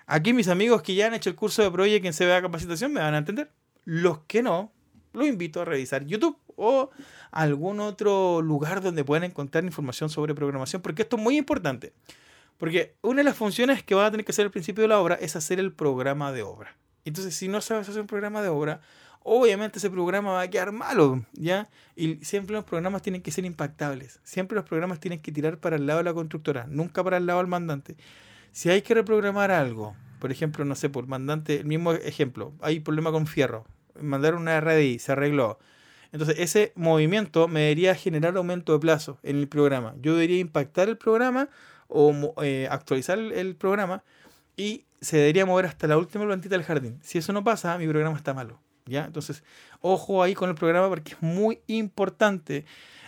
Aquí 0.07 0.33
mis 0.33 0.49
amigos 0.49 0.83
que 0.83 0.94
ya 0.94 1.07
han 1.07 1.14
hecho 1.14 1.31
el 1.31 1.37
curso 1.37 1.62
de 1.62 1.70
Project 1.70 2.05
en 2.05 2.12
CBA 2.12 2.42
Capacitación 2.42 2.92
me 2.92 3.01
van 3.01 3.14
a 3.14 3.18
entender. 3.18 3.51
Los 3.85 4.20
que 4.27 4.42
no, 4.42 4.73
los 5.12 5.27
invito 5.27 5.61
a 5.61 5.64
revisar 5.64 6.05
YouTube 6.05 6.37
o 6.57 6.90
algún 7.31 7.81
otro 7.81 8.42
lugar 8.42 8.83
donde 8.83 9.05
puedan 9.05 9.25
encontrar 9.25 9.64
información 9.64 10.11
sobre 10.11 10.35
programación, 10.35 10.83
porque 10.83 11.03
esto 11.03 11.16
es 11.16 11.23
muy 11.23 11.38
importante. 11.38 11.92
Porque 12.61 12.94
una 13.01 13.20
de 13.20 13.25
las 13.25 13.38
funciones 13.38 13.83
que 13.83 13.94
va 13.94 14.05
a 14.05 14.11
tener 14.11 14.27
que 14.27 14.33
hacer 14.33 14.44
al 14.44 14.51
principio 14.51 14.83
de 14.83 14.88
la 14.88 15.01
obra 15.01 15.14
es 15.14 15.35
hacer 15.35 15.59
el 15.59 15.73
programa 15.73 16.31
de 16.31 16.42
obra. 16.42 16.77
Entonces, 17.07 17.35
si 17.35 17.49
no 17.49 17.62
sabes 17.62 17.88
hacer 17.88 18.03
un 18.03 18.07
programa 18.07 18.42
de 18.42 18.51
obra, 18.51 18.83
obviamente 19.23 19.79
ese 19.79 19.88
programa 19.88 20.33
va 20.33 20.42
a 20.42 20.51
quedar 20.51 20.70
malo, 20.70 21.25
¿ya? 21.33 21.70
Y 21.96 22.16
siempre 22.16 22.55
los 22.55 22.64
programas 22.64 23.01
tienen 23.01 23.23
que 23.23 23.31
ser 23.31 23.46
impactables. 23.46 24.20
Siempre 24.25 24.57
los 24.57 24.66
programas 24.66 25.01
tienen 25.01 25.20
que 25.20 25.33
tirar 25.33 25.57
para 25.57 25.77
el 25.77 25.87
lado 25.87 26.01
de 26.01 26.05
la 26.05 26.12
constructora, 26.12 26.66
nunca 26.68 27.03
para 27.03 27.16
el 27.16 27.25
lado 27.25 27.38
del 27.38 27.49
mandante. 27.49 27.96
Si 28.53 28.68
hay 28.68 28.83
que 28.83 28.92
reprogramar 28.92 29.51
algo, 29.51 29.96
por 30.18 30.31
ejemplo, 30.31 30.62
no 30.66 30.75
sé, 30.75 30.90
por 30.90 31.07
mandante, 31.07 31.61
el 31.61 31.64
mismo 31.64 31.92
ejemplo, 31.92 32.53
hay 32.61 32.81
problema 32.81 33.11
con 33.11 33.27
fierro, 33.27 33.64
mandaron 33.99 34.42
una 34.42 34.61
RDI, 34.61 34.99
se 34.99 35.12
arregló. 35.12 35.59
Entonces, 36.12 36.37
ese 36.38 36.73
movimiento 36.75 37.49
me 37.49 37.61
debería 37.61 37.94
generar 37.94 38.37
aumento 38.37 38.75
de 38.75 38.81
plazo 38.81 39.18
en 39.23 39.38
el 39.38 39.49
programa. 39.49 39.94
Yo 40.03 40.12
debería 40.12 40.40
impactar 40.40 40.90
el 40.90 40.99
programa 40.99 41.49
o 41.90 42.35
eh, 42.42 42.68
actualizar 42.70 43.18
el 43.18 43.57
programa 43.57 44.03
y 44.57 44.85
se 45.00 45.16
debería 45.16 45.46
mover 45.46 45.66
hasta 45.66 45.87
la 45.87 45.96
última 45.98 46.24
plantita 46.24 46.55
del 46.55 46.64
jardín. 46.64 46.98
Si 47.03 47.18
eso 47.18 47.33
no 47.33 47.42
pasa, 47.44 47.76
mi 47.79 47.87
programa 47.87 48.16
está 48.16 48.35
malo. 48.35 48.61
¿ya? 48.87 49.05
Entonces, 49.05 49.42
ojo 49.81 50.22
ahí 50.22 50.35
con 50.35 50.50
el 50.50 50.55
programa 50.55 50.88
porque 50.88 51.12
es 51.12 51.22
muy 51.22 51.61
importante. 51.66 52.64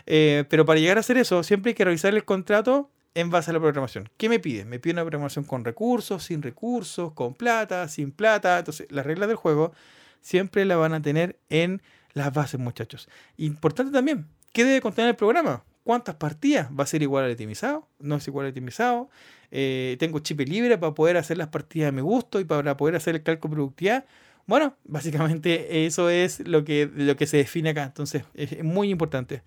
Eh, 0.06 0.44
pero 0.48 0.64
para 0.64 0.80
llegar 0.80 0.96
a 0.96 1.00
hacer 1.00 1.16
eso, 1.18 1.42
siempre 1.42 1.70
hay 1.70 1.74
que 1.74 1.84
revisar 1.84 2.14
el 2.14 2.24
contrato 2.24 2.90
en 3.14 3.30
base 3.30 3.50
a 3.50 3.54
la 3.54 3.60
programación. 3.60 4.08
¿Qué 4.16 4.28
me 4.28 4.38
pide? 4.38 4.64
Me 4.64 4.78
pide 4.78 4.94
una 4.94 5.02
programación 5.02 5.44
con 5.44 5.64
recursos, 5.64 6.24
sin 6.24 6.42
recursos, 6.42 7.12
con 7.12 7.34
plata, 7.34 7.88
sin 7.88 8.10
plata. 8.12 8.58
Entonces, 8.58 8.86
las 8.90 9.04
reglas 9.04 9.28
del 9.28 9.36
juego 9.36 9.72
siempre 10.20 10.64
la 10.64 10.76
van 10.76 10.94
a 10.94 11.02
tener 11.02 11.38
en 11.50 11.82
las 12.14 12.32
bases, 12.32 12.58
muchachos. 12.58 13.08
Importante 13.36 13.92
también, 13.92 14.28
¿qué 14.52 14.64
debe 14.64 14.80
contener 14.80 15.10
el 15.10 15.16
programa? 15.16 15.64
¿Cuántas 15.84 16.14
partidas? 16.14 16.68
¿Va 16.78 16.84
a 16.84 16.86
ser 16.86 17.02
igual 17.02 17.24
al 17.24 17.32
itemizado? 17.32 17.88
¿No 17.98 18.16
es 18.16 18.28
igual 18.28 18.46
al 18.46 18.52
itemizado? 18.52 19.10
Eh, 19.50 19.96
¿Tengo 19.98 20.20
chip 20.20 20.40
libre 20.40 20.78
para 20.78 20.94
poder 20.94 21.16
hacer 21.16 21.38
las 21.38 21.48
partidas 21.48 21.88
de 21.88 21.92
mi 21.92 22.02
gusto 22.02 22.38
y 22.40 22.44
para 22.44 22.76
poder 22.76 22.96
hacer 22.96 23.16
el 23.16 23.22
cálculo 23.22 23.50
de 23.50 23.56
productividad? 23.56 24.04
Bueno, 24.46 24.76
básicamente 24.84 25.84
eso 25.86 26.08
es 26.08 26.46
lo 26.46 26.64
que, 26.64 26.90
lo 26.94 27.16
que 27.16 27.26
se 27.26 27.38
define 27.38 27.70
acá. 27.70 27.84
Entonces, 27.84 28.24
es 28.34 28.62
muy 28.62 28.90
importante. 28.90 29.42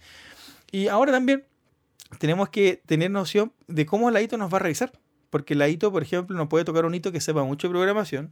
Y 0.71 0.87
ahora 0.87 1.11
también 1.11 1.45
tenemos 2.19 2.49
que 2.49 2.81
tener 2.85 3.11
noción 3.11 3.53
de 3.67 3.85
cómo 3.85 4.11
la 4.11 4.21
ITO 4.21 4.37
nos 4.37 4.53
va 4.53 4.57
a 4.57 4.61
revisar. 4.61 4.91
Porque 5.29 5.55
la 5.55 5.67
ITO, 5.67 5.91
por 5.91 6.03
ejemplo, 6.03 6.37
no 6.37 6.49
puede 6.49 6.65
tocar 6.65 6.85
un 6.85 6.95
hito 6.95 7.11
que 7.11 7.21
sepa 7.21 7.43
mucho 7.43 7.67
de 7.67 7.73
programación 7.73 8.31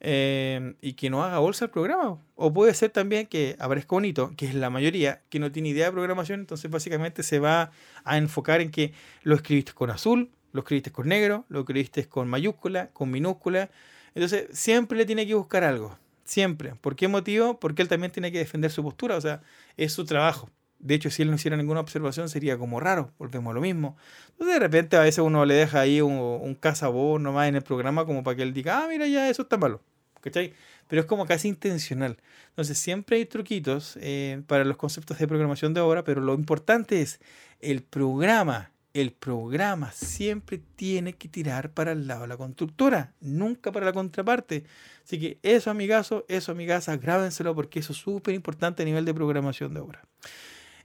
eh, 0.00 0.74
y 0.80 0.94
que 0.94 1.10
no 1.10 1.24
haga 1.24 1.38
bolsa 1.38 1.66
el 1.66 1.70
programa. 1.70 2.20
O 2.36 2.52
puede 2.52 2.74
ser 2.74 2.90
también 2.90 3.26
que 3.26 3.56
aparezca 3.58 3.96
un 3.96 4.04
hito, 4.04 4.32
que 4.36 4.46
es 4.46 4.54
la 4.54 4.70
mayoría, 4.70 5.22
que 5.28 5.38
no 5.38 5.52
tiene 5.52 5.70
idea 5.70 5.86
de 5.86 5.92
programación. 5.92 6.40
Entonces, 6.40 6.70
básicamente 6.70 7.22
se 7.22 7.38
va 7.38 7.70
a 8.04 8.18
enfocar 8.18 8.60
en 8.60 8.70
que 8.70 8.92
lo 9.22 9.34
escribiste 9.34 9.72
con 9.72 9.90
azul, 9.90 10.30
lo 10.52 10.60
escribiste 10.60 10.92
con 10.92 11.08
negro, 11.08 11.44
lo 11.48 11.60
escribiste 11.60 12.06
con 12.06 12.28
mayúscula, 12.28 12.90
con 12.92 13.10
minúscula 13.10 13.70
entonces, 14.18 14.48
siempre 14.52 14.98
le 14.98 15.06
tiene 15.06 15.26
que 15.26 15.34
buscar 15.34 15.62
algo. 15.62 15.96
Siempre. 16.24 16.74
¿Por 16.74 16.96
qué 16.96 17.06
motivo? 17.06 17.60
Porque 17.60 17.82
él 17.82 17.88
también 17.88 18.10
tiene 18.10 18.32
que 18.32 18.38
defender 18.38 18.70
su 18.70 18.82
postura. 18.82 19.16
O 19.16 19.20
sea, 19.20 19.42
es 19.76 19.92
su 19.92 20.04
trabajo. 20.04 20.50
De 20.78 20.94
hecho, 20.94 21.10
si 21.10 21.22
él 21.22 21.30
no 21.30 21.36
hiciera 21.36 21.56
ninguna 21.56 21.80
observación, 21.80 22.28
sería 22.28 22.56
como 22.56 22.80
raro. 22.80 23.12
Volvemos 23.18 23.50
a 23.50 23.54
lo 23.54 23.60
mismo. 23.60 23.96
Entonces, 24.30 24.54
de 24.54 24.60
repente, 24.60 24.96
a 24.96 25.00
veces 25.00 25.18
uno 25.18 25.44
le 25.44 25.54
deja 25.54 25.80
ahí 25.80 26.00
un, 26.00 26.12
un 26.12 26.54
cazabón 26.54 27.22
nomás 27.22 27.48
en 27.48 27.56
el 27.56 27.62
programa 27.62 28.04
como 28.06 28.22
para 28.22 28.36
que 28.36 28.42
él 28.42 28.52
diga, 28.52 28.84
ah, 28.84 28.88
mira, 28.88 29.06
ya 29.06 29.28
eso 29.28 29.42
está 29.42 29.56
malo. 29.56 29.80
¿Cachai? 30.20 30.52
Pero 30.88 31.00
es 31.00 31.06
como 31.06 31.26
casi 31.26 31.48
intencional. 31.48 32.18
Entonces, 32.50 32.78
siempre 32.78 33.16
hay 33.16 33.26
truquitos 33.26 33.98
eh, 34.00 34.42
para 34.46 34.64
los 34.64 34.76
conceptos 34.76 35.18
de 35.18 35.28
programación 35.28 35.74
de 35.74 35.80
obra, 35.80 36.04
pero 36.04 36.20
lo 36.20 36.34
importante 36.34 37.00
es 37.02 37.20
el 37.60 37.82
programa 37.82 38.70
el 39.00 39.12
programa 39.12 39.92
siempre 39.92 40.58
tiene 40.76 41.12
que 41.14 41.28
tirar 41.28 41.70
para 41.70 41.92
el 41.92 42.06
lado 42.06 42.22
de 42.22 42.28
la 42.28 42.36
constructora, 42.36 43.12
nunca 43.20 43.70
para 43.70 43.86
la 43.86 43.92
contraparte. 43.92 44.64
Así 45.04 45.20
que 45.20 45.38
eso, 45.42 45.70
amigazo, 45.70 46.24
eso, 46.28 46.52
amigaza, 46.52 46.96
grábenselo 46.96 47.54
porque 47.54 47.80
eso 47.80 47.92
es 47.92 47.98
súper 47.98 48.34
importante 48.34 48.82
a 48.82 48.86
nivel 48.86 49.04
de 49.04 49.14
programación 49.14 49.74
de 49.74 49.80
obra. 49.80 50.02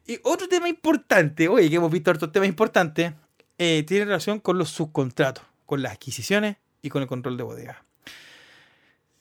Y 0.05 0.19
otro 0.23 0.49
tema 0.49 0.67
importante, 0.67 1.47
oye, 1.47 1.69
que 1.69 1.77
hemos 1.77 1.91
visto 1.91 2.11
otros 2.11 2.31
temas 2.31 2.49
importantes, 2.49 3.13
eh, 3.57 3.83
tiene 3.87 4.05
relación 4.05 4.39
con 4.39 4.57
los 4.57 4.69
subcontratos, 4.69 5.45
con 5.65 5.81
las 5.81 5.93
adquisiciones 5.93 6.57
y 6.81 6.89
con 6.89 7.01
el 7.01 7.07
control 7.07 7.37
de 7.37 7.43
bodega. 7.43 7.85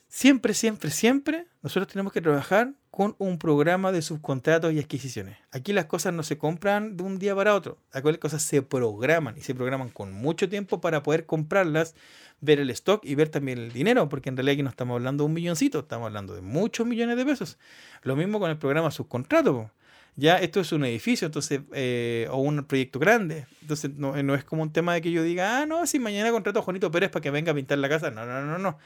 Siempre, 0.09 0.53
siempre, 0.53 0.91
siempre 0.91 1.47
nosotros 1.63 1.87
tenemos 1.87 2.13
que 2.13 2.21
trabajar 2.21 2.73
con 2.91 3.15
un 3.17 3.39
programa 3.39 3.91
de 3.91 4.03
subcontratos 4.03 4.71
y 4.71 4.79
adquisiciones. 4.79 5.37
Aquí 5.49 5.73
las 5.73 5.85
cosas 5.85 6.13
no 6.13 6.21
se 6.21 6.37
compran 6.37 6.95
de 6.95 7.03
un 7.03 7.17
día 7.17 7.35
para 7.35 7.55
otro. 7.55 7.79
Aquí 7.91 8.09
las 8.09 8.19
cosas 8.19 8.43
se 8.43 8.61
programan 8.61 9.35
y 9.37 9.41
se 9.41 9.55
programan 9.55 9.89
con 9.89 10.11
mucho 10.11 10.47
tiempo 10.47 10.79
para 10.79 11.01
poder 11.01 11.25
comprarlas, 11.25 11.95
ver 12.41 12.59
el 12.59 12.69
stock 12.69 13.03
y 13.03 13.15
ver 13.15 13.29
también 13.29 13.57
el 13.57 13.71
dinero, 13.71 14.07
porque 14.09 14.29
en 14.29 14.37
realidad 14.37 14.53
aquí 14.53 14.61
no 14.61 14.69
estamos 14.69 14.93
hablando 14.93 15.23
de 15.23 15.29
un 15.29 15.33
milloncito, 15.33 15.79
estamos 15.79 16.05
hablando 16.05 16.35
de 16.35 16.41
muchos 16.41 16.85
millones 16.85 17.17
de 17.17 17.25
pesos. 17.25 17.57
Lo 18.03 18.15
mismo 18.15 18.39
con 18.39 18.51
el 18.51 18.57
programa 18.59 18.91
subcontrato. 18.91 19.71
Ya 20.15 20.37
esto 20.37 20.59
es 20.59 20.71
un 20.71 20.85
edificio, 20.85 21.25
entonces, 21.25 21.61
eh, 21.73 22.27
o 22.29 22.37
un 22.37 22.63
proyecto 22.65 22.99
grande. 22.99 23.47
Entonces, 23.61 23.91
no, 23.95 24.21
no, 24.21 24.35
es 24.35 24.43
como 24.43 24.61
un 24.61 24.71
tema 24.71 24.93
de 24.93 25.01
que 25.01 25.11
yo 25.11 25.23
diga, 25.23 25.61
ah, 25.61 25.65
no, 25.65 25.87
si 25.87 25.99
mañana 25.99 26.31
contrato 26.31 26.59
a 26.59 26.61
Juanito 26.61 26.91
Pérez 26.91 27.09
para 27.09 27.21
que 27.21 27.31
venga 27.31 27.51
a 27.51 27.55
pintar 27.55 27.77
la 27.79 27.89
casa. 27.89 28.11
No, 28.11 28.25
no, 28.25 28.41
no, 28.45 28.57
no. 28.57 28.77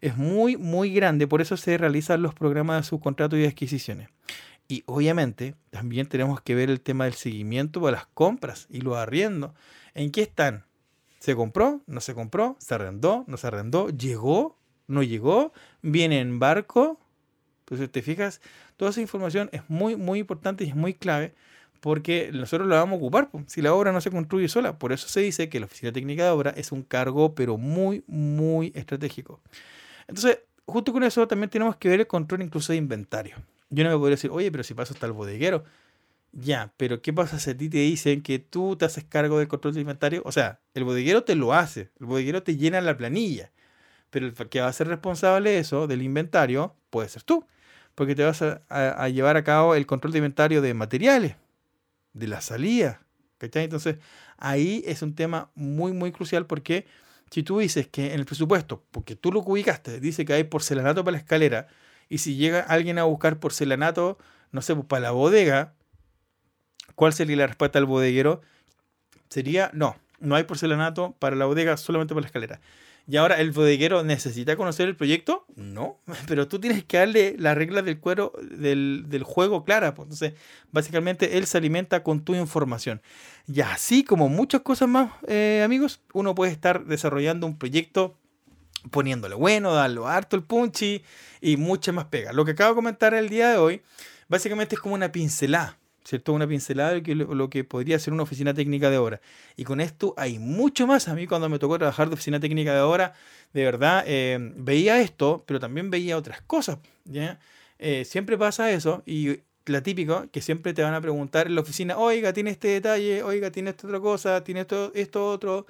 es 0.00 0.16
muy, 0.16 0.56
muy 0.56 0.92
grande, 0.94 1.26
por 1.26 1.42
eso 1.42 1.56
se 1.56 1.76
realizan 1.76 2.22
los 2.22 2.34
programas 2.34 2.82
de 2.82 2.88
subcontrato 2.88 3.36
y 3.36 3.44
adquisiciones. 3.44 4.08
Y 4.68 4.84
obviamente 4.86 5.56
también 5.70 6.06
tenemos 6.06 6.40
que 6.40 6.54
ver 6.54 6.70
el 6.70 6.80
tema 6.80 7.04
del 7.04 7.14
seguimiento 7.14 7.80
de 7.80 7.90
las 7.90 8.06
compras 8.06 8.68
y 8.70 8.80
los 8.80 8.96
arriendos. 8.96 9.50
¿En 9.94 10.12
qué 10.12 10.22
están? 10.22 10.64
¿Se 11.18 11.34
compró? 11.34 11.82
¿No 11.88 12.00
se 12.00 12.14
compró? 12.14 12.56
¿Se 12.60 12.74
arrendó? 12.74 13.24
¿No 13.26 13.36
se 13.36 13.48
arrendó? 13.48 13.88
¿Llegó? 13.88 14.56
¿No 14.86 15.02
llegó? 15.02 15.52
¿Viene 15.82 16.20
en 16.20 16.38
barco? 16.38 16.99
Entonces, 17.70 17.90
te 17.92 18.02
fijas, 18.02 18.40
toda 18.76 18.90
esa 18.90 19.00
información 19.00 19.48
es 19.52 19.62
muy, 19.68 19.94
muy 19.94 20.18
importante 20.18 20.64
y 20.64 20.68
es 20.68 20.74
muy 20.74 20.92
clave 20.92 21.34
porque 21.80 22.30
nosotros 22.32 22.68
la 22.68 22.76
vamos 22.76 22.94
a 22.94 22.96
ocupar 22.98 23.30
si 23.46 23.62
la 23.62 23.72
obra 23.72 23.92
no 23.92 24.00
se 24.00 24.10
construye 24.10 24.48
sola. 24.48 24.78
Por 24.78 24.92
eso 24.92 25.08
se 25.08 25.20
dice 25.20 25.48
que 25.48 25.60
la 25.60 25.66
oficina 25.66 25.92
técnica 25.92 26.24
de 26.24 26.30
obra 26.30 26.50
es 26.56 26.72
un 26.72 26.82
cargo, 26.82 27.34
pero 27.34 27.56
muy, 27.56 28.04
muy 28.06 28.72
estratégico. 28.74 29.40
Entonces, 30.06 30.40
justo 30.66 30.92
con 30.92 31.04
eso 31.04 31.26
también 31.26 31.48
tenemos 31.48 31.76
que 31.76 31.88
ver 31.88 32.00
el 32.00 32.06
control 32.06 32.42
incluso 32.42 32.72
de 32.72 32.78
inventario. 32.78 33.36
Yo 33.70 33.84
no 33.84 33.90
me 33.90 33.96
podría 33.96 34.16
decir, 34.16 34.30
oye, 34.30 34.50
pero 34.50 34.64
si 34.64 34.74
paso 34.74 34.92
hasta 34.92 35.06
el 35.06 35.12
bodeguero. 35.12 35.64
Ya, 36.32 36.72
pero 36.76 37.02
¿qué 37.02 37.12
pasa 37.12 37.40
si 37.40 37.50
a 37.50 37.56
ti 37.56 37.68
te 37.68 37.78
dicen 37.78 38.22
que 38.22 38.38
tú 38.38 38.76
te 38.76 38.84
haces 38.84 39.04
cargo 39.04 39.38
del 39.38 39.48
control 39.48 39.74
de 39.74 39.80
inventario? 39.80 40.22
O 40.24 40.32
sea, 40.32 40.60
el 40.74 40.84
bodeguero 40.84 41.24
te 41.24 41.34
lo 41.34 41.54
hace, 41.54 41.90
el 41.98 42.06
bodeguero 42.06 42.42
te 42.42 42.56
llena 42.56 42.80
la 42.80 42.96
planilla, 42.96 43.50
pero 44.10 44.26
el 44.26 44.34
que 44.34 44.60
va 44.60 44.68
a 44.68 44.72
ser 44.72 44.86
responsable 44.86 45.50
de 45.50 45.58
eso, 45.58 45.88
del 45.88 46.02
inventario, 46.02 46.76
puede 46.90 47.08
ser 47.08 47.24
tú, 47.24 47.44
porque 48.00 48.14
te 48.14 48.24
vas 48.24 48.40
a, 48.40 49.08
llevar 49.10 49.36
a 49.36 49.44
cabo 49.44 49.74
el 49.74 49.84
control 49.84 50.12
de 50.14 50.20
inventario 50.20 50.62
de 50.62 50.72
materiales, 50.72 51.36
de 52.14 52.28
la 52.28 52.40
salida, 52.40 53.02
¿cachai? 53.36 53.64
Entonces, 53.64 53.98
ahí 54.38 54.82
es 54.86 55.02
un 55.02 55.14
tema 55.14 55.50
muy, 55.54 55.92
muy 55.92 56.10
crucial 56.10 56.46
porque 56.46 56.86
si 57.30 57.42
tú 57.42 57.58
dices 57.58 57.88
que 57.88 58.14
en 58.14 58.20
el 58.20 58.24
presupuesto, 58.24 58.82
porque 58.90 59.16
tú 59.16 59.30
lo 59.30 59.40
ubicaste, 59.40 60.00
dice 60.00 60.24
que 60.24 60.32
hay 60.32 60.44
porcelanato 60.44 61.04
para 61.04 61.12
la 61.12 61.18
escalera, 61.18 61.68
y 62.08 62.16
si 62.16 62.36
llega 62.36 62.60
alguien 62.60 62.98
a 62.98 63.04
buscar 63.04 63.38
porcelanato, 63.38 64.16
no 64.50 64.62
sé, 64.62 64.74
pues, 64.74 64.86
para 64.86 65.02
la 65.02 65.10
bodega, 65.10 65.74
¿cuál 66.94 67.12
sería 67.12 67.36
la 67.36 67.48
respuesta 67.48 67.78
al 67.78 67.84
bodeguero? 67.84 68.40
Sería, 69.28 69.70
no, 69.74 69.94
no 70.20 70.36
hay 70.36 70.44
porcelanato 70.44 71.14
para 71.18 71.36
la 71.36 71.44
bodega, 71.44 71.76
solamente 71.76 72.14
para 72.14 72.22
la 72.22 72.28
escalera. 72.28 72.60
Y 73.10 73.16
ahora, 73.16 73.40
¿el 73.40 73.50
bodeguero 73.50 74.04
necesita 74.04 74.54
conocer 74.54 74.86
el 74.86 74.94
proyecto? 74.94 75.44
No, 75.56 75.98
pero 76.28 76.46
tú 76.46 76.60
tienes 76.60 76.84
que 76.84 76.98
darle 76.98 77.34
las 77.40 77.56
reglas 77.56 77.84
del 77.84 77.98
cuero 77.98 78.32
del, 78.40 79.22
juego 79.24 79.64
clara. 79.64 79.94
Pues. 79.94 80.06
Entonces, 80.06 80.34
básicamente, 80.70 81.36
él 81.36 81.46
se 81.46 81.58
alimenta 81.58 82.04
con 82.04 82.24
tu 82.24 82.36
información. 82.36 83.02
Y 83.52 83.62
así 83.62 84.04
como 84.04 84.28
muchas 84.28 84.60
cosas 84.60 84.88
más, 84.88 85.10
eh, 85.26 85.60
amigos, 85.64 86.00
uno 86.12 86.36
puede 86.36 86.52
estar 86.52 86.84
desarrollando 86.84 87.48
un 87.48 87.58
proyecto 87.58 88.16
poniéndole 88.92 89.34
bueno, 89.34 89.74
darlo 89.74 90.06
harto 90.06 90.36
el 90.36 90.44
punchy 90.44 91.02
y 91.40 91.56
mucha 91.56 91.90
más 91.90 92.04
pega. 92.04 92.32
Lo 92.32 92.44
que 92.44 92.52
acabo 92.52 92.70
de 92.70 92.76
comentar 92.76 93.12
el 93.14 93.28
día 93.28 93.50
de 93.50 93.56
hoy, 93.56 93.82
básicamente 94.28 94.76
es 94.76 94.80
como 94.80 94.94
una 94.94 95.10
pincelada, 95.10 95.79
¿cierto? 96.04 96.32
Una 96.32 96.46
pincelada 96.46 96.92
de 96.92 97.14
lo 97.14 97.50
que 97.50 97.64
podría 97.64 97.98
ser 97.98 98.12
una 98.12 98.22
oficina 98.22 98.54
técnica 98.54 98.90
de 98.90 98.98
obra. 98.98 99.20
Y 99.56 99.64
con 99.64 99.80
esto 99.80 100.14
hay 100.16 100.38
mucho 100.38 100.86
más. 100.86 101.08
A 101.08 101.14
mí 101.14 101.26
cuando 101.26 101.48
me 101.48 101.58
tocó 101.58 101.78
trabajar 101.78 102.08
de 102.08 102.14
oficina 102.14 102.40
técnica 102.40 102.74
de 102.74 102.80
obra, 102.80 103.14
de 103.52 103.64
verdad, 103.64 104.04
eh, 104.06 104.38
veía 104.56 105.00
esto, 105.00 105.44
pero 105.46 105.60
también 105.60 105.90
veía 105.90 106.16
otras 106.16 106.40
cosas. 106.42 106.78
Eh, 107.78 108.04
siempre 108.04 108.36
pasa 108.36 108.70
eso 108.70 109.02
y 109.06 109.40
la 109.66 109.82
típica 109.82 110.26
que 110.28 110.42
siempre 110.42 110.74
te 110.74 110.82
van 110.82 110.94
a 110.94 111.00
preguntar 111.00 111.46
en 111.46 111.54
la 111.54 111.60
oficina, 111.60 111.96
oiga, 111.96 112.32
tiene 112.32 112.50
este 112.50 112.68
detalle, 112.68 113.22
oiga, 113.22 113.50
tiene 113.50 113.70
esta 113.70 113.86
otra 113.86 114.00
cosa, 114.00 114.44
tiene 114.44 114.60
esto, 114.60 114.92
esto 114.94 115.26
otro, 115.30 115.66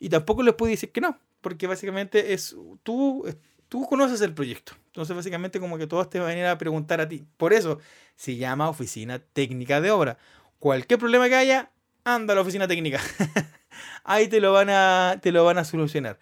y 0.00 0.08
tampoco 0.08 0.42
les 0.42 0.54
puedo 0.54 0.70
decir 0.70 0.90
que 0.90 1.00
no, 1.00 1.18
porque 1.40 1.66
básicamente 1.66 2.32
es 2.32 2.56
tú, 2.82 3.24
tú 3.72 3.86
conoces 3.86 4.20
el 4.20 4.34
proyecto. 4.34 4.74
Entonces, 4.88 5.16
básicamente, 5.16 5.58
como 5.58 5.78
que 5.78 5.86
todos 5.86 6.10
te 6.10 6.18
van 6.18 6.28
a 6.28 6.30
venir 6.32 6.44
a 6.44 6.58
preguntar 6.58 7.00
a 7.00 7.08
ti. 7.08 7.24
Por 7.38 7.54
eso 7.54 7.78
se 8.16 8.36
llama 8.36 8.68
oficina 8.68 9.18
técnica 9.18 9.80
de 9.80 9.90
obra. 9.90 10.18
Cualquier 10.58 11.00
problema 11.00 11.26
que 11.26 11.36
haya, 11.36 11.70
anda 12.04 12.32
a 12.32 12.34
la 12.34 12.42
oficina 12.42 12.68
técnica. 12.68 13.00
Ahí 14.04 14.28
te 14.28 14.42
lo 14.42 14.52
van 14.52 14.68
a, 14.68 15.18
te 15.22 15.32
lo 15.32 15.42
van 15.46 15.56
a 15.56 15.64
solucionar. 15.64 16.18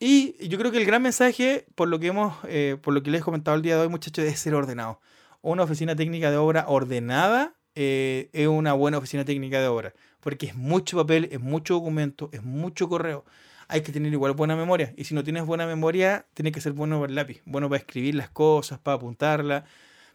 Y 0.00 0.48
yo 0.48 0.56
creo 0.56 0.72
que 0.72 0.78
el 0.78 0.86
gran 0.86 1.02
mensaje, 1.02 1.66
por 1.74 1.88
lo 1.88 1.98
que 1.98 2.06
hemos, 2.06 2.34
eh, 2.48 2.78
por 2.80 2.94
lo 2.94 3.02
que 3.02 3.10
les 3.10 3.20
he 3.20 3.24
comentado 3.24 3.58
el 3.58 3.62
día 3.62 3.74
de 3.74 3.82
hoy, 3.82 3.88
muchachos, 3.88 4.24
es 4.24 4.40
ser 4.40 4.54
ordenado. 4.54 4.98
Una 5.42 5.64
oficina 5.64 5.94
técnica 5.94 6.30
de 6.30 6.38
obra 6.38 6.64
ordenada 6.66 7.56
eh, 7.74 8.30
es 8.32 8.48
una 8.48 8.72
buena 8.72 8.96
oficina 8.96 9.26
técnica 9.26 9.60
de 9.60 9.66
obra, 9.68 9.92
porque 10.20 10.46
es 10.46 10.54
mucho 10.54 10.96
papel, 10.96 11.28
es 11.30 11.40
mucho 11.40 11.74
documento, 11.74 12.30
es 12.32 12.42
mucho 12.42 12.88
correo 12.88 13.26
hay 13.68 13.82
que 13.82 13.92
tener 13.92 14.12
igual 14.12 14.32
buena 14.32 14.56
memoria. 14.56 14.92
Y 14.96 15.04
si 15.04 15.14
no 15.14 15.24
tienes 15.24 15.44
buena 15.44 15.66
memoria, 15.66 16.26
tiene 16.34 16.52
que 16.52 16.60
ser 16.60 16.72
bueno 16.72 17.00
para 17.00 17.10
el 17.10 17.14
lápiz, 17.14 17.42
bueno 17.44 17.68
para 17.68 17.78
escribir 17.78 18.14
las 18.14 18.30
cosas, 18.30 18.78
para 18.78 18.96
apuntarlas, 18.96 19.64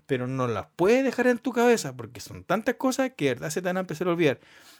pero 0.05 0.27
no 0.27 0.47
las 0.47 0.67
puedes 0.75 1.03
dejar 1.03 1.27
en 1.27 1.37
tu 1.37 1.53
cabeza 1.53 1.95
porque 1.95 2.19
son 2.19 2.43
tantas 2.43 2.75
cosas 2.75 3.11
que 3.15 3.25
de 3.25 3.33
verdad 3.35 3.49
se 3.49 3.61
te 3.61 3.69
a 3.69 3.71
empezar 3.71 4.07
a 4.07 4.11
olvidar. 4.11 4.39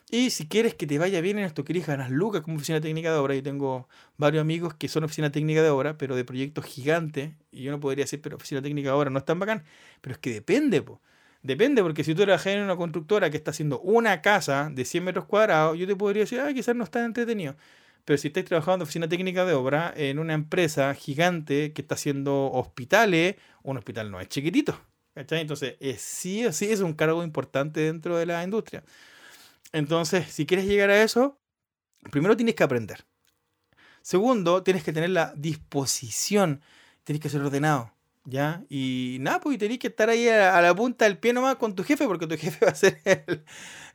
Y 0.09 0.31
si 0.31 0.47
quieres 0.47 0.75
que 0.75 0.87
te 0.87 0.99
vaya 0.99 1.21
bien 1.21 1.39
en 1.39 1.45
esto, 1.45 1.63
querés 1.63 1.87
ganar 1.87 2.11
lucas 2.11 2.41
como 2.41 2.57
oficina 2.57 2.81
técnica 2.81 3.11
de 3.13 3.17
obra, 3.17 3.35
yo 3.35 3.43
tengo 3.43 3.87
varios 4.17 4.41
amigos 4.41 4.73
que 4.73 4.89
son 4.89 5.05
oficina 5.05 5.31
técnica 5.31 5.63
de 5.63 5.69
obra, 5.69 5.97
pero 5.97 6.15
de 6.15 6.25
proyectos 6.25 6.65
gigantes, 6.65 7.31
y 7.51 7.63
yo 7.63 7.71
no 7.71 7.79
podría 7.79 8.03
decir, 8.03 8.21
pero 8.21 8.35
oficina 8.35 8.61
técnica 8.61 8.89
de 8.89 8.95
obra 8.95 9.09
no 9.09 9.19
es 9.19 9.25
tan 9.25 9.39
bacán, 9.39 9.63
pero 10.01 10.13
es 10.13 10.19
que 10.19 10.33
depende, 10.33 10.81
po. 10.81 11.01
Depende, 11.43 11.81
porque 11.81 12.03
si 12.03 12.13
tú 12.13 12.23
trabajas 12.23 12.47
en 12.47 12.61
una 12.61 12.75
constructora 12.75 13.29
que 13.29 13.37
está 13.37 13.51
haciendo 13.51 13.79
una 13.79 14.21
casa 14.21 14.69
de 14.71 14.85
100 14.85 15.03
metros 15.03 15.25
cuadrados, 15.25 15.77
yo 15.77 15.87
te 15.87 15.95
podría 15.95 16.23
decir, 16.23 16.39
ah, 16.39 16.53
quizás 16.53 16.75
no 16.75 16.83
está 16.83 17.03
entretenido. 17.03 17.55
Pero 18.05 18.17
si 18.17 18.27
estáis 18.27 18.45
trabajando 18.45 18.77
en 18.77 18.81
oficina 18.83 19.07
técnica 19.07 19.45
de 19.45 19.53
obra 19.53 19.93
en 19.95 20.19
una 20.19 20.33
empresa 20.33 20.93
gigante 20.93 21.73
que 21.73 21.81
está 21.81 21.95
haciendo 21.95 22.51
hospitales, 22.51 23.35
un 23.63 23.77
hospital 23.77 24.11
no 24.11 24.19
es 24.19 24.27
chiquitito. 24.27 24.79
Entonces, 25.15 25.75
es, 25.79 26.01
sí 26.01 26.45
o 26.45 26.53
sí 26.53 26.71
es 26.71 26.79
un 26.79 26.93
cargo 26.93 27.23
importante 27.23 27.81
dentro 27.81 28.17
de 28.17 28.25
la 28.25 28.43
industria. 28.43 28.83
Entonces, 29.73 30.31
si 30.31 30.45
quieres 30.45 30.65
llegar 30.65 30.89
a 30.89 31.03
eso, 31.03 31.39
primero 32.11 32.35
tienes 32.35 32.55
que 32.55 32.63
aprender. 32.63 33.05
Segundo, 34.01 34.63
tienes 34.63 34.83
que 34.83 34.93
tener 34.93 35.11
la 35.11 35.33
disposición, 35.35 36.61
tienes 37.03 37.21
que 37.21 37.29
ser 37.29 37.41
ordenado. 37.41 37.93
¿Ya? 38.23 38.63
Y 38.69 39.17
nada, 39.19 39.39
pues 39.39 39.57
tenés 39.57 39.79
que 39.79 39.87
estar 39.87 40.09
ahí 40.09 40.27
a, 40.29 40.61
la 40.61 40.75
punta 40.75 41.05
del 41.05 41.17
pie 41.17 41.33
nomás 41.33 41.55
con 41.55 41.73
tu 41.73 41.83
jefe, 41.83 42.05
porque 42.05 42.27
tu 42.27 42.37
jefe 42.37 42.65
va 42.65 42.71
a 42.71 42.75
ser 42.75 43.01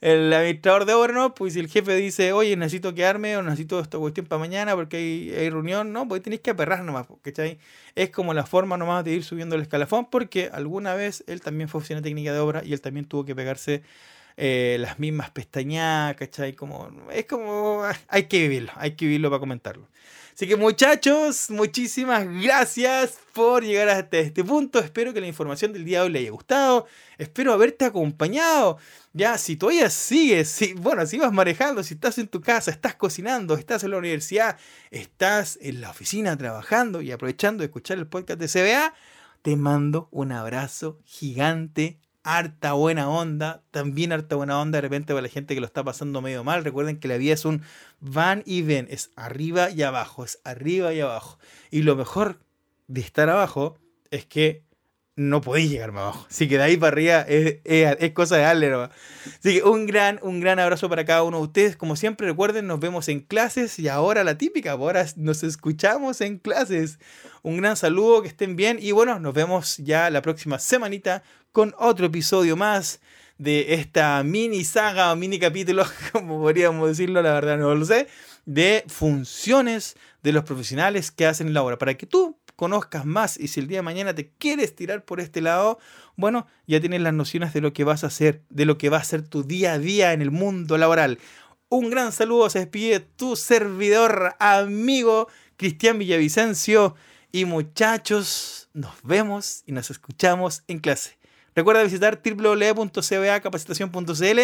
el, 0.00 0.32
administrador 0.32 0.84
de 0.84 0.94
obra, 0.94 1.12
¿no? 1.12 1.32
Pues 1.34 1.54
si 1.54 1.60
el 1.60 1.68
jefe 1.68 1.94
dice, 1.94 2.32
oye, 2.32 2.56
necesito 2.56 2.92
quedarme 2.92 3.36
o 3.36 3.42
necesito 3.42 3.78
esta 3.78 3.98
cuestión 3.98 4.26
para 4.26 4.40
mañana 4.40 4.74
porque 4.74 4.96
hay, 4.96 5.30
hay 5.30 5.50
reunión, 5.50 5.92
¿no? 5.92 6.08
Pues 6.08 6.22
tenés 6.22 6.40
que 6.40 6.50
aperrar 6.50 6.82
nomás, 6.82 7.06
¿cachai? 7.22 7.58
Es 7.94 8.10
como 8.10 8.34
la 8.34 8.44
forma 8.44 8.76
nomás 8.76 9.04
de 9.04 9.12
ir 9.12 9.24
subiendo 9.24 9.54
el 9.54 9.62
escalafón, 9.62 10.10
porque 10.10 10.50
alguna 10.52 10.94
vez 10.94 11.22
él 11.28 11.40
también 11.40 11.68
fue 11.68 11.78
oficina 11.78 12.02
técnica 12.02 12.32
de 12.32 12.40
obra 12.40 12.62
y 12.64 12.72
él 12.72 12.80
también 12.80 13.06
tuvo 13.06 13.24
que 13.24 13.36
pegarse 13.36 13.82
eh, 14.36 14.76
las 14.80 14.98
mismas 14.98 15.30
pestañas, 15.30 16.14
¿cachai? 16.16 16.52
Como, 16.54 16.90
es 17.12 17.26
como, 17.26 17.84
hay 18.08 18.24
que 18.24 18.40
vivirlo, 18.40 18.72
hay 18.76 18.92
que 18.92 19.06
vivirlo 19.06 19.30
para 19.30 19.40
comentarlo. 19.40 19.88
Así 20.36 20.46
que 20.46 20.56
muchachos, 20.56 21.48
muchísimas 21.48 22.28
gracias 22.42 23.18
por 23.32 23.64
llegar 23.64 23.88
hasta 23.88 24.18
este 24.18 24.44
punto. 24.44 24.78
Espero 24.80 25.14
que 25.14 25.20
la 25.22 25.26
información 25.26 25.72
del 25.72 25.86
día 25.86 26.00
de 26.00 26.04
hoy 26.04 26.12
le 26.12 26.18
haya 26.18 26.30
gustado. 26.30 26.86
Espero 27.16 27.54
haberte 27.54 27.86
acompañado. 27.86 28.76
Ya, 29.14 29.38
si 29.38 29.56
todavía 29.56 29.88
sigues, 29.88 30.50
si, 30.50 30.74
bueno, 30.74 31.06
si 31.06 31.16
vas 31.16 31.32
manejando, 31.32 31.82
si 31.82 31.94
estás 31.94 32.18
en 32.18 32.28
tu 32.28 32.42
casa, 32.42 32.70
estás 32.70 32.96
cocinando, 32.96 33.54
estás 33.54 33.82
en 33.84 33.92
la 33.92 33.96
universidad, 33.96 34.58
estás 34.90 35.58
en 35.62 35.80
la 35.80 35.88
oficina 35.88 36.36
trabajando 36.36 37.00
y 37.00 37.12
aprovechando 37.12 37.62
de 37.62 37.68
escuchar 37.68 37.96
el 37.96 38.06
podcast 38.06 38.38
de 38.38 38.48
CBA, 38.48 38.92
te 39.40 39.56
mando 39.56 40.10
un 40.10 40.32
abrazo 40.32 40.98
gigante 41.06 41.98
harta 42.26 42.72
buena 42.72 43.08
onda, 43.08 43.62
también 43.70 44.12
harta 44.12 44.34
buena 44.34 44.60
onda 44.60 44.78
de 44.78 44.82
repente 44.82 45.12
para 45.12 45.22
la 45.22 45.28
gente 45.28 45.54
que 45.54 45.60
lo 45.60 45.66
está 45.66 45.84
pasando 45.84 46.20
medio 46.20 46.42
mal. 46.42 46.64
Recuerden 46.64 46.98
que 46.98 47.06
la 47.06 47.16
vida 47.18 47.34
es 47.34 47.44
un 47.44 47.62
van 48.00 48.42
y 48.44 48.62
ven, 48.62 48.88
es 48.90 49.12
arriba 49.14 49.70
y 49.70 49.82
abajo, 49.82 50.24
es 50.24 50.40
arriba 50.42 50.92
y 50.92 51.00
abajo. 51.00 51.38
Y 51.70 51.82
lo 51.82 51.94
mejor 51.94 52.40
de 52.88 53.00
estar 53.00 53.30
abajo 53.30 53.78
es 54.10 54.26
que 54.26 54.65
no 55.16 55.40
podéis 55.40 55.70
llegar 55.70 55.92
más 55.92 56.02
abajo. 56.02 56.26
Así 56.30 56.46
que 56.46 56.58
de 56.58 56.64
ahí 56.64 56.76
para 56.76 56.92
arriba 56.92 57.20
es, 57.22 58.12
cosa 58.12 58.36
de 58.36 58.42
darle 58.42 58.72
Así 58.74 59.54
que 59.54 59.62
un 59.62 59.86
gran, 59.86 60.20
un 60.22 60.40
gran 60.40 60.58
abrazo 60.58 60.90
para 60.90 61.06
cada 61.06 61.22
uno 61.22 61.38
de 61.38 61.44
ustedes. 61.44 61.76
Como 61.76 61.96
siempre, 61.96 62.26
recuerden, 62.26 62.66
nos 62.66 62.80
vemos 62.80 63.08
en 63.08 63.20
clases 63.20 63.78
y 63.78 63.88
ahora 63.88 64.24
la 64.24 64.36
típica, 64.36 64.72
ahora 64.72 65.06
nos 65.16 65.42
escuchamos 65.42 66.20
en 66.20 66.38
clases. 66.38 66.98
Un 67.42 67.56
gran 67.56 67.76
saludo, 67.76 68.22
que 68.22 68.28
estén 68.28 68.56
bien 68.56 68.78
y 68.80 68.92
bueno, 68.92 69.18
nos 69.18 69.32
vemos 69.32 69.78
ya 69.78 70.10
la 70.10 70.20
próxima 70.20 70.58
semanita 70.58 71.22
con 71.50 71.74
otro 71.78 72.06
episodio 72.06 72.54
más 72.56 73.00
de 73.38 73.74
esta 73.74 74.22
mini 74.22 74.64
saga 74.64 75.12
o 75.12 75.16
mini 75.16 75.38
capítulo, 75.38 75.84
como 76.12 76.40
podríamos 76.40 76.88
decirlo, 76.88 77.22
la 77.22 77.32
verdad 77.32 77.56
no 77.56 77.74
lo 77.74 77.84
sé, 77.84 78.06
de 78.44 78.84
funciones 78.86 79.96
de 80.22 80.32
los 80.32 80.44
profesionales 80.44 81.10
que 81.10 81.26
hacen 81.26 81.54
la 81.54 81.62
obra, 81.62 81.78
para 81.78 81.94
que 81.94 82.06
tú 82.06 82.38
conozcas 82.56 83.04
más 83.04 83.38
y 83.38 83.48
si 83.48 83.60
el 83.60 83.68
día 83.68 83.78
de 83.78 83.82
mañana 83.82 84.14
te 84.14 84.30
quieres 84.38 84.74
tirar 84.74 85.04
por 85.04 85.20
este 85.20 85.40
lado, 85.40 85.78
bueno, 86.16 86.48
ya 86.66 86.80
tienes 86.80 87.02
las 87.02 87.14
nociones 87.14 87.52
de 87.52 87.60
lo 87.60 87.72
que 87.72 87.84
vas 87.84 88.02
a 88.02 88.08
hacer, 88.08 88.42
de 88.48 88.64
lo 88.64 88.78
que 88.78 88.88
va 88.88 88.96
a 88.96 89.04
ser 89.04 89.22
tu 89.22 89.44
día 89.44 89.74
a 89.74 89.78
día 89.78 90.12
en 90.12 90.22
el 90.22 90.30
mundo 90.30 90.78
laboral. 90.78 91.18
Un 91.68 91.90
gran 91.90 92.12
saludo, 92.12 92.48
se 92.50 92.60
despide 92.60 93.00
tu 93.00 93.36
servidor 93.36 94.34
amigo 94.38 95.28
Cristian 95.56 95.98
Villavicencio 95.98 96.94
Y 97.32 97.44
muchachos, 97.44 98.68
nos 98.72 98.94
vemos 99.02 99.64
y 99.66 99.72
nos 99.72 99.90
escuchamos 99.90 100.62
en 100.68 100.78
clase. 100.78 101.18
Recuerda 101.54 101.82
visitar 101.82 102.22
www.cbacapacitación.cl 102.24 104.40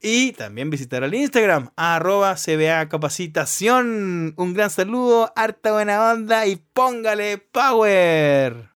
y 0.00 0.32
también 0.32 0.70
visitar 0.70 1.02
el 1.04 1.14
Instagram, 1.14 1.70
arroba 1.76 2.34
CBA 2.34 2.88
Capacitación. 2.88 4.34
Un 4.36 4.54
gran 4.54 4.70
saludo, 4.70 5.32
harta 5.36 5.72
buena 5.72 6.12
onda 6.12 6.46
y 6.46 6.56
póngale 6.56 7.38
power. 7.38 8.68